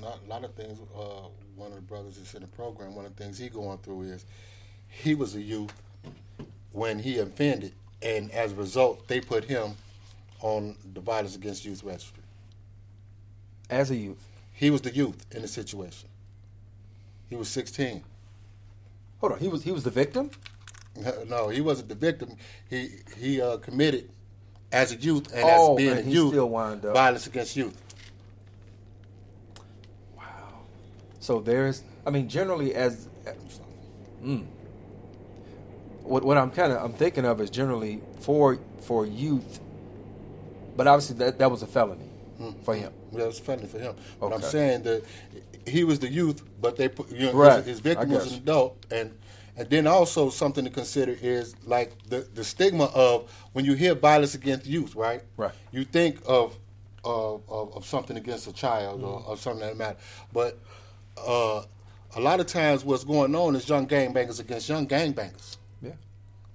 Not, 0.00 0.18
a 0.26 0.28
lot 0.28 0.44
of 0.44 0.54
things. 0.54 0.78
Uh, 0.94 1.28
one 1.56 1.70
of 1.70 1.76
the 1.76 1.82
brothers 1.82 2.16
that's 2.16 2.34
in 2.34 2.42
the 2.42 2.48
program, 2.48 2.94
one 2.94 3.06
of 3.06 3.16
the 3.16 3.22
things 3.22 3.38
he 3.38 3.48
going 3.48 3.78
through 3.78 4.02
is 4.02 4.26
he 4.86 5.14
was 5.14 5.34
a 5.34 5.40
youth 5.40 5.72
when 6.72 6.98
he 6.98 7.18
offended, 7.18 7.72
and 8.02 8.30
as 8.32 8.52
a 8.52 8.56
result, 8.56 9.06
they 9.08 9.20
put 9.20 9.44
him 9.44 9.76
on 10.40 10.76
the 10.92 11.00
Violence 11.00 11.36
Against 11.36 11.64
Youth 11.64 11.84
Registry. 11.84 12.22
As 13.70 13.90
a 13.90 13.96
youth, 13.96 14.26
he 14.52 14.70
was 14.70 14.82
the 14.82 14.90
youth 14.90 15.24
in 15.30 15.42
the 15.42 15.48
situation. 15.48 16.08
He 17.32 17.36
was 17.38 17.48
16. 17.48 18.04
Hold 19.22 19.32
on, 19.32 19.38
he 19.38 19.48
was 19.48 19.62
he 19.62 19.72
was 19.72 19.84
the 19.84 19.90
victim. 19.90 20.30
No, 21.26 21.48
he 21.48 21.62
wasn't 21.62 21.88
the 21.88 21.94
victim. 21.94 22.36
He 22.68 22.90
he 23.16 23.40
uh, 23.40 23.56
committed 23.56 24.10
as 24.70 24.92
a 24.92 24.96
youth 24.96 25.32
and 25.32 25.42
oh, 25.46 25.72
as 25.72 25.76
being 25.78 25.96
and 25.96 26.06
a 26.08 26.10
youth, 26.10 26.28
still 26.32 26.50
wound 26.50 26.84
up. 26.84 26.92
violence 26.92 27.26
against 27.26 27.56
youth. 27.56 27.80
Wow. 30.14 30.24
So 31.20 31.40
there's, 31.40 31.82
I 32.06 32.10
mean, 32.10 32.28
generally 32.28 32.74
as 32.74 33.08
Mm. 34.22 34.44
What 36.02 36.22
what 36.22 36.36
I'm 36.36 36.50
kind 36.50 36.70
of 36.72 36.82
I'm 36.84 36.92
thinking 36.92 37.24
of 37.24 37.40
is 37.40 37.48
generally 37.48 38.02
for 38.20 38.58
for 38.82 39.06
youth, 39.06 39.58
but 40.76 40.86
obviously 40.86 41.16
that 41.16 41.38
that 41.38 41.50
was 41.50 41.62
a 41.62 41.66
felony 41.66 42.10
Mm. 42.38 42.62
for 42.62 42.74
him. 42.74 42.92
That 43.14 43.26
was 43.26 43.38
a 43.38 43.42
felony 43.42 43.68
for 43.68 43.78
him. 43.78 43.94
But 44.20 44.32
I'm 44.34 44.42
saying 44.42 44.82
that 44.82 45.02
he 45.66 45.84
was 45.84 45.98
the 46.00 46.08
youth, 46.08 46.42
but 46.60 46.76
they 46.76 46.88
put 46.88 47.10
you 47.10 47.26
know 47.26 47.32
Right. 47.32 47.56
his, 47.58 47.66
his 47.66 47.80
victim 47.80 48.10
was 48.10 48.32
an 48.32 48.38
adult, 48.38 48.86
and 48.90 49.16
and 49.56 49.68
then 49.68 49.86
also 49.86 50.30
something 50.30 50.64
to 50.64 50.70
consider 50.70 51.16
is 51.20 51.54
like 51.66 51.92
the 52.08 52.26
the 52.34 52.44
stigma 52.44 52.84
of 52.94 53.30
when 53.52 53.64
you 53.64 53.74
hear 53.74 53.94
violence 53.94 54.34
against 54.34 54.66
youth, 54.66 54.94
right? 54.94 55.22
Right. 55.36 55.52
You 55.72 55.84
think 55.84 56.20
of 56.26 56.56
of, 57.04 57.42
of, 57.48 57.74
of 57.76 57.84
something 57.86 58.16
against 58.16 58.46
a 58.46 58.52
child 58.52 59.02
or, 59.02 59.18
Mm-hmm. 59.20 59.30
or 59.30 59.36
something 59.36 59.60
that 59.66 59.76
matter, 59.76 59.98
but 60.32 60.58
uh, 61.18 61.62
a 62.14 62.20
lot 62.20 62.40
of 62.40 62.46
times 62.46 62.84
what's 62.84 63.04
going 63.04 63.34
on 63.34 63.56
is 63.56 63.68
young 63.68 63.86
gangbangers 63.88 64.38
against 64.40 64.68
young 64.68 64.86
gangbangers 64.86 65.56
Yeah. 65.82 65.92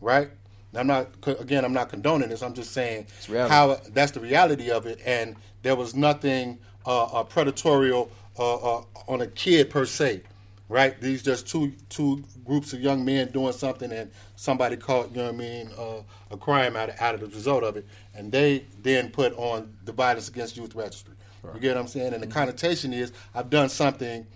right? 0.01 0.29
I'm 0.75 0.85
not 0.87 1.07
again. 1.25 1.65
I'm 1.65 1.73
not 1.73 1.89
condoning 1.89 2.29
this. 2.29 2.43
I'm 2.43 2.53
just 2.53 2.71
saying 2.71 3.07
how 3.49 3.79
that's 3.89 4.11
the 4.11 4.19
reality 4.19 4.69
of 4.69 4.85
it, 4.85 4.99
and 5.05 5.35
there 5.63 5.75
was 5.75 5.95
nothing 5.95 6.59
uh, 6.85 7.05
uh, 7.05 7.23
predatorial 7.23 8.09
uh, 8.37 8.77
uh, 8.79 8.83
on 9.07 9.21
a 9.21 9.27
kid 9.27 9.69
per 9.69 9.85
se, 9.85 10.21
right? 10.69 10.99
These 11.01 11.23
just 11.23 11.47
two 11.47 11.73
two 11.89 12.23
groups 12.45 12.73
of 12.73 12.81
young 12.81 13.05
men 13.05 13.31
doing 13.31 13.53
something, 13.53 13.91
and 13.91 14.11
somebody 14.35 14.77
caught, 14.77 15.11
you 15.11 15.17
know 15.17 15.25
what 15.25 15.35
I 15.35 15.37
mean, 15.37 15.69
uh, 15.77 16.01
a 16.31 16.37
crime 16.37 16.75
out 16.75 16.89
of, 16.89 17.01
out 17.01 17.15
of 17.15 17.21
the 17.21 17.27
result 17.27 17.63
of 17.63 17.77
it, 17.77 17.85
and 18.15 18.31
they 18.31 18.65
then 18.83 19.09
put 19.09 19.33
on 19.37 19.73
the 19.85 19.91
violence 19.91 20.29
against 20.29 20.57
youth 20.57 20.75
registry. 20.75 21.13
You 21.53 21.59
get 21.61 21.75
what 21.75 21.81
I'm 21.81 21.87
saying? 21.87 22.13
And 22.13 22.21
the 22.21 22.27
connotation 22.27 22.91
is 22.93 23.13
I've 23.33 23.49
done 23.49 23.69
something 23.69 24.27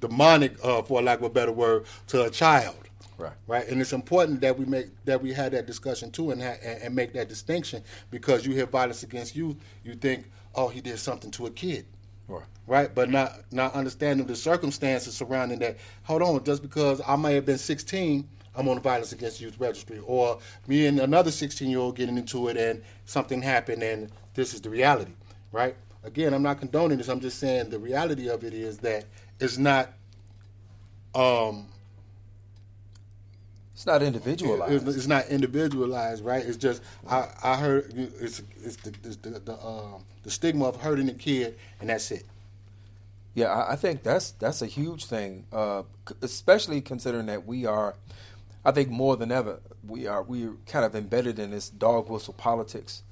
demonic, 0.00 0.56
uh, 0.64 0.82
for 0.82 1.02
lack 1.02 1.18
of 1.18 1.24
a 1.24 1.30
better 1.30 1.52
word, 1.52 1.86
to 2.08 2.24
a 2.24 2.30
child 2.30 2.76
Right. 3.18 3.32
right? 3.46 3.66
And 3.68 3.80
it's 3.80 3.94
important 3.94 4.42
that 4.42 4.58
we 4.58 4.66
make 4.66 4.88
that 5.06 5.22
we 5.22 5.32
had 5.32 5.52
that 5.52 5.66
discussion 5.66 6.10
too, 6.10 6.32
and 6.32 6.42
ha- 6.42 6.56
and 6.62 6.82
and 6.82 6.94
make 6.94 7.14
that 7.14 7.28
distinction 7.30 7.82
because 8.10 8.46
you 8.46 8.52
hear 8.52 8.66
violence 8.66 9.02
against 9.02 9.34
youth, 9.34 9.56
you 9.84 9.94
think, 9.94 10.26
oh, 10.54 10.68
he 10.68 10.82
did 10.82 10.98
something 10.98 11.30
to 11.32 11.46
a 11.46 11.50
kid, 11.50 11.86
Right. 12.66 12.94
But 12.94 13.10
not 13.10 13.52
not 13.52 13.74
understanding 13.74 14.26
the 14.26 14.36
circumstances 14.36 15.14
surrounding 15.16 15.60
that. 15.60 15.76
Hold 16.04 16.22
on, 16.22 16.44
just 16.44 16.62
because 16.62 17.00
I 17.06 17.16
may 17.16 17.34
have 17.34 17.46
been 17.46 17.58
16. 17.58 18.28
I'm 18.56 18.68
on 18.68 18.76
the 18.76 18.80
violence 18.80 19.12
against 19.12 19.40
youth 19.40 19.60
registry, 19.60 20.00
or 20.06 20.38
me 20.66 20.86
and 20.86 20.98
another 20.98 21.30
16 21.30 21.68
year 21.68 21.78
old 21.78 21.96
getting 21.96 22.16
into 22.16 22.48
it, 22.48 22.56
and 22.56 22.82
something 23.04 23.42
happened, 23.42 23.82
and 23.82 24.10
this 24.34 24.54
is 24.54 24.62
the 24.62 24.70
reality, 24.70 25.12
right? 25.52 25.76
Again, 26.04 26.32
I'm 26.32 26.42
not 26.42 26.58
condoning 26.58 26.98
this. 26.98 27.08
I'm 27.08 27.20
just 27.20 27.38
saying 27.38 27.70
the 27.70 27.78
reality 27.78 28.28
of 28.30 28.44
it 28.44 28.54
is 28.54 28.78
that 28.78 29.04
it's 29.38 29.58
not 29.58 29.92
um, 31.14 31.66
It's 33.74 33.86
not 33.86 34.02
individualized. 34.02 34.88
it's, 34.88 34.96
it's 34.96 35.06
not 35.06 35.26
individualized, 35.28 36.24
right? 36.24 36.44
It's 36.44 36.56
just 36.56 36.82
I, 37.08 37.28
I 37.42 37.56
heard 37.56 37.92
it's 38.20 38.42
it's 38.62 38.76
the 38.76 38.94
it's 39.04 39.16
the 39.16 39.30
the, 39.40 39.54
um, 39.64 40.04
the 40.22 40.30
stigma 40.30 40.66
of 40.66 40.76
hurting 40.76 41.08
a 41.10 41.14
kid, 41.14 41.58
and 41.80 41.90
that's 41.90 42.10
it. 42.10 42.24
Yeah, 43.36 43.66
I, 43.68 43.76
think 43.76 44.02
that's 44.02 44.30
that's 44.30 44.62
a 44.62 44.66
huge 44.66 45.04
thing, 45.04 45.44
uh, 45.52 45.82
especially 46.22 46.80
considering 46.80 47.26
that 47.26 47.46
we 47.46 47.66
are, 47.66 47.94
I 48.64 48.70
think 48.72 48.88
more 48.88 49.14
than 49.18 49.30
ever, 49.30 49.60
we 49.86 50.06
are 50.06 50.22
we 50.22 50.46
are 50.46 50.54
kind 50.64 50.86
of 50.86 50.96
embedded 50.96 51.38
in 51.38 51.50
this 51.50 51.68
dog 51.68 52.08
whistle 52.08 52.32
politics, 52.32 53.02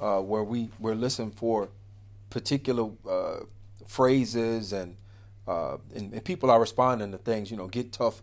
uh, 0.00 0.20
where 0.20 0.44
we 0.44 0.70
we're 0.78 0.94
listening 0.94 1.32
for 1.32 1.68
particular 2.30 2.90
uh, 3.10 3.40
phrases 3.88 4.72
and, 4.72 4.96
uh, 5.48 5.78
and 5.96 6.12
and 6.12 6.24
people 6.24 6.48
are 6.52 6.60
responding 6.60 7.10
to 7.10 7.18
things. 7.18 7.50
You 7.50 7.56
know, 7.56 7.66
get 7.66 7.92
tough, 7.92 8.22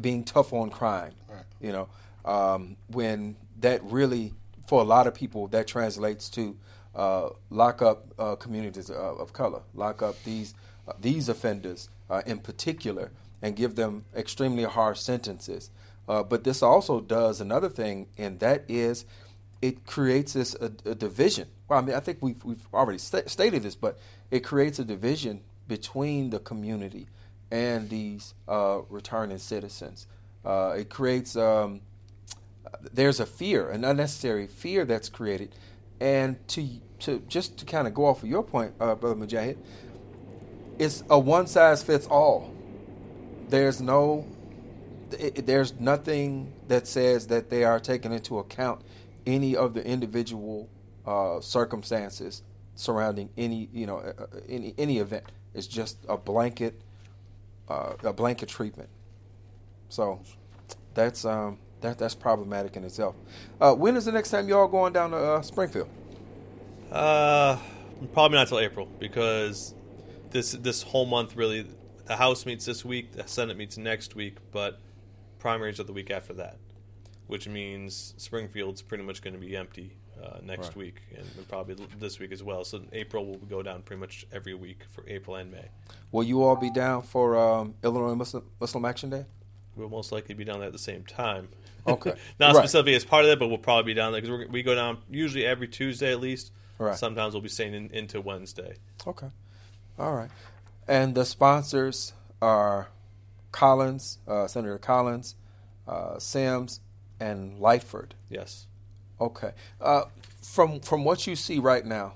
being 0.00 0.24
tough 0.24 0.54
on 0.54 0.70
crime. 0.70 1.12
Right. 1.28 1.44
You 1.60 1.72
know, 1.72 1.88
um, 2.24 2.78
when 2.86 3.36
that 3.60 3.84
really 3.84 4.32
for 4.66 4.80
a 4.80 4.84
lot 4.84 5.06
of 5.06 5.14
people 5.14 5.48
that 5.48 5.66
translates 5.66 6.30
to 6.30 6.56
uh, 6.94 7.28
lock 7.50 7.82
up 7.82 8.06
uh, 8.18 8.36
communities 8.36 8.88
of, 8.88 9.20
of 9.20 9.34
color, 9.34 9.60
lock 9.74 10.00
up 10.00 10.16
these 10.24 10.54
these 11.00 11.28
offenders 11.28 11.88
uh, 12.10 12.22
in 12.26 12.38
particular, 12.38 13.10
and 13.42 13.56
give 13.56 13.74
them 13.74 14.04
extremely 14.16 14.64
harsh 14.64 15.00
sentences. 15.00 15.70
Uh, 16.08 16.22
but 16.22 16.44
this 16.44 16.62
also 16.62 17.00
does 17.00 17.40
another 17.40 17.68
thing, 17.68 18.06
and 18.18 18.40
that 18.40 18.64
is 18.68 19.04
it 19.62 19.86
creates 19.86 20.34
this 20.34 20.54
a, 20.56 20.66
a 20.84 20.94
division. 20.94 21.48
Well, 21.68 21.78
I 21.78 21.82
mean, 21.82 21.94
I 21.94 22.00
think 22.00 22.18
we've 22.20 22.44
we've 22.44 22.66
already 22.74 22.98
sta- 22.98 23.26
stated 23.26 23.62
this, 23.62 23.74
but 23.74 23.98
it 24.30 24.40
creates 24.40 24.78
a 24.78 24.84
division 24.84 25.40
between 25.66 26.30
the 26.30 26.38
community 26.38 27.08
and 27.50 27.88
these 27.88 28.34
uh, 28.48 28.80
returning 28.90 29.38
citizens. 29.38 30.06
Uh, 30.44 30.74
it 30.78 30.90
creates 30.90 31.36
um, 31.36 31.80
there's 32.92 33.20
a 33.20 33.26
fear, 33.26 33.70
an 33.70 33.84
unnecessary 33.84 34.46
fear 34.46 34.84
that's 34.84 35.08
created, 35.08 35.54
and 36.00 36.36
to 36.48 36.68
to 37.00 37.22
just 37.28 37.56
to 37.58 37.64
kind 37.64 37.86
of 37.86 37.94
go 37.94 38.06
off 38.06 38.22
of 38.22 38.28
your 38.28 38.42
point, 38.42 38.74
uh, 38.80 38.94
brother 38.94 39.14
Mujahid, 39.14 39.56
it's 40.78 41.04
a 41.10 41.18
one 41.18 41.46
size 41.46 41.82
fits 41.82 42.06
all. 42.06 42.52
There's 43.48 43.80
no, 43.80 44.26
it, 45.12 45.46
there's 45.46 45.78
nothing 45.78 46.52
that 46.68 46.86
says 46.86 47.26
that 47.28 47.50
they 47.50 47.64
are 47.64 47.78
taking 47.78 48.12
into 48.12 48.38
account 48.38 48.82
any 49.26 49.56
of 49.56 49.74
the 49.74 49.84
individual 49.86 50.68
uh, 51.06 51.40
circumstances 51.40 52.42
surrounding 52.76 53.30
any 53.36 53.68
you 53.72 53.86
know 53.86 53.98
uh, 53.98 54.12
uh, 54.22 54.26
any 54.48 54.74
any 54.78 54.98
event. 54.98 55.24
It's 55.54 55.66
just 55.66 55.98
a 56.08 56.16
blanket 56.16 56.80
uh, 57.68 57.94
a 58.02 58.12
blanket 58.12 58.48
treatment. 58.48 58.88
So 59.88 60.20
that's 60.94 61.24
um 61.24 61.58
that 61.80 61.98
that's 61.98 62.14
problematic 62.14 62.76
in 62.76 62.84
itself. 62.84 63.14
Uh, 63.60 63.74
when 63.74 63.96
is 63.96 64.06
the 64.06 64.12
next 64.12 64.30
time 64.30 64.48
y'all 64.48 64.68
going 64.68 64.92
down 64.92 65.10
to 65.10 65.42
Springfield? 65.42 65.88
Uh, 66.90 67.58
probably 68.12 68.38
not 68.38 68.48
till 68.48 68.60
April 68.60 68.88
because 68.98 69.74
this 70.34 70.52
this 70.52 70.82
whole 70.82 71.06
month 71.06 71.34
really. 71.36 71.66
The 72.06 72.16
House 72.16 72.44
meets 72.44 72.66
this 72.66 72.84
week, 72.84 73.12
the 73.12 73.26
Senate 73.26 73.56
meets 73.56 73.78
next 73.78 74.14
week, 74.14 74.36
but 74.52 74.78
primaries 75.38 75.80
are 75.80 75.84
the 75.84 75.94
week 75.94 76.10
after 76.10 76.34
that, 76.34 76.58
which 77.28 77.48
means 77.48 78.12
Springfield's 78.18 78.82
pretty 78.82 79.04
much 79.04 79.22
going 79.22 79.32
to 79.32 79.40
be 79.40 79.56
empty 79.56 79.96
uh, 80.22 80.38
next 80.42 80.66
Right. 80.68 80.76
week 80.76 81.00
and 81.16 81.48
probably 81.48 81.76
this 81.98 82.18
week 82.18 82.30
as 82.30 82.42
well. 82.42 82.62
So 82.64 82.82
April 82.92 83.24
will 83.24 83.38
go 83.38 83.62
down 83.62 83.80
pretty 83.80 84.00
much 84.00 84.26
every 84.30 84.52
week 84.52 84.82
for 84.90 85.02
April 85.08 85.36
and 85.36 85.50
May. 85.50 85.64
Will 86.12 86.24
you 86.24 86.42
all 86.42 86.56
be 86.56 86.68
down 86.70 87.00
for 87.00 87.38
um, 87.38 87.74
Illinois 87.82 88.14
Muslim, 88.16 88.44
Muslim 88.60 88.84
Action 88.84 89.08
Day? 89.08 89.24
We'll 89.76 89.88
most 89.88 90.12
likely 90.12 90.34
be 90.34 90.44
down 90.44 90.58
there 90.58 90.66
at 90.66 90.72
the 90.74 90.78
same 90.78 91.04
time. 91.04 91.48
Okay. 91.86 92.14
Not 92.38 92.54
Right. 92.54 92.60
specifically 92.64 92.96
as 92.96 93.04
part 93.06 93.24
of 93.24 93.30
that, 93.30 93.38
but 93.38 93.48
we'll 93.48 93.56
probably 93.56 93.94
be 93.94 93.94
down 93.94 94.12
there 94.12 94.20
because 94.20 94.46
we 94.50 94.62
go 94.62 94.74
down 94.74 94.98
usually 95.10 95.46
every 95.46 95.68
Tuesday 95.68 96.12
at 96.12 96.20
least. 96.20 96.52
Right. 96.78 96.96
Sometimes 96.96 97.32
we'll 97.32 97.40
be 97.42 97.48
staying 97.48 97.72
in, 97.72 97.90
into 97.92 98.20
Wednesday. 98.20 98.74
Okay. 99.06 99.28
All 99.98 100.14
right. 100.14 100.30
And 100.88 101.14
the 101.14 101.24
sponsors 101.24 102.12
are 102.42 102.88
Collins, 103.52 104.18
uh, 104.26 104.46
Senator 104.46 104.78
Collins, 104.78 105.36
uh, 105.86 106.18
Sims, 106.18 106.80
and 107.20 107.60
Lightford. 107.60 108.10
Yes. 108.28 108.66
Okay. 109.20 109.52
Uh, 109.80 110.04
from 110.42 110.80
from 110.80 111.04
what 111.04 111.26
you 111.26 111.36
see 111.36 111.58
right 111.58 111.86
now, 111.86 112.14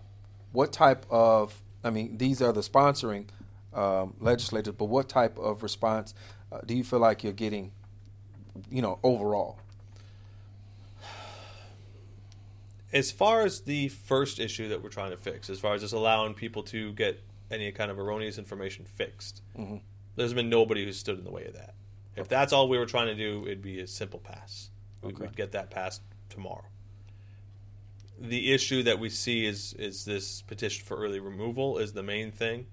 what 0.53 0.72
type 0.72 1.07
of 1.11 1.62
I 1.85 1.91
mean, 1.91 2.18
these 2.18 2.43
are 2.43 2.53
the 2.53 2.61
sponsoring 2.61 3.26
um, 3.72 4.14
legislators, 4.20 4.74
but 4.76 4.87
what 4.87 5.09
type 5.09 5.39
of 5.39 5.62
response 5.62 6.12
uh, 6.51 6.61
do 6.66 6.74
you 6.74 6.85
feel 6.85 6.99
like 6.99 7.22
you're 7.22 7.33
getting? 7.33 7.70
You 8.70 8.83
know, 8.83 8.99
overall. 9.05 9.61
As 12.93 13.12
far 13.12 13.43
as 13.43 13.61
the 13.61 13.89
first 13.89 14.41
issue 14.41 14.68
that 14.70 14.83
we're 14.83 14.89
trying 14.89 15.11
to 15.11 15.16
fix, 15.16 15.49
as 15.49 15.61
far 15.61 15.74
as 15.74 15.83
just 15.83 15.93
allowing 15.93 16.35
people 16.35 16.62
to 16.64 16.93
get 16.95 17.22
any 17.51 17.72
kind 17.72 17.90
of 17.90 17.99
erroneous 17.99 18.38
information 18.38 18.84
fixed, 18.84 19.42
Mhm. 19.57 19.80
there's 20.16 20.34
been 20.34 20.49
nobody 20.49 20.84
who's 20.84 20.99
stood 20.99 21.18
in 21.18 21.24
the 21.24 21.30
way 21.30 21.44
of 21.46 21.55
that. 21.55 21.74
If 22.16 22.28
that's 22.28 22.53
all 22.53 22.68
we 22.68 22.78
were 22.78 22.86
trying 22.86 23.07
to 23.07 23.14
do, 23.14 23.44
it'd 23.46 23.62
be 23.62 23.80
a 23.80 23.86
simple 23.86 24.18
pass. 24.18 24.70
We'd, 25.03 25.14
Okay. 25.14 25.24
we'd 25.26 25.36
get 25.36 25.53
that 25.53 25.70
passed 25.70 26.03
tomorrow. 26.28 26.64
The 28.20 28.53
issue 28.53 28.82
that 28.82 28.99
we 28.99 29.11
see 29.11 29.46
is 29.46 29.74
is 29.74 30.05
this 30.05 30.42
petition 30.42 30.84
for 30.84 30.96
early 30.96 31.20
removal 31.20 31.78
is 31.78 31.92
the 31.92 32.03
main 32.03 32.32
thing 32.32 32.66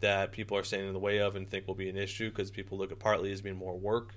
that 0.00 0.32
people 0.32 0.56
are 0.56 0.64
standing 0.64 0.88
in 0.88 0.94
the 0.94 0.98
way 1.00 1.18
of 1.18 1.36
and 1.36 1.48
think 1.48 1.66
will 1.68 1.74
be 1.74 1.88
an 1.88 1.96
issue 1.96 2.30
because 2.30 2.50
people 2.50 2.76
look 2.78 2.90
at 2.90 2.98
partly 2.98 3.30
as 3.32 3.40
being 3.40 3.56
more 3.56 3.76
work. 3.78 4.14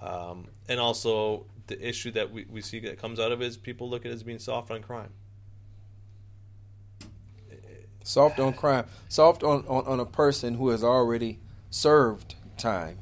Um, 0.00 0.48
and 0.68 0.78
also 0.80 1.46
the 1.66 1.86
issue 1.86 2.10
that 2.12 2.30
we, 2.30 2.44
we 2.46 2.60
see 2.62 2.80
that 2.80 2.98
comes 2.98 3.18
out 3.20 3.32
of 3.32 3.40
it 3.42 3.46
is 3.46 3.56
people 3.56 3.88
look 3.88 4.04
at 4.04 4.10
it 4.12 4.14
as 4.14 4.22
being 4.22 4.38
soft 4.38 4.70
on 4.70 4.82
crime. 4.82 5.12
Soft 8.02 8.38
on 8.40 8.52
crime, 8.54 8.86
soft 9.08 9.42
on, 9.42 9.64
on, 9.68 9.84
on 9.86 10.00
a 10.00 10.06
person 10.06 10.54
who 10.54 10.70
has 10.70 10.82
already 10.82 11.38
served 11.68 12.34
time 12.56 12.98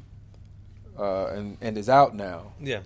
uh, 0.98 1.26
and 1.28 1.56
and 1.60 1.78
is 1.78 1.88
out 1.88 2.14
now. 2.14 2.52
Yeah, 2.60 2.80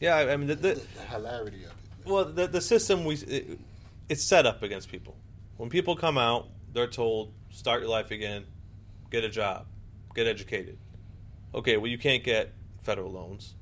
yeah. 0.00 0.16
I 0.16 0.32
I 0.32 0.36
mean, 0.36 0.48
the, 0.48 0.56
the, 0.56 0.74
The 0.74 1.02
hilarity 1.08 1.64
of 1.64 1.70
it. 1.70 2.06
well, 2.10 2.24
the 2.24 2.46
the 2.48 2.60
system 2.60 3.04
we 3.04 3.14
it, 3.16 3.58
it's 4.08 4.24
set 4.28 4.46
up 4.46 4.62
against 4.62 4.90
people. 4.90 5.16
When 5.56 5.70
people 5.70 5.94
come 5.96 6.18
out, 6.18 6.48
they're 6.72 6.86
told 6.88 7.32
start 7.50 7.80
your 7.80 7.90
life 7.90 8.10
again, 8.10 8.44
get 9.10 9.24
a 9.24 9.28
job, 9.28 9.66
get 10.14 10.26
educated. 10.26 10.76
Okay, 11.54 11.76
well, 11.76 11.86
you 11.90 11.98
can't 11.98 12.24
get 12.24 12.52
federal 12.82 13.10
loans. 13.12 13.54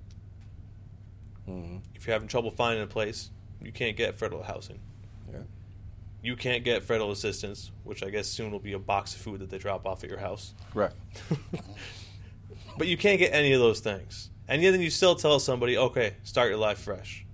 Mhm. 1.48 1.80
If 1.94 2.06
you're 2.06 2.14
having 2.14 2.28
trouble 2.28 2.50
finding 2.50 2.82
a 2.82 2.86
place, 2.86 3.30
you 3.62 3.72
can't 3.72 3.96
get 3.96 4.18
federal 4.18 4.42
housing. 4.42 4.80
You 6.22 6.36
can't 6.36 6.64
get 6.64 6.82
federal 6.82 7.10
assistance, 7.12 7.70
which 7.84 8.02
I 8.02 8.10
guess 8.10 8.26
soon 8.26 8.50
will 8.50 8.58
be 8.58 8.72
a 8.72 8.78
box 8.78 9.14
of 9.14 9.20
food 9.20 9.40
that 9.40 9.50
they 9.50 9.58
drop 9.58 9.86
off 9.86 10.02
at 10.02 10.10
your 10.10 10.18
house. 10.18 10.52
Right. 10.74 10.92
But 12.78 12.86
you 12.86 12.96
can't 12.96 13.18
get 13.18 13.34
any 13.34 13.52
of 13.52 13.60
those 13.60 13.80
things. 13.80 14.30
And 14.46 14.62
yet 14.62 14.70
then 14.70 14.80
you 14.80 14.88
still 14.88 15.16
tell 15.16 15.40
somebody, 15.40 15.76
okay, 15.76 16.14
start 16.22 16.48
your 16.48 16.58
life 16.58 16.78
fresh. 16.78 17.26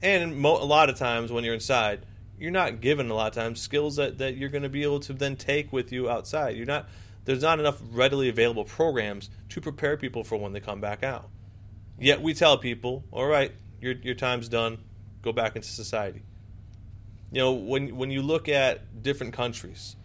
And 0.00 0.38
mo- 0.38 0.62
a 0.62 0.64
lot 0.64 0.88
of 0.88 0.96
times 0.96 1.32
when 1.32 1.42
you're 1.42 1.54
inside, 1.54 2.06
you're 2.38 2.52
not 2.52 2.80
given 2.80 3.10
a 3.10 3.14
lot 3.14 3.26
of 3.26 3.34
times 3.34 3.60
skills 3.60 3.96
that, 3.96 4.18
that 4.18 4.36
you're 4.36 4.48
going 4.48 4.62
to 4.62 4.68
be 4.68 4.84
able 4.84 5.00
to 5.00 5.12
then 5.12 5.34
take 5.34 5.72
with 5.72 5.92
you 5.92 6.08
outside. 6.08 6.56
You're 6.56 6.66
not 6.66 6.88
there's 7.24 7.42
not 7.42 7.58
enough 7.58 7.80
readily 7.90 8.28
available 8.28 8.64
programs 8.64 9.30
to 9.48 9.60
prepare 9.60 9.96
people 9.96 10.24
for 10.24 10.36
when 10.36 10.52
they 10.52 10.60
come 10.60 10.80
back 10.80 11.02
out. 11.02 11.30
Yet 11.98 12.20
we 12.20 12.34
tell 12.34 12.58
people, 12.58 13.04
all 13.10 13.26
right, 13.26 13.52
your 13.80 13.94
your 13.94 14.14
time's 14.14 14.48
done, 14.48 14.78
go 15.22 15.32
back 15.32 15.56
into 15.56 15.68
society. 15.68 16.22
You 17.34 17.40
know, 17.40 17.52
when 17.52 17.96
when 17.96 18.12
you 18.12 18.22
look 18.22 18.48
at 18.48 19.02
different 19.02 19.32
countries, 19.32 19.96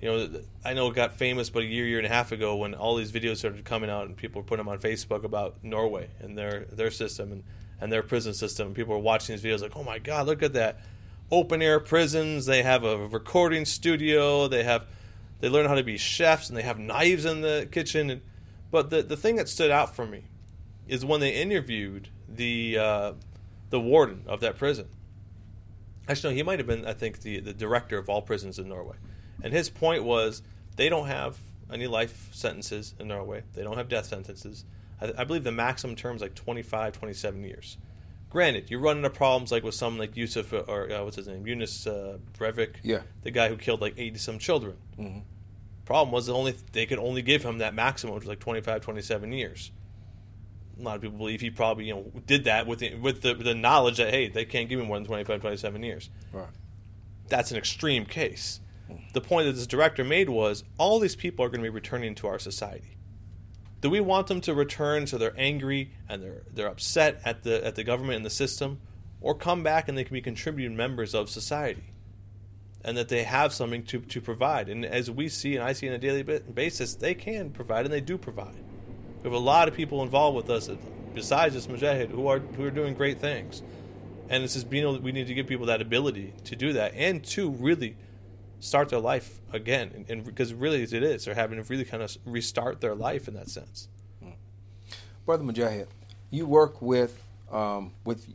you 0.00 0.08
know, 0.08 0.40
I 0.64 0.74
know 0.74 0.88
it 0.88 0.94
got 0.96 1.12
famous 1.12 1.48
about 1.48 1.62
a 1.62 1.66
year, 1.66 1.86
year 1.86 1.98
and 1.98 2.06
a 2.06 2.10
half 2.10 2.32
ago 2.32 2.56
when 2.56 2.74
all 2.74 2.96
these 2.96 3.12
videos 3.12 3.36
started 3.36 3.64
coming 3.64 3.88
out 3.88 4.06
and 4.06 4.16
people 4.16 4.42
were 4.42 4.44
putting 4.44 4.66
them 4.66 4.72
on 4.72 4.80
Facebook 4.80 5.22
about 5.22 5.62
Norway 5.62 6.08
and 6.18 6.36
their 6.36 6.64
their 6.72 6.90
system 6.90 7.30
and, 7.30 7.44
and 7.80 7.92
their 7.92 8.02
prison 8.02 8.34
system. 8.34 8.66
And 8.66 8.74
people 8.74 8.92
were 8.92 9.00
watching 9.00 9.36
these 9.36 9.44
videos 9.44 9.62
like, 9.62 9.76
oh 9.76 9.84
my 9.84 10.00
God, 10.00 10.26
look 10.26 10.42
at 10.42 10.54
that. 10.54 10.80
Open 11.30 11.62
air 11.62 11.78
prisons. 11.78 12.46
They 12.46 12.64
have 12.64 12.82
a 12.82 13.06
recording 13.06 13.66
studio. 13.66 14.48
They 14.48 14.64
have, 14.64 14.86
they 15.38 15.48
learn 15.48 15.66
how 15.66 15.76
to 15.76 15.84
be 15.84 15.96
chefs 15.96 16.48
and 16.48 16.58
they 16.58 16.62
have 16.62 16.80
knives 16.80 17.24
in 17.24 17.40
the 17.40 17.68
kitchen. 17.70 18.10
And, 18.10 18.20
but 18.72 18.90
the, 18.90 19.04
the 19.04 19.16
thing 19.16 19.36
that 19.36 19.48
stood 19.48 19.70
out 19.70 19.94
for 19.94 20.06
me 20.06 20.24
is 20.88 21.04
when 21.04 21.20
they 21.20 21.30
interviewed 21.30 22.08
the, 22.28 22.78
uh, 22.78 23.12
the 23.70 23.78
warden 23.78 24.24
of 24.26 24.40
that 24.40 24.58
prison. 24.58 24.88
Actually, 26.08 26.34
no, 26.34 26.36
he 26.36 26.42
might 26.42 26.58
have 26.58 26.66
been, 26.66 26.84
I 26.86 26.92
think, 26.92 27.20
the, 27.20 27.40
the 27.40 27.54
director 27.54 27.98
of 27.98 28.08
all 28.08 28.22
prisons 28.22 28.58
in 28.58 28.68
Norway. 28.68 28.96
And 29.42 29.52
his 29.52 29.70
point 29.70 30.04
was 30.04 30.42
they 30.76 30.88
don't 30.88 31.06
have 31.06 31.38
any 31.72 31.86
life 31.86 32.28
sentences 32.32 32.94
in 32.98 33.08
Norway. 33.08 33.42
They 33.54 33.62
don't 33.62 33.76
have 33.78 33.88
death 33.88 34.06
sentences. 34.06 34.64
I, 35.00 35.12
I 35.18 35.24
believe 35.24 35.44
the 35.44 35.52
maximum 35.52 35.96
term 35.96 36.16
is 36.16 36.22
like 36.22 36.34
25, 36.34 36.92
27 36.92 37.42
years. 37.44 37.78
Granted, 38.30 38.70
you 38.70 38.78
run 38.78 38.96
into 38.98 39.10
problems 39.10 39.52
like 39.52 39.62
with 39.62 39.74
someone 39.74 39.98
like 40.00 40.16
Yusuf 40.16 40.52
uh, 40.52 40.58
or 40.66 40.90
uh, 40.90 41.04
what's 41.04 41.16
his 41.16 41.28
name, 41.28 41.46
Yunus 41.46 41.86
uh, 41.86 42.18
Breivik, 42.38 42.74
Yeah. 42.82 43.02
the 43.22 43.30
guy 43.30 43.48
who 43.48 43.56
killed 43.56 43.80
like 43.80 43.94
80 43.96 44.18
some 44.18 44.38
children. 44.38 44.76
Mhm. 44.98 45.22
Problem 45.84 46.12
was 46.12 46.26
the 46.26 46.34
only 46.34 46.54
they 46.72 46.86
could 46.86 46.98
only 46.98 47.22
give 47.22 47.44
him 47.44 47.58
that 47.58 47.74
maximum, 47.74 48.14
which 48.14 48.22
was 48.24 48.28
like 48.28 48.40
25, 48.40 48.80
27 48.80 49.32
years. 49.32 49.70
A 50.78 50.82
lot 50.82 50.96
of 50.96 51.02
people 51.02 51.18
believe 51.18 51.40
he 51.40 51.50
probably 51.50 51.86
you 51.86 51.94
know 51.94 52.12
did 52.26 52.44
that 52.44 52.66
with 52.66 52.80
the, 52.80 52.94
with 52.96 53.22
the, 53.22 53.34
the 53.34 53.54
knowledge 53.54 53.98
that 53.98 54.10
hey 54.10 54.28
they 54.28 54.44
can't 54.44 54.68
give 54.68 54.80
him 54.80 54.86
more 54.86 54.96
than 54.96 55.06
25, 55.06 55.40
27 55.40 55.82
years. 55.82 56.10
Right. 56.32 56.48
That's 57.28 57.50
an 57.50 57.56
extreme 57.56 58.04
case. 58.04 58.60
The 59.12 59.20
point 59.20 59.46
that 59.46 59.52
this 59.52 59.66
director 59.66 60.04
made 60.04 60.28
was 60.28 60.64
all 60.78 60.98
these 60.98 61.16
people 61.16 61.44
are 61.44 61.48
going 61.48 61.60
to 61.60 61.64
be 61.64 61.70
returning 61.70 62.14
to 62.16 62.26
our 62.26 62.38
society. 62.38 62.96
Do 63.80 63.90
we 63.90 64.00
want 64.00 64.26
them 64.26 64.40
to 64.42 64.54
return 64.54 65.06
so 65.06 65.18
they're 65.18 65.34
angry 65.36 65.92
and 66.08 66.22
they're 66.22 66.42
they're 66.52 66.68
upset 66.68 67.20
at 67.24 67.42
the 67.42 67.64
at 67.64 67.74
the 67.76 67.84
government 67.84 68.16
and 68.16 68.26
the 68.26 68.30
system, 68.30 68.80
or 69.20 69.34
come 69.34 69.62
back 69.62 69.88
and 69.88 69.96
they 69.96 70.04
can 70.04 70.14
be 70.14 70.22
contributing 70.22 70.76
members 70.76 71.14
of 71.14 71.28
society, 71.28 71.92
and 72.82 72.96
that 72.96 73.08
they 73.08 73.24
have 73.24 73.52
something 73.52 73.84
to 73.84 74.00
to 74.00 74.20
provide? 74.20 74.68
And 74.68 74.84
as 74.84 75.10
we 75.10 75.28
see 75.28 75.54
and 75.54 75.62
I 75.62 75.74
see 75.74 75.88
on 75.88 75.94
a 75.94 75.98
daily 75.98 76.22
ba- 76.22 76.40
basis, 76.40 76.94
they 76.94 77.14
can 77.14 77.50
provide 77.50 77.84
and 77.84 77.92
they 77.92 78.00
do 78.00 78.16
provide. 78.16 78.56
We 79.24 79.30
have 79.30 79.32
a 79.32 79.38
lot 79.38 79.68
of 79.68 79.74
people 79.74 80.02
involved 80.02 80.36
with 80.36 80.50
us 80.50 80.68
besides 81.14 81.54
this 81.54 81.66
mujahid 81.66 82.10
who 82.10 82.26
are 82.28 82.40
who 82.40 82.64
are 82.66 82.70
doing 82.70 82.92
great 82.92 83.18
things, 83.20 83.62
and 84.28 84.44
it's 84.44 84.52
just 84.52 84.68
being 84.68 84.82
able, 84.84 84.98
we 84.98 85.12
need 85.12 85.28
to 85.28 85.34
give 85.34 85.46
people 85.46 85.66
that 85.66 85.80
ability 85.80 86.34
to 86.44 86.54
do 86.54 86.74
that 86.74 86.92
and 86.94 87.24
to 87.24 87.48
really 87.50 87.96
start 88.60 88.90
their 88.90 89.00
life 89.00 89.40
again 89.52 89.90
and, 89.94 90.08
and 90.10 90.24
because 90.24 90.52
really 90.52 90.82
it 90.82 90.92
is 90.94 91.24
they're 91.24 91.34
having 91.34 91.56
to 91.62 91.64
really 91.70 91.84
kind 91.84 92.02
of 92.02 92.16
restart 92.24 92.80
their 92.80 92.94
life 92.94 93.28
in 93.28 93.34
that 93.34 93.48
sense 93.50 93.88
Brother 95.26 95.42
Mujahid, 95.44 95.86
you 96.30 96.44
work 96.46 96.80
with 96.82 97.26
um, 97.50 97.92
with 98.04 98.26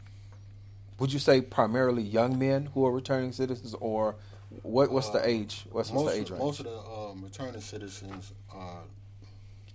would 0.98 1.14
you 1.14 1.20
say 1.20 1.40
primarily 1.42 2.02
young 2.02 2.40
men 2.40 2.66
who 2.74 2.84
are 2.86 2.92
returning 2.92 3.32
citizens, 3.32 3.76
or 3.80 4.16
what? 4.64 4.92
What's 4.92 5.10
the 5.10 5.20
Uh, 5.20 5.26
age? 5.26 5.66
What's, 5.72 5.92
most 5.92 6.06
what's 6.06 6.16
the 6.16 6.22
of- 6.22 6.26
age 6.26 6.32
range? 6.32 6.42
Most 6.44 6.60
of 6.62 6.66
the 6.66 6.80
um, 6.80 7.24
returning 7.24 7.62
citizens 7.62 8.34
are 8.52 8.82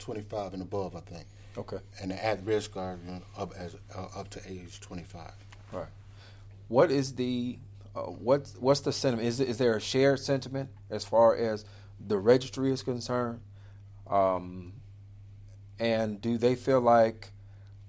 25 0.05 0.53
and 0.53 0.63
above, 0.63 0.95
I 0.95 1.01
think. 1.01 1.27
Okay. 1.57 1.79
And 2.01 2.11
the 2.11 2.25
at 2.25 2.45
risk 2.45 2.77
are 2.77 2.99
you 3.05 3.13
know, 3.13 3.23
up 3.39 3.55
as 3.57 3.75
uh, 3.97 4.07
up 4.15 4.29
to 4.31 4.41
age 4.47 4.81
25. 4.81 5.31
Right. 5.73 5.87
What 6.69 6.91
is 6.91 7.15
the 7.15 7.59
uh, 7.97 8.03
what's 8.03 8.55
what's 8.57 8.81
the 8.81 8.93
sentiment? 8.93 9.27
Is 9.27 9.41
is 9.41 9.59
there 9.59 9.77
a 9.77 9.81
shared 9.81 10.21
sentiment 10.21 10.69
as 10.91 11.05
far 11.05 11.35
as 11.35 11.65
the 12.07 12.19
registry 12.19 12.71
is 12.71 12.83
concerned? 12.83 13.41
Um, 14.09 14.75
and 15.79 16.21
do 16.21 16.37
they 16.37 16.55
feel 16.55 16.81
like 16.81 17.33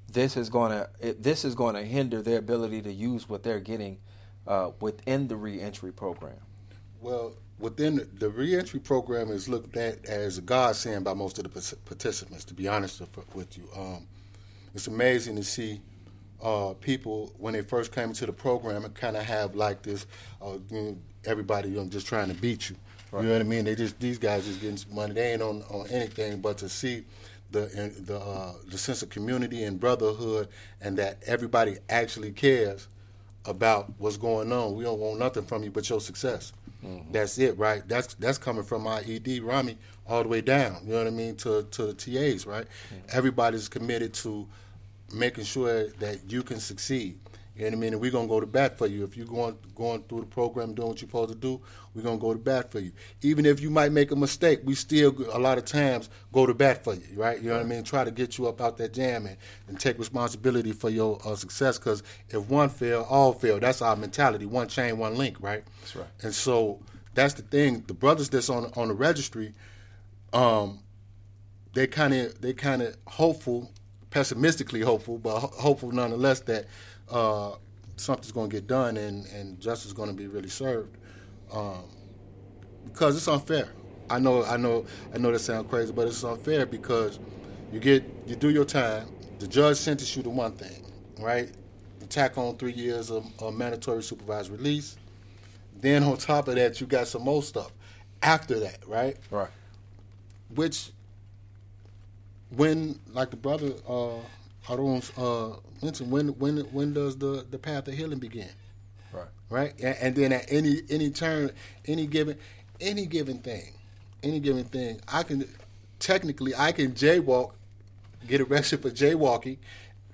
this 0.09 0.37
is 0.37 0.49
going 0.49 0.71
to 0.71 1.13
this 1.19 1.43
is 1.43 1.53
going 1.53 1.75
to 1.75 1.83
hinder 1.83 2.21
their 2.21 2.39
ability 2.39 2.81
to 2.83 2.93
use 2.93 3.27
what 3.27 3.43
they're 3.43 3.59
getting 3.59 3.97
uh, 4.47 4.71
within 4.79 5.27
the 5.27 5.35
reentry 5.35 5.91
program? 5.91 6.37
Well, 7.01 7.33
within 7.59 8.07
the, 8.17 8.29
reentry 8.29 8.79
program 8.79 9.29
is 9.29 9.47
looked 9.47 9.77
at 9.77 10.05
as 10.05 10.37
a 10.37 10.41
godsend 10.41 11.05
by 11.05 11.13
most 11.13 11.37
of 11.37 11.43
the 11.43 11.77
participants. 11.85 12.43
To 12.45 12.53
be 12.53 12.67
honest 12.67 13.01
with- 13.33 13.57
you, 13.57 13.67
um, 13.75 14.07
it's 14.73 14.87
amazing 14.87 15.35
to 15.37 15.43
see 15.43 15.81
uh, 16.41 16.73
people 16.81 17.31
when 17.37 17.53
they 17.53 17.61
first 17.61 17.93
came 17.93 18.09
into 18.09 18.25
the 18.25 18.33
program 18.33 18.83
and 18.83 18.93
kind 18.93 19.15
of 19.15 19.23
have 19.23 19.55
like 19.55 19.81
this. 19.81 20.05
Uh, 20.41 20.57
you 20.69 20.81
know, 20.81 20.97
everybody 21.25 21.69
you 21.69 21.75
know, 21.77 21.85
just 21.85 22.07
trying 22.07 22.27
to 22.27 22.35
beat 22.35 22.69
you. 22.69 22.75
You 23.13 23.21
know 23.21 23.31
what 23.31 23.41
I 23.41 23.45
mean? 23.45 23.63
They 23.63 23.75
just 23.75 23.97
these 23.99 24.17
guys 24.17 24.45
just 24.45 24.59
getting 24.59 24.77
money. 24.93 25.13
They 25.13 25.33
ain't 25.33 25.41
on, 25.41 25.63
on 25.69 25.87
anything 25.87 26.41
but 26.41 26.57
to 26.57 26.67
see 26.67 27.05
the 27.51 27.93
the 28.05 28.19
uh, 28.19 28.53
the 28.67 28.77
sense 28.77 29.01
of 29.01 29.09
community 29.09 29.63
and 29.63 29.79
brotherhood, 29.79 30.49
and 30.81 30.97
that 30.97 31.23
everybody 31.25 31.77
actually 31.87 32.31
cares 32.31 32.89
about 33.45 33.93
what's 33.97 34.17
going 34.17 34.51
on. 34.51 34.75
We 34.75 34.83
don't 34.83 34.99
want 34.99 35.19
nothing 35.19 35.45
from 35.45 35.63
you 35.63 35.71
but 35.71 35.89
your 35.89 36.01
success. 36.01 36.51
Mm-hmm. 36.85 37.11
That's 37.11 37.37
it, 37.39 37.57
right? 37.57 37.87
That's 37.87 38.13
that's 38.15 38.37
coming 38.37 38.63
from 38.63 38.83
my 38.83 38.99
ED 39.01 39.41
Rami 39.41 39.77
all 40.07 40.23
the 40.23 40.29
way 40.29 40.41
down. 40.41 40.81
You 40.85 40.91
know 40.91 40.99
what 40.99 41.07
I 41.07 41.11
mean 41.11 41.35
to 41.37 41.63
to 41.63 41.87
the 41.87 41.93
TAs, 41.93 42.45
right? 42.45 42.65
Mm-hmm. 42.65 43.17
Everybody's 43.17 43.67
committed 43.67 44.13
to 44.15 44.47
making 45.13 45.45
sure 45.45 45.87
that 45.87 46.19
you 46.31 46.43
can 46.43 46.59
succeed. 46.59 47.19
You 47.55 47.61
know 47.61 47.67
what 47.69 47.73
I 47.73 47.79
mean? 47.79 47.93
And 47.93 48.01
we're 48.01 48.11
gonna 48.11 48.27
go 48.27 48.41
to 48.41 48.45
bat 48.45 48.77
for 48.77 48.85
you. 48.85 49.03
If 49.05 49.15
you're 49.15 49.25
going 49.25 49.57
going 49.75 50.03
through 50.03 50.21
the 50.21 50.25
program, 50.25 50.73
doing 50.73 50.89
what 50.89 51.01
you're 51.01 51.07
supposed 51.07 51.31
to 51.31 51.37
do, 51.37 51.61
we're 51.93 52.01
gonna 52.01 52.17
go 52.17 52.33
to 52.33 52.39
bat 52.39 52.69
for 52.69 52.79
you. 52.79 52.91
Even 53.21 53.45
if 53.45 53.61
you 53.61 53.69
might 53.69 53.93
make 53.93 54.11
a 54.11 54.15
mistake, 54.15 54.59
we 54.65 54.75
still 54.75 55.15
a 55.31 55.39
lot 55.39 55.57
of 55.57 55.63
times 55.63 56.09
go 56.33 56.45
to 56.45 56.53
bat 56.53 56.83
for 56.83 56.93
you, 56.95 57.05
right? 57.15 57.41
You 57.41 57.49
know 57.49 57.55
what 57.55 57.65
I 57.65 57.69
mean? 57.69 57.83
Try 57.83 58.03
to 58.03 58.11
get 58.11 58.37
you 58.37 58.47
up 58.47 58.59
out 58.59 58.77
that 58.77 58.93
jam 58.93 59.25
and, 59.25 59.37
and 59.69 59.79
take 59.79 59.97
responsibility 59.97 60.73
for 60.73 60.89
your 60.89 61.17
uh, 61.25 61.35
success. 61.35 61.77
Because 61.77 62.03
if 62.29 62.49
one 62.49 62.67
fail, 62.67 63.07
all 63.09 63.31
fail. 63.31 63.57
That's 63.59 63.81
our 63.81 63.95
mentality. 63.95 64.45
One 64.45 64.67
chain, 64.67 64.97
one 64.97 65.15
link, 65.15 65.37
right? 65.39 65.63
That's 65.79 65.95
right. 65.95 66.07
And 66.23 66.33
so 66.33 66.81
that's 67.13 67.35
the 67.35 67.41
thing. 67.43 67.85
The 67.87 67.93
brothers 67.93 68.27
that's 68.29 68.49
on 68.49 68.71
on 68.75 68.89
the 68.89 68.93
registry, 68.93 69.53
um, 70.33 70.79
they 71.73 71.87
kind 71.87 72.13
of 72.13 72.41
they 72.41 72.51
kind 72.51 72.81
of 72.81 72.97
hopeful, 73.07 73.71
pessimistically 74.09 74.81
hopeful, 74.81 75.17
but 75.19 75.39
ho- 75.39 75.53
hopeful 75.57 75.93
nonetheless 75.93 76.41
that 76.41 76.65
uh, 77.09 77.53
something's 77.97 78.31
going 78.31 78.49
to 78.49 78.55
get 78.55 78.67
done 78.67 78.97
and 78.97 79.25
and 79.27 79.59
justice 79.59 79.87
is 79.87 79.93
going 79.93 80.09
to 80.09 80.15
be 80.15 80.27
really 80.27 80.49
served, 80.49 80.97
um, 81.51 81.83
because 82.85 83.15
it's 83.15 83.27
unfair. 83.27 83.69
I 84.09 84.19
know 84.19 84.43
I 84.43 84.57
know 84.57 84.85
I 85.13 85.17
know 85.17 85.31
that 85.31 85.39
sounds 85.39 85.69
crazy, 85.69 85.91
but 85.91 86.07
it's 86.07 86.23
unfair 86.23 86.65
because 86.65 87.19
you 87.71 87.79
get 87.79 88.03
you 88.27 88.35
do 88.35 88.49
your 88.49 88.65
time. 88.65 89.07
The 89.39 89.47
judge 89.47 89.77
sentences 89.77 90.15
you 90.15 90.23
to 90.23 90.29
one 90.29 90.53
thing, 90.53 90.85
right? 91.19 91.51
You 91.99 92.07
tack 92.07 92.37
on 92.37 92.57
three 92.57 92.71
years 92.71 93.11
of, 93.11 93.25
of 93.41 93.53
mandatory 93.55 94.03
supervised 94.03 94.49
release. 94.49 94.97
Then 95.81 96.03
on 96.03 96.17
top 96.17 96.47
of 96.47 96.55
that, 96.55 96.79
you 96.79 96.87
got 96.87 97.07
some 97.07 97.23
more 97.23 97.43
stuff 97.43 97.71
after 98.21 98.59
that, 98.61 98.79
right? 98.87 99.17
Right. 99.29 99.49
Which, 100.53 100.91
when 102.55 102.99
like 103.11 103.29
the 103.31 103.37
brother 103.37 103.73
uh, 103.87 104.19
Harun 104.65 105.01
uh, 105.17 105.51
mentioned, 105.81 106.11
when 106.11 106.29
when 106.39 106.57
when 106.71 106.93
does 106.93 107.17
the 107.17 107.45
the 107.49 107.57
path 107.57 107.87
of 107.87 107.93
healing 107.93 108.19
begin? 108.19 108.49
Right. 109.13 109.27
Right. 109.49 109.73
And, 109.79 109.97
and 110.01 110.15
then 110.15 110.31
at 110.33 110.45
any 110.51 110.81
any 110.89 111.11
turn, 111.11 111.51
any 111.85 112.07
given 112.07 112.37
any 112.81 113.05
given 113.05 113.39
thing, 113.39 113.73
any 114.23 114.39
given 114.39 114.65
thing, 114.65 114.99
I 115.07 115.23
can 115.23 115.47
technically 115.99 116.53
I 116.55 116.71
can 116.71 116.93
jaywalk, 116.93 117.53
get 118.27 118.41
arrested 118.41 118.81
for 118.81 118.89
jaywalking. 118.89 119.57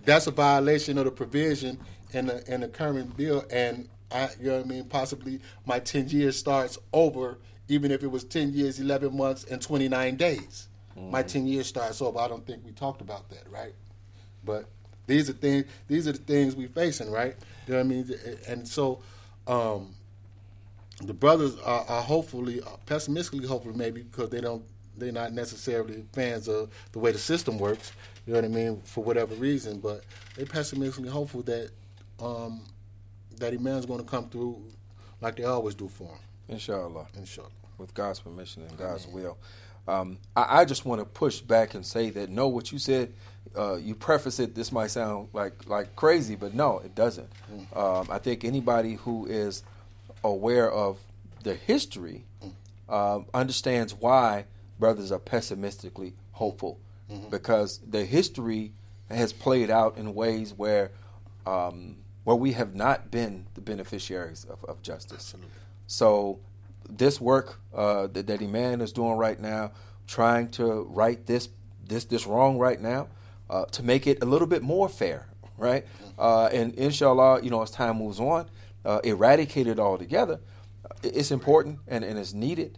That's 0.03 0.27
a 0.27 0.31
violation 0.31 0.97
of 0.97 1.05
the 1.05 1.11
provision 1.11 1.79
in 2.11 2.25
the 2.25 2.53
in 2.53 2.61
the 2.61 2.67
current 2.67 3.15
bill, 3.15 3.45
and 3.51 3.87
I, 4.11 4.29
you 4.39 4.49
know 4.49 4.57
what 4.57 4.65
I 4.65 4.67
mean. 4.67 4.83
Possibly 4.85 5.39
my 5.65 5.79
ten 5.79 6.09
years 6.09 6.37
starts 6.37 6.77
over, 6.91 7.37
even 7.69 7.91
if 7.91 8.03
it 8.03 8.11
was 8.11 8.25
ten 8.25 8.53
years, 8.53 8.79
eleven 8.79 9.15
months, 9.15 9.45
and 9.45 9.61
twenty 9.61 9.87
nine 9.87 10.17
days. 10.17 10.67
My 10.97 11.23
ten 11.23 11.47
years 11.47 11.67
starts 11.67 12.01
over. 12.01 12.19
I 12.19 12.27
don't 12.27 12.45
think 12.45 12.65
we 12.65 12.73
talked 12.73 12.99
about 12.99 13.29
that, 13.29 13.49
right? 13.49 13.73
But 14.43 14.65
these 15.07 15.29
are 15.29 15.33
things. 15.33 15.65
These 15.87 16.07
are 16.07 16.13
the 16.13 16.19
things 16.19 16.55
we 16.55 16.67
facing, 16.67 17.11
right? 17.11 17.35
You 17.67 17.73
know 17.73 17.79
what 17.79 17.85
I 17.85 17.89
mean? 17.89 18.15
And 18.47 18.67
so, 18.67 19.01
um, 19.47 19.93
the 21.01 21.13
brothers 21.13 21.57
are, 21.59 21.85
are 21.87 22.01
hopefully 22.01 22.61
pessimistically 22.85 23.47
hopeful, 23.47 23.75
maybe 23.75 24.03
because 24.03 24.29
they 24.29 24.41
don't. 24.41 24.63
They're 24.97 25.11
not 25.11 25.31
necessarily 25.31 26.03
fans 26.11 26.47
of 26.49 26.69
the 26.91 26.99
way 26.99 27.11
the 27.11 27.17
system 27.17 27.57
works. 27.57 27.93
You 28.25 28.33
know 28.33 28.39
what 28.39 28.45
I 28.45 28.49
mean? 28.49 28.81
For 28.83 29.03
whatever 29.03 29.33
reason, 29.35 29.79
but 29.79 30.03
they 30.35 30.45
pessimistically 30.45 31.09
hopeful 31.09 31.41
that 31.43 31.71
um, 32.19 32.61
that 33.37 33.53
Iman's 33.53 33.85
going 33.85 33.99
to 33.99 34.05
come 34.05 34.29
through 34.29 34.61
like 35.21 35.35
they 35.37 35.43
always 35.43 35.75
do 35.75 35.87
for 35.87 36.05
him. 36.05 36.19
Inshallah. 36.49 37.07
Inshallah. 37.17 37.49
With 37.77 37.93
God's 37.93 38.19
permission 38.19 38.63
and 38.63 38.77
God's 38.77 39.07
will. 39.07 39.37
Um, 39.87 40.19
I, 40.35 40.61
I, 40.61 40.65
just 40.65 40.85
want 40.85 41.01
to 41.01 41.05
push 41.05 41.41
back 41.41 41.73
and 41.73 41.83
say 41.83 42.11
that 42.11 42.29
no, 42.29 42.47
what 42.47 42.71
you 42.71 42.77
said, 42.77 43.13
uh, 43.57 43.75
you 43.75 43.95
preface 43.95 44.39
it. 44.39 44.55
This 44.55 44.71
might 44.71 44.91
sound 44.91 45.29
like 45.33 45.67
like 45.67 45.95
crazy, 45.95 46.35
but 46.35 46.53
no, 46.53 46.79
it 46.79 46.95
doesn't. 46.95 47.29
Mm. 47.51 47.77
Um, 47.77 48.07
I 48.09 48.17
think 48.17 48.43
anybody 48.43 48.95
who 48.95 49.25
is 49.25 49.63
aware 50.23 50.71
of 50.71 50.99
the 51.43 51.55
history 51.55 52.25
mm. 52.43 52.51
uh, 52.87 53.19
understands 53.33 53.93
why 53.93 54.45
brothers 54.79 55.11
are 55.11 55.19
pessimistically 55.19 56.13
hopeful, 56.31 56.79
mm-hmm. 57.11 57.29
because 57.29 57.79
the 57.87 58.05
history 58.05 58.73
has 59.09 59.33
played 59.33 59.69
out 59.69 59.97
in 59.97 60.13
ways 60.15 60.53
where 60.53 60.91
um, 61.45 61.97
where 62.23 62.35
we 62.35 62.53
have 62.53 62.75
not 62.75 63.11
been 63.11 63.45
the 63.55 63.61
beneficiaries 63.61 64.45
of, 64.45 64.63
of 64.65 64.81
justice. 64.81 65.33
Absolutely. 65.33 65.51
So 65.87 66.39
this 66.89 67.19
work 67.19 67.59
uh, 67.73 68.07
that, 68.07 68.27
that 68.27 68.41
Iman 68.41 68.81
is 68.81 68.91
doing 68.91 69.17
right 69.17 69.39
now, 69.39 69.71
trying 70.07 70.49
to 70.51 70.87
right 70.89 71.25
this 71.25 71.49
this 71.85 72.05
this 72.05 72.25
wrong 72.25 72.57
right 72.57 72.79
now, 72.79 73.07
uh, 73.51 73.65
to 73.65 73.83
make 73.83 74.07
it 74.07 74.23
a 74.23 74.25
little 74.25 74.47
bit 74.47 74.63
more 74.63 74.89
fair, 74.89 75.27
right? 75.57 75.85
Uh, 76.17 76.45
and 76.45 76.73
inshallah, 76.75 77.43
you 77.43 77.49
know, 77.49 77.61
as 77.61 77.69
time 77.69 77.97
moves 77.97 78.19
on, 78.19 78.49
uh, 78.85 79.01
eradicate 79.03 79.67
it 79.67 79.77
altogether. 79.77 80.39
It's 81.03 81.31
important 81.31 81.79
and, 81.87 82.03
and 82.03 82.17
it's 82.17 82.33
needed, 82.33 82.77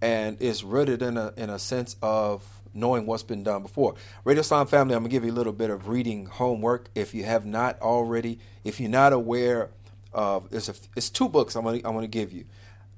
and 0.00 0.36
it's 0.40 0.64
rooted 0.64 1.02
in 1.02 1.16
a 1.16 1.32
in 1.36 1.50
a 1.50 1.58
sense 1.58 1.96
of 2.02 2.44
knowing 2.72 3.06
what's 3.06 3.22
been 3.22 3.44
done 3.44 3.62
before. 3.62 3.94
Radio 4.24 4.40
Islam 4.40 4.66
family, 4.66 4.94
I'm 4.94 5.02
gonna 5.02 5.10
give 5.10 5.24
you 5.24 5.30
a 5.30 5.32
little 5.32 5.52
bit 5.52 5.70
of 5.70 5.88
reading 5.88 6.26
homework 6.26 6.88
if 6.94 7.14
you 7.14 7.24
have 7.24 7.46
not 7.46 7.80
already. 7.80 8.38
If 8.64 8.80
you're 8.80 8.90
not 8.90 9.12
aware 9.12 9.70
of, 10.12 10.48
it's 10.50 10.68
a, 10.68 10.74
it's 10.96 11.10
two 11.10 11.28
books 11.28 11.54
I'm 11.54 11.64
gonna 11.64 11.76
I'm 11.84 11.94
gonna 11.94 12.06
give 12.06 12.32
you. 12.32 12.46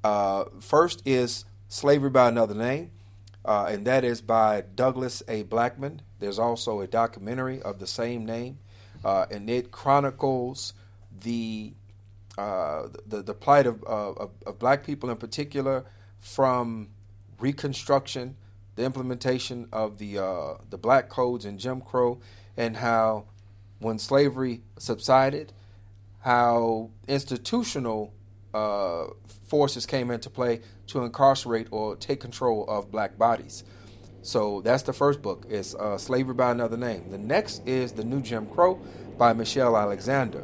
Uh, 0.04 0.44
first 0.60 1.02
is 1.04 1.44
Slavery 1.68 2.10
by 2.10 2.28
Another 2.28 2.54
Name, 2.54 2.92
uh, 3.44 3.66
and 3.68 3.86
that 3.86 4.04
is 4.04 4.20
by 4.20 4.62
Douglas 4.74 5.22
A. 5.28 5.42
Blackmon. 5.44 6.00
There's 6.18 6.38
also 6.38 6.80
a 6.80 6.86
documentary 6.86 7.60
of 7.62 7.78
the 7.78 7.86
same 7.86 8.24
name, 8.24 8.58
uh, 9.04 9.26
and 9.30 9.48
it 9.50 9.70
chronicles 9.70 10.72
the 11.20 11.74
uh, 12.38 12.88
the, 13.06 13.22
the 13.22 13.32
plight 13.32 13.66
of, 13.66 13.82
of, 13.84 14.30
of 14.46 14.58
black 14.58 14.84
people 14.84 15.08
in 15.08 15.16
particular 15.16 15.86
from 16.18 16.88
Reconstruction, 17.38 18.36
the 18.76 18.84
implementation 18.84 19.68
of 19.72 19.98
the 19.98 20.18
uh, 20.18 20.54
the 20.70 20.78
black 20.78 21.08
codes 21.08 21.44
and 21.44 21.58
Jim 21.58 21.80
Crow, 21.80 22.18
and 22.56 22.76
how 22.78 23.26
when 23.78 23.98
slavery 23.98 24.62
subsided, 24.78 25.52
how 26.20 26.90
institutional 27.06 28.12
uh, 28.54 29.08
forces 29.46 29.84
came 29.84 30.10
into 30.10 30.30
play 30.30 30.60
to 30.86 31.04
incarcerate 31.04 31.68
or 31.70 31.94
take 31.96 32.20
control 32.20 32.64
of 32.68 32.90
black 32.90 33.18
bodies. 33.18 33.64
So 34.26 34.60
that's 34.60 34.82
the 34.82 34.92
first 34.92 35.22
book. 35.22 35.46
It's 35.48 35.76
uh, 35.76 35.96
Slavery 35.96 36.34
by 36.34 36.50
Another 36.50 36.76
Name. 36.76 37.12
The 37.12 37.18
next 37.18 37.64
is 37.64 37.92
The 37.92 38.02
New 38.02 38.20
Jim 38.20 38.46
Crow 38.46 38.74
by 39.16 39.32
Michelle 39.32 39.76
Alexander. 39.76 40.42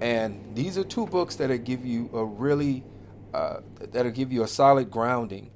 And 0.00 0.56
these 0.56 0.76
are 0.76 0.82
two 0.82 1.06
books 1.06 1.36
that'll 1.36 1.56
give 1.58 1.86
you 1.86 2.10
a 2.12 2.24
really, 2.24 2.82
uh, 3.32 3.60
that'll 3.78 4.10
give 4.10 4.32
you 4.32 4.42
a 4.42 4.48
solid 4.48 4.90
grounding 4.90 5.52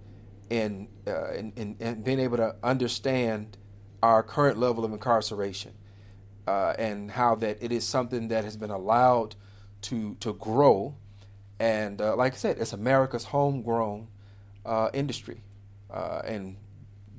in, 0.48 0.86
uh, 1.08 1.32
in, 1.32 1.52
in, 1.56 1.76
in, 1.80 2.02
being 2.02 2.20
able 2.20 2.36
to 2.36 2.54
understand 2.62 3.58
our 4.00 4.22
current 4.22 4.56
level 4.56 4.84
of 4.84 4.92
incarceration 4.92 5.72
uh, 6.46 6.74
and 6.78 7.10
how 7.10 7.34
that 7.34 7.58
it 7.60 7.72
is 7.72 7.84
something 7.84 8.28
that 8.28 8.44
has 8.44 8.56
been 8.56 8.70
allowed 8.70 9.34
to, 9.82 10.14
to 10.20 10.34
grow 10.34 10.94
and 11.58 12.00
uh, 12.00 12.14
like 12.14 12.32
I 12.32 12.36
said, 12.36 12.58
it's 12.58 12.72
America's 12.72 13.24
homegrown 13.24 14.08
uh, 14.64 14.88
industry, 14.94 15.42
and 15.90 16.56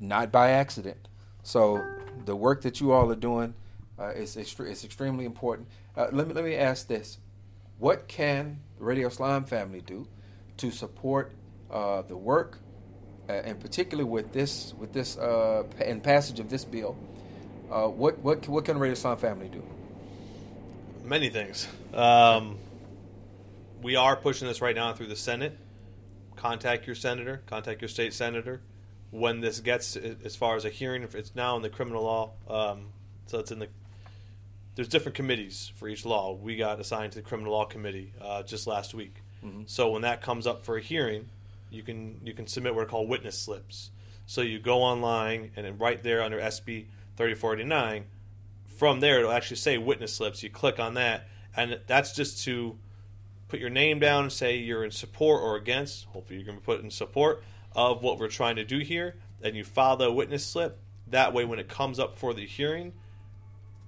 not 0.02 0.32
by 0.32 0.50
accident. 0.50 1.08
So 1.44 1.86
the 2.26 2.36
work 2.36 2.64
that 2.64 2.82
you 2.82 2.92
all 2.92 3.10
are 3.12 3.16
doing 3.16 3.54
uh, 3.98 4.10
is 4.10 4.36
extre- 4.36 4.70
is 4.70 4.84
extremely 4.84 5.26
important. 5.26 5.68
Uh, 5.96 6.08
let 6.12 6.28
me 6.28 6.34
let 6.34 6.44
me 6.44 6.56
ask 6.56 6.88
this: 6.88 7.20
What 7.78 8.08
can 8.08 8.60
the 8.78 8.84
Radio 8.84 9.08
Islam 9.08 9.46
family 9.46 9.82
do 9.82 10.08
to 10.58 10.72
support 10.72 11.32
uh, 11.70 12.02
the 12.02 12.18
work, 12.18 12.58
and 13.30 13.60
particularly 13.60 14.10
with 14.10 14.34
this 14.34 14.74
with 14.78 14.92
this 14.92 15.16
and 15.18 16.04
passage 16.04 16.40
of 16.40 16.50
this 16.50 16.66
bill? 16.66 16.98
what 17.70 18.20
what 18.20 18.48
what 18.50 18.66
can 18.66 18.76
the 18.76 18.82
Radio 18.82 18.94
Islam 18.94 19.18
family 19.18 19.48
do? 19.48 19.64
Many 21.04 21.30
things. 21.30 21.68
Um, 21.94 22.58
we 23.82 23.96
are 23.96 24.16
pushing 24.16 24.48
this 24.48 24.62
right 24.62 24.76
now 24.76 24.94
through 24.94 25.08
the 25.08 25.16
Senate. 25.16 25.58
Contact 26.36 26.86
your 26.88 26.96
senator, 26.96 27.42
contact 27.46 27.82
your 27.82 27.90
state 27.90 28.14
senator. 28.14 28.62
When 29.12 29.42
this 29.42 29.60
gets 29.60 29.96
as 29.96 30.36
far 30.36 30.56
as 30.56 30.66
a 30.66 30.70
hearing, 30.70 31.04
it's 31.14 31.36
now 31.36 31.56
in 31.58 31.62
the 31.62 31.70
criminal 31.70 32.04
law, 32.04 32.32
um, 32.50 32.88
so 33.28 33.40
it's 33.40 33.52
in 33.52 33.60
the. 33.60 33.68
There's 34.76 34.88
different 34.88 35.16
committees 35.16 35.72
for 35.76 35.90
each 35.90 36.06
law. 36.06 36.34
We 36.34 36.56
got 36.56 36.80
assigned 36.80 37.12
to 37.14 37.20
the 37.20 37.24
criminal 37.24 37.52
law 37.52 37.66
committee 37.66 38.14
uh, 38.22 38.44
just 38.44 38.68
last 38.68 38.94
week. 38.94 39.16
Mm-hmm. 39.46 39.64
So 39.66 39.92
when 39.92 40.04
that 40.04 40.22
comes 40.22 40.48
up 40.48 40.64
for 40.64 40.78
a 40.78 40.82
hearing, 40.82 41.30
you 41.70 41.84
can 41.84 42.22
you 42.24 42.34
can 42.34 42.48
submit 42.48 42.74
what 42.74 42.84
are 42.84 42.88
called 42.88 43.10
witness 43.10 43.38
slips. 43.38 43.92
So 44.26 44.42
you 44.42 44.60
go 44.60 44.82
online 44.82 45.52
and 45.56 45.66
then 45.66 45.78
right 45.78 46.02
there 46.02 46.22
under 46.22 46.40
SB 46.40 46.86
3049, 47.18 48.06
from 48.78 49.00
there 49.00 49.20
it'll 49.20 49.32
actually 49.32 49.58
say 49.58 49.78
witness 49.78 50.14
slips. 50.14 50.42
You 50.42 50.50
click 50.50 50.80
on 50.80 50.94
that, 50.94 51.28
and 51.56 51.80
that's 51.88 52.14
just 52.14 52.44
to 52.46 52.78
put 53.48 53.60
your 53.60 53.70
name 53.70 54.00
down 54.00 54.24
and 54.24 54.32
say 54.32 54.56
you're 54.56 54.86
in 54.86 54.92
support 54.92 55.42
or 55.42 55.56
against. 55.58 56.06
Hopefully, 56.06 56.38
you're 56.38 56.46
going 56.46 56.58
to 56.58 56.64
put 56.64 56.82
in 56.82 56.90
support 56.90 57.44
of 57.74 58.04
what 58.04 58.20
we're 58.20 58.28
trying 58.28 58.56
to 58.58 58.64
do 58.64 58.80
here. 58.80 59.16
And 59.42 59.56
you 59.56 59.64
file 59.64 59.98
the 59.98 60.12
witness 60.12 60.46
slip. 60.46 60.80
That 61.08 61.34
way, 61.34 61.46
when 61.46 61.60
it 61.60 61.68
comes 61.68 62.00
up 62.00 62.16
for 62.16 62.34
the 62.34 62.46
hearing, 62.46 62.94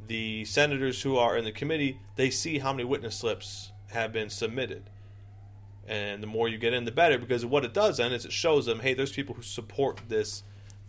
the 0.07 0.45
senators 0.45 1.01
who 1.01 1.17
are 1.17 1.37
in 1.37 1.45
the 1.45 1.51
committee 1.51 1.99
they 2.17 2.29
see 2.29 2.59
how 2.59 2.73
many 2.73 2.83
witness 2.83 3.17
slips 3.17 3.71
have 3.91 4.11
been 4.11 4.29
submitted. 4.29 4.89
And 5.87 6.23
the 6.23 6.27
more 6.27 6.47
you 6.47 6.57
get 6.57 6.73
in, 6.73 6.85
the 6.85 6.91
better. 6.91 7.17
Because 7.17 7.45
what 7.45 7.65
it 7.65 7.73
does 7.73 7.97
then 7.97 8.13
is 8.13 8.25
it 8.25 8.31
shows 8.31 8.65
them, 8.65 8.79
hey, 8.79 8.93
there's 8.93 9.11
people 9.11 9.35
who 9.35 9.41
support 9.41 10.01
this 10.07 10.43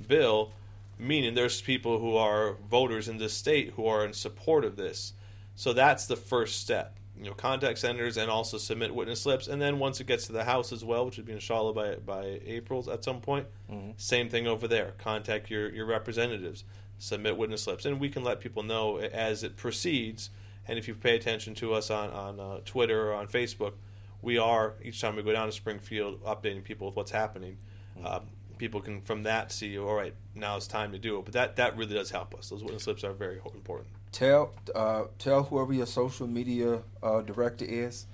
bill, 0.06 0.52
meaning 0.98 1.34
there's 1.34 1.60
people 1.60 1.98
who 1.98 2.16
are 2.16 2.56
voters 2.70 3.08
in 3.08 3.18
this 3.18 3.34
state 3.34 3.72
who 3.76 3.86
are 3.86 4.04
in 4.04 4.12
support 4.12 4.64
of 4.64 4.76
this. 4.76 5.12
So 5.56 5.72
that's 5.72 6.06
the 6.06 6.16
first 6.16 6.60
step 6.60 6.98
you 7.18 7.24
know, 7.24 7.34
contact 7.34 7.78
senators 7.78 8.16
and 8.16 8.30
also 8.30 8.58
submit 8.58 8.94
witness 8.94 9.22
slips. 9.22 9.46
And 9.46 9.60
then 9.62 9.78
once 9.78 10.00
it 10.00 10.06
gets 10.06 10.26
to 10.26 10.32
the 10.32 10.44
House 10.44 10.72
as 10.72 10.84
well, 10.84 11.06
which 11.06 11.16
would 11.16 11.26
be 11.26 11.32
inshallah 11.32 11.72
by 11.72 11.96
by 11.96 12.40
April's 12.44 12.88
at 12.88 13.04
some 13.04 13.20
point, 13.20 13.46
mm-hmm. 13.70 13.90
same 13.96 14.28
thing 14.28 14.46
over 14.46 14.66
there. 14.66 14.92
Contact 14.98 15.50
your 15.50 15.72
your 15.72 15.86
representatives, 15.86 16.64
submit 16.98 17.36
witness 17.36 17.62
slips, 17.62 17.84
and 17.84 18.00
we 18.00 18.08
can 18.08 18.24
let 18.24 18.40
people 18.40 18.62
know 18.62 18.98
as 18.98 19.44
it 19.44 19.56
proceeds. 19.56 20.30
And 20.66 20.78
if 20.78 20.88
you 20.88 20.94
pay 20.94 21.14
attention 21.14 21.54
to 21.56 21.74
us 21.74 21.90
on 21.90 22.10
on 22.10 22.40
uh, 22.40 22.60
Twitter 22.64 23.10
or 23.10 23.14
on 23.14 23.28
Facebook, 23.28 23.74
we 24.20 24.38
are 24.38 24.74
each 24.82 25.00
time 25.00 25.16
we 25.16 25.22
go 25.22 25.32
down 25.32 25.46
to 25.46 25.52
Springfield 25.52 26.22
updating 26.24 26.64
people 26.64 26.88
with 26.88 26.96
what's 26.96 27.12
happening. 27.12 27.58
Mm-hmm. 27.96 28.06
Um, 28.06 28.22
people 28.58 28.80
can 28.80 29.00
from 29.00 29.22
that 29.24 29.52
see, 29.52 29.78
all 29.78 29.94
right, 29.94 30.14
now 30.34 30.56
it's 30.56 30.66
time 30.66 30.92
to 30.92 30.98
do 30.98 31.18
it. 31.18 31.24
But 31.24 31.34
that 31.34 31.56
that 31.56 31.76
really 31.76 31.94
does 31.94 32.10
help 32.10 32.34
us. 32.34 32.48
Those 32.48 32.64
witness 32.64 32.84
slips 32.84 33.04
are 33.04 33.12
very 33.12 33.40
important 33.54 33.86
tell 34.14 34.54
uh, 34.74 35.04
tell 35.18 35.42
whoever 35.42 35.72
your 35.72 35.86
social 35.86 36.26
media 36.26 36.80
uh, 37.02 37.20
director 37.20 37.64
is, 37.64 38.06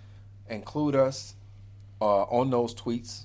include 0.48 0.96
us 0.96 1.34
uh, 2.00 2.22
on 2.22 2.50
those 2.50 2.74
tweets 2.74 3.24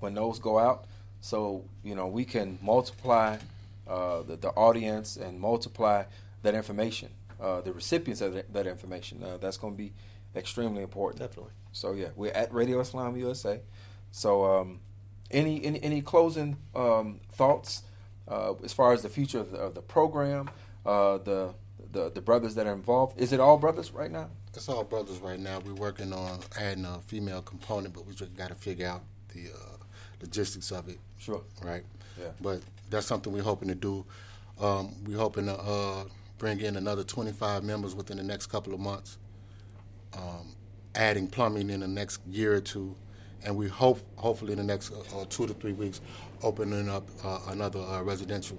when 0.00 0.14
those 0.14 0.38
go 0.38 0.58
out, 0.58 0.84
so 1.20 1.64
you 1.82 1.94
know 1.94 2.08
we 2.08 2.24
can 2.24 2.58
multiply 2.60 3.36
uh, 3.86 4.22
the, 4.22 4.36
the, 4.36 4.48
audience 4.50 5.16
and 5.16 5.40
multiply 5.40 6.02
that 6.42 6.54
information, 6.54 7.08
uh, 7.40 7.60
the 7.60 7.72
recipients 7.72 8.20
of 8.20 8.34
that, 8.34 8.52
that 8.52 8.66
information. 8.66 9.22
Uh, 9.22 9.38
that's 9.38 9.56
going 9.56 9.72
to 9.72 9.78
be 9.78 9.92
extremely 10.36 10.82
important. 10.82 11.20
Definitely. 11.20 11.52
So 11.72 11.92
yeah, 11.92 12.08
we're 12.16 12.32
at 12.32 12.52
Radio 12.52 12.80
Islam 12.80 13.16
USA. 13.16 13.60
So 14.10 14.44
um, 14.44 14.80
any, 15.30 15.64
any 15.64 15.80
any 15.82 16.02
closing 16.02 16.56
um, 16.74 17.20
thoughts 17.32 17.82
as 18.62 18.72
far 18.74 18.92
as 18.92 19.02
the 19.02 19.08
future 19.08 19.38
of 19.38 19.52
the, 19.52 19.58
of 19.58 19.74
the 19.74 19.80
program, 19.80 20.50
uh, 20.84 21.18
the 21.18 21.54
the 21.92 22.10
the 22.10 22.20
brothers 22.20 22.54
that 22.54 22.66
are 22.66 22.72
involved? 22.72 23.20
Is 23.20 23.32
it 23.32 23.40
all 23.40 23.58
brothers 23.58 23.92
right 23.92 24.10
now? 24.10 24.28
It's 24.54 24.68
all 24.68 24.84
brothers 24.84 25.18
right 25.18 25.38
now. 25.38 25.60
We're 25.64 25.74
working 25.74 26.12
on 26.12 26.40
adding 26.58 26.84
a 26.84 27.00
female 27.00 27.42
component, 27.42 27.94
but 27.94 28.06
we 28.06 28.14
just 28.14 28.34
got 28.36 28.48
to 28.48 28.54
figure 28.54 28.88
out 28.88 29.02
the 29.34 29.50
uh, 29.50 29.76
logistics 30.20 30.72
of 30.72 30.88
it. 30.88 30.98
Sure. 31.18 31.42
Right. 31.62 31.84
Yeah. 32.18 32.28
But 32.40 32.60
that's 32.90 33.06
something 33.06 33.32
we're 33.32 33.42
hoping 33.42 33.68
to 33.68 33.74
do. 33.74 34.04
Um, 34.60 34.94
we're 35.04 35.18
hoping 35.18 35.46
to 35.46 35.56
uh, 35.58 36.04
bring 36.38 36.60
in 36.60 36.76
another 36.76 37.04
25 37.04 37.62
members 37.62 37.94
within 37.94 38.16
the 38.16 38.22
next 38.22 38.46
couple 38.46 38.74
of 38.74 38.80
months, 38.80 39.18
um, 40.16 40.54
adding 40.94 41.28
plumbing 41.28 41.70
in 41.70 41.80
the 41.80 41.88
next 41.88 42.20
year 42.26 42.54
or 42.54 42.60
two, 42.60 42.96
and 43.44 43.56
we 43.56 43.68
hope, 43.68 44.00
hopefully, 44.16 44.52
in 44.52 44.58
the 44.58 44.64
next 44.64 44.92
uh, 44.92 45.20
uh, 45.20 45.24
two 45.28 45.46
to 45.46 45.54
three 45.54 45.72
weeks, 45.72 46.00
opening 46.42 46.88
up 46.88 47.08
uh, 47.24 47.40
another 47.48 47.80
uh, 47.80 48.02
residential 48.02 48.58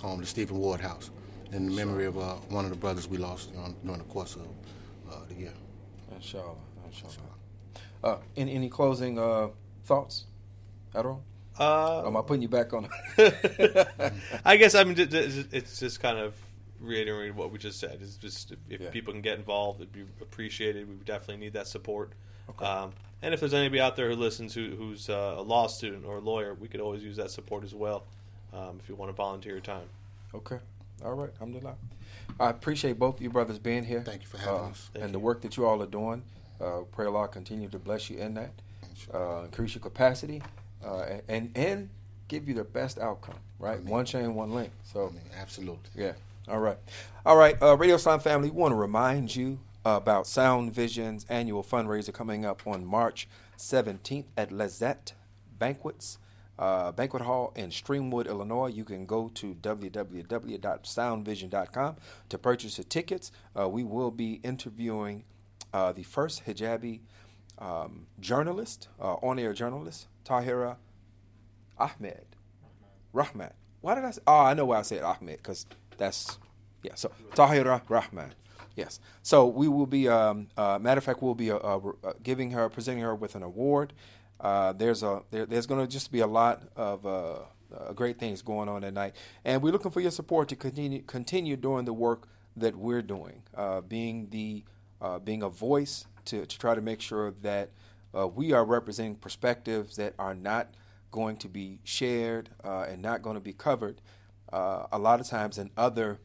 home, 0.00 0.20
the 0.20 0.26
Stephen 0.26 0.58
Ward 0.58 0.80
House, 0.80 1.10
in 1.52 1.66
the 1.66 1.72
memory 1.72 2.06
of 2.06 2.16
uh, 2.18 2.34
one 2.48 2.64
of 2.64 2.70
the 2.70 2.76
brothers 2.76 3.08
we 3.08 3.16
lost 3.18 3.50
on, 3.56 3.74
during 3.84 3.98
the 3.98 4.04
course 4.04 4.36
of 4.36 4.46
uh, 5.10 5.16
the 5.28 5.34
year. 5.34 5.52
Inshallah. 6.14 6.54
Inshallah. 6.86 7.14
Uh, 8.02 8.16
any, 8.36 8.54
any 8.54 8.68
closing 8.68 9.18
uh, 9.18 9.48
thoughts 9.84 10.26
at 10.94 11.04
all? 11.06 11.22
Uh, 11.58 12.06
Am 12.06 12.16
I 12.16 12.22
putting 12.22 12.42
you 12.42 12.48
back 12.48 12.72
on? 12.72 12.88
I 14.44 14.56
guess 14.56 14.74
I 14.74 14.84
mean 14.84 14.94
d- 14.94 15.04
d- 15.06 15.44
it's 15.52 15.78
just 15.78 16.00
kind 16.00 16.18
of 16.18 16.34
reiterating 16.80 17.36
what 17.36 17.50
we 17.52 17.58
just 17.58 17.78
said. 17.78 17.98
It's 18.00 18.16
just 18.16 18.52
if, 18.52 18.58
if 18.70 18.80
Yeah. 18.80 18.90
people 18.90 19.12
can 19.12 19.20
get 19.20 19.36
involved, 19.38 19.80
it'd 19.80 19.92
be 19.92 20.04
appreciated. 20.22 20.88
We 20.88 20.94
definitely 21.04 21.36
need 21.44 21.52
that 21.54 21.66
support. 21.66 22.12
Okay. 22.48 22.64
Um, 22.64 22.92
and 23.22 23.34
if 23.34 23.40
there's 23.40 23.52
anybody 23.52 23.80
out 23.80 23.96
there 23.96 24.08
who 24.08 24.16
listens 24.16 24.54
who, 24.54 24.70
who's 24.70 25.10
uh, 25.10 25.34
a 25.36 25.42
law 25.42 25.66
student 25.66 26.06
or 26.06 26.16
a 26.16 26.20
lawyer, 26.20 26.54
we 26.54 26.68
could 26.68 26.80
always 26.80 27.02
use 27.02 27.16
that 27.16 27.30
support 27.30 27.64
as 27.64 27.74
well. 27.74 28.04
Um, 28.54 28.78
if 28.82 28.88
you 28.88 28.94
want 28.94 29.10
to 29.10 29.14
volunteer 29.14 29.52
your 29.52 29.60
time. 29.60 29.88
Okay. 30.34 30.58
All 31.04 31.14
right. 31.14 31.30
Alhamdulillah. 31.34 31.76
I 32.38 32.50
appreciate 32.50 32.98
both 32.98 33.16
of 33.16 33.22
you 33.22 33.30
brothers 33.30 33.58
being 33.58 33.84
here. 33.84 34.02
Thank 34.02 34.22
you 34.22 34.28
for 34.28 34.38
having 34.38 34.54
uh, 34.54 34.68
us. 34.68 34.90
and 34.94 35.12
the 35.12 35.18
work 35.18 35.42
that 35.42 35.56
you 35.56 35.66
all 35.66 35.82
are 35.82 35.86
doing. 35.86 36.22
Uh, 36.60 36.80
pray 36.92 37.06
Allah 37.06 37.28
continue 37.28 37.68
to 37.68 37.78
bless 37.78 38.10
you 38.10 38.18
in 38.18 38.34
that, 38.34 38.50
uh, 39.14 39.42
increase 39.44 39.74
your 39.74 39.82
capacity, 39.82 40.42
uh, 40.84 41.04
and 41.28 41.50
and 41.54 41.88
give 42.28 42.48
you 42.48 42.54
the 42.54 42.64
best 42.64 42.98
outcome. 42.98 43.36
Right, 43.58 43.82
one 43.82 44.04
chain, 44.04 44.34
one 44.34 44.54
link. 44.54 44.70
So 44.84 45.12
absolutely, 45.38 45.90
yeah. 45.94 46.12
All 46.48 46.60
right, 46.60 46.78
all 47.24 47.36
right. 47.36 47.60
Uh, 47.62 47.76
Radio 47.76 47.96
Islam 47.96 48.20
family, 48.20 48.50
we 48.50 48.56
want 48.56 48.72
to 48.72 48.76
remind 48.76 49.34
you 49.34 49.58
about 49.84 50.26
Sound 50.26 50.74
Vision's 50.74 51.24
annual 51.28 51.62
fundraiser 51.62 52.12
coming 52.12 52.44
up 52.44 52.66
on 52.66 52.84
March 52.84 53.26
17th 53.56 54.24
at 54.36 54.52
Lazette 54.52 55.14
Banquets. 55.58 56.18
Uh, 56.60 56.92
banquet 56.92 57.22
hall 57.22 57.52
in 57.56 57.70
Streamwood, 57.70 58.26
Illinois. 58.26 58.66
You 58.66 58.84
can 58.84 59.06
go 59.06 59.30
to 59.30 59.54
www.soundvision.com 59.54 61.96
to 62.28 62.38
purchase 62.38 62.76
the 62.76 62.84
tickets. 62.84 63.32
Uh, 63.58 63.66
we 63.66 63.82
will 63.82 64.10
be 64.10 64.40
interviewing 64.42 65.24
uh, 65.72 65.92
the 65.92 66.02
first 66.02 66.44
hijabi 66.44 67.00
um, 67.58 68.06
journalist, 68.20 68.88
uh, 69.00 69.14
on-air 69.14 69.54
journalist, 69.54 70.08
Tahera 70.26 70.76
Ahmed. 71.78 72.26
Rahman. 73.14 73.52
Why 73.80 73.94
did 73.94 74.04
I 74.04 74.10
say? 74.10 74.20
Oh, 74.26 74.40
I 74.40 74.52
know 74.54 74.66
why 74.66 74.80
I 74.80 74.82
said 74.82 75.02
Ahmed 75.02 75.38
because 75.38 75.64
that's 75.96 76.38
yeah. 76.82 76.94
So 76.94 77.10
Tahera 77.34 77.80
Rahman. 77.88 78.34
Yes. 78.76 79.00
So 79.22 79.46
we 79.46 79.66
will 79.66 79.86
be. 79.86 80.06
Um, 80.08 80.48
uh, 80.56 80.78
matter 80.78 80.98
of 80.98 81.04
fact, 81.04 81.22
we'll 81.22 81.34
be 81.34 81.50
uh, 81.50 81.78
giving 82.22 82.50
her, 82.52 82.68
presenting 82.68 83.02
her 83.02 83.14
with 83.14 83.34
an 83.34 83.42
award. 83.42 83.94
Uh, 84.40 84.72
there's 84.72 85.02
a 85.02 85.22
there, 85.30 85.44
there's 85.44 85.66
going 85.66 85.84
to 85.84 85.90
just 85.90 86.10
be 86.10 86.20
a 86.20 86.26
lot 86.26 86.62
of 86.74 87.04
uh, 87.04 87.34
uh, 87.76 87.92
great 87.94 88.18
things 88.18 88.40
going 88.40 88.68
on 88.68 88.80
that 88.80 88.94
night, 88.94 89.14
and 89.44 89.62
we're 89.62 89.72
looking 89.72 89.90
for 89.90 90.00
your 90.00 90.10
support 90.10 90.48
to 90.48 90.56
continue 90.56 91.02
continue 91.02 91.56
doing 91.56 91.84
the 91.84 91.92
work 91.92 92.28
that 92.56 92.74
we're 92.74 93.02
doing, 93.02 93.42
uh, 93.54 93.82
being 93.82 94.28
the 94.30 94.64
uh, 95.00 95.18
being 95.18 95.42
a 95.42 95.48
voice 95.48 96.06
to, 96.24 96.46
to 96.46 96.58
try 96.58 96.74
to 96.74 96.80
make 96.80 97.00
sure 97.00 97.32
that 97.42 97.70
we 98.34 98.52
are 98.52 98.64
representing 98.64 99.14
perspectives 99.14 99.94
that 99.96 100.14
are 100.18 100.34
not 100.34 100.74
going 101.12 101.36
to 101.36 101.48
be 101.48 101.78
shared 101.84 102.50
and 102.64 103.00
not 103.00 103.22
going 103.22 103.34
to 103.34 103.40
be 103.40 103.52
covered 103.52 104.00
a 104.52 104.98
lot 104.98 105.20
of 105.20 105.28
times 105.28 105.58
in 105.58 105.70
other 105.76 106.18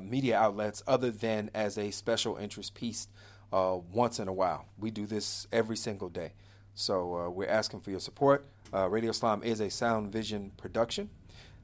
media 0.00 0.38
outlets 0.38 0.82
other 0.86 1.10
than 1.10 1.50
as 1.54 1.76
a 1.76 1.90
special 1.90 2.36
interest 2.36 2.74
piece 2.74 3.08
once 3.50 4.20
in 4.20 4.28
a 4.28 4.32
while. 4.32 4.64
We 4.78 4.92
do 4.92 5.06
this 5.06 5.48
every 5.52 5.76
single 5.76 6.08
day. 6.08 6.34
So 6.74 7.14
uh, 7.16 7.30
we're 7.30 7.48
asking 7.48 7.80
for 7.80 7.90
your 7.90 8.00
support. 8.00 8.46
Uh, 8.72 8.88
Radio 8.88 9.10
Islam 9.10 9.42
is 9.42 9.60
a 9.60 9.70
Sound 9.70 10.10
Vision 10.12 10.52
production. 10.56 11.10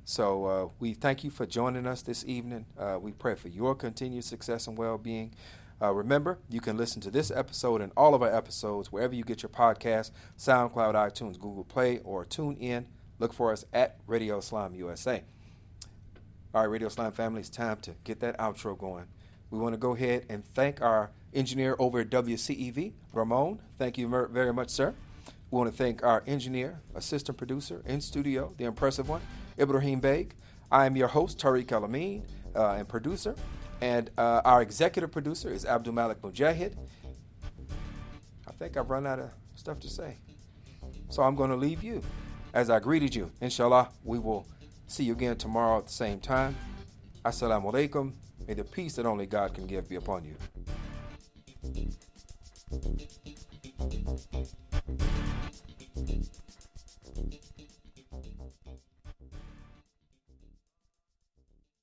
So 0.05 0.47
uh, 0.47 0.69
we 0.79 0.95
thank 0.95 1.25
you 1.25 1.31
for 1.31 1.47
joining 1.47 1.87
us 1.87 2.03
this 2.03 2.25
evening. 2.27 2.67
Uh, 2.79 2.99
we 3.01 3.13
pray 3.13 3.35
for 3.35 3.49
your 3.49 3.75
continued 3.75 4.25
success 4.25 4.67
and 4.67 4.77
well 4.77 4.99
being. 4.99 5.35
Uh, 5.81 5.93
remember, 5.93 6.39
you 6.51 6.61
can 6.61 6.77
listen 6.77 7.01
to 7.01 7.11
this 7.11 7.31
episode 7.31 7.81
and 7.81 7.93
all 7.97 8.15
of 8.15 8.23
our 8.23 8.35
episodes 8.35 8.91
wherever 8.91 9.15
you 9.15 9.23
get 9.23 9.43
your 9.43 9.51
podcasts 9.51 10.11
SoundCloud, 10.37 10.95
iTunes, 10.95 11.39
Google 11.39 11.65
Play, 11.65 12.01
or 12.05 12.25
tune 12.25 12.57
in. 12.57 12.87
Look 13.19 13.33
for 13.33 13.53
us 13.53 13.65
at 13.73 13.97
Radio 14.07 14.39
Islam 14.39 14.75
USA. 14.75 15.23
All 16.55 16.63
right, 16.63 16.71
Radio 16.71 16.89
Islam 16.89 17.13
family, 17.13 17.41
it's 17.41 17.51
time 17.51 17.77
to 17.83 17.93
get 18.05 18.21
that 18.21 18.37
outro 18.39 18.77
going. 18.77 19.05
We 19.51 19.59
want 19.59 19.75
to 19.75 19.79
go 19.79 19.95
ahead 19.95 20.27
and 20.29 20.45
thank 20.55 20.83
our 20.83 21.11
engineer 21.35 21.77
over 21.79 22.01
at 22.01 22.11
WCEV, 22.11 22.93
Ramon. 23.13 23.61
Thank 23.79 23.99
you 23.99 24.09
very 24.31 24.53
much, 24.53 24.71
sir. 24.71 24.95
We 25.51 25.57
want 25.57 25.71
to 25.71 25.77
thank 25.77 26.03
our 26.03 26.23
engineer, 26.27 26.81
assistant 26.95 27.39
producer 27.39 27.83
in 27.87 28.01
studio, 28.01 28.53
the 28.59 28.65
impressive 28.65 29.09
one, 29.09 29.23
Ibrahim 29.59 30.01
Beg. 30.01 30.35
I 30.71 30.85
am 30.85 30.97
your 30.97 31.09
host, 31.09 31.39
Tariq 31.39 31.73
El-Amin, 31.73 32.25
uh, 32.55 32.73
and 32.73 32.87
producer. 32.87 33.35
And 33.81 34.11
uh, 34.19 34.43
our 34.45 34.61
executive 34.61 35.11
producer 35.11 35.51
is 35.51 35.65
Abdul 35.65 35.95
Malik 35.95 36.21
Mujahid. 36.21 36.75
I 38.47 38.53
think 38.53 38.77
I've 38.77 38.91
run 38.91 39.07
out 39.07 39.21
of 39.21 39.31
stuff 39.55 39.79
to 39.81 39.89
say. 39.89 40.17
So 41.09 41.23
I'm 41.23 41.35
going 41.35 41.51
to 41.51 41.57
leave 41.57 41.83
you 41.83 42.03
as 42.53 42.69
I 42.71 42.81
greeted 42.81 43.15
you. 43.15 43.31
Inshallah, 43.41 43.91
we 44.05 44.19
will 44.19 44.47
see 44.87 45.05
you 45.05 45.13
again 45.13 45.37
tomorrow 45.37 45.79
at 45.79 45.87
the 45.87 45.93
same 45.93 46.21
time. 46.21 46.57
Assalamu 47.25 47.73
alaikum. 47.73 48.13
May 48.47 48.55
the 48.55 48.65
peace 48.65 48.97
that 48.97 49.07
only 49.07 49.27
God 49.27 49.55
can 49.55 49.67
give 49.67 49.89
be 49.89 49.97
upon 49.97 50.25
Thank 51.61 51.77
you. 57.35 57.48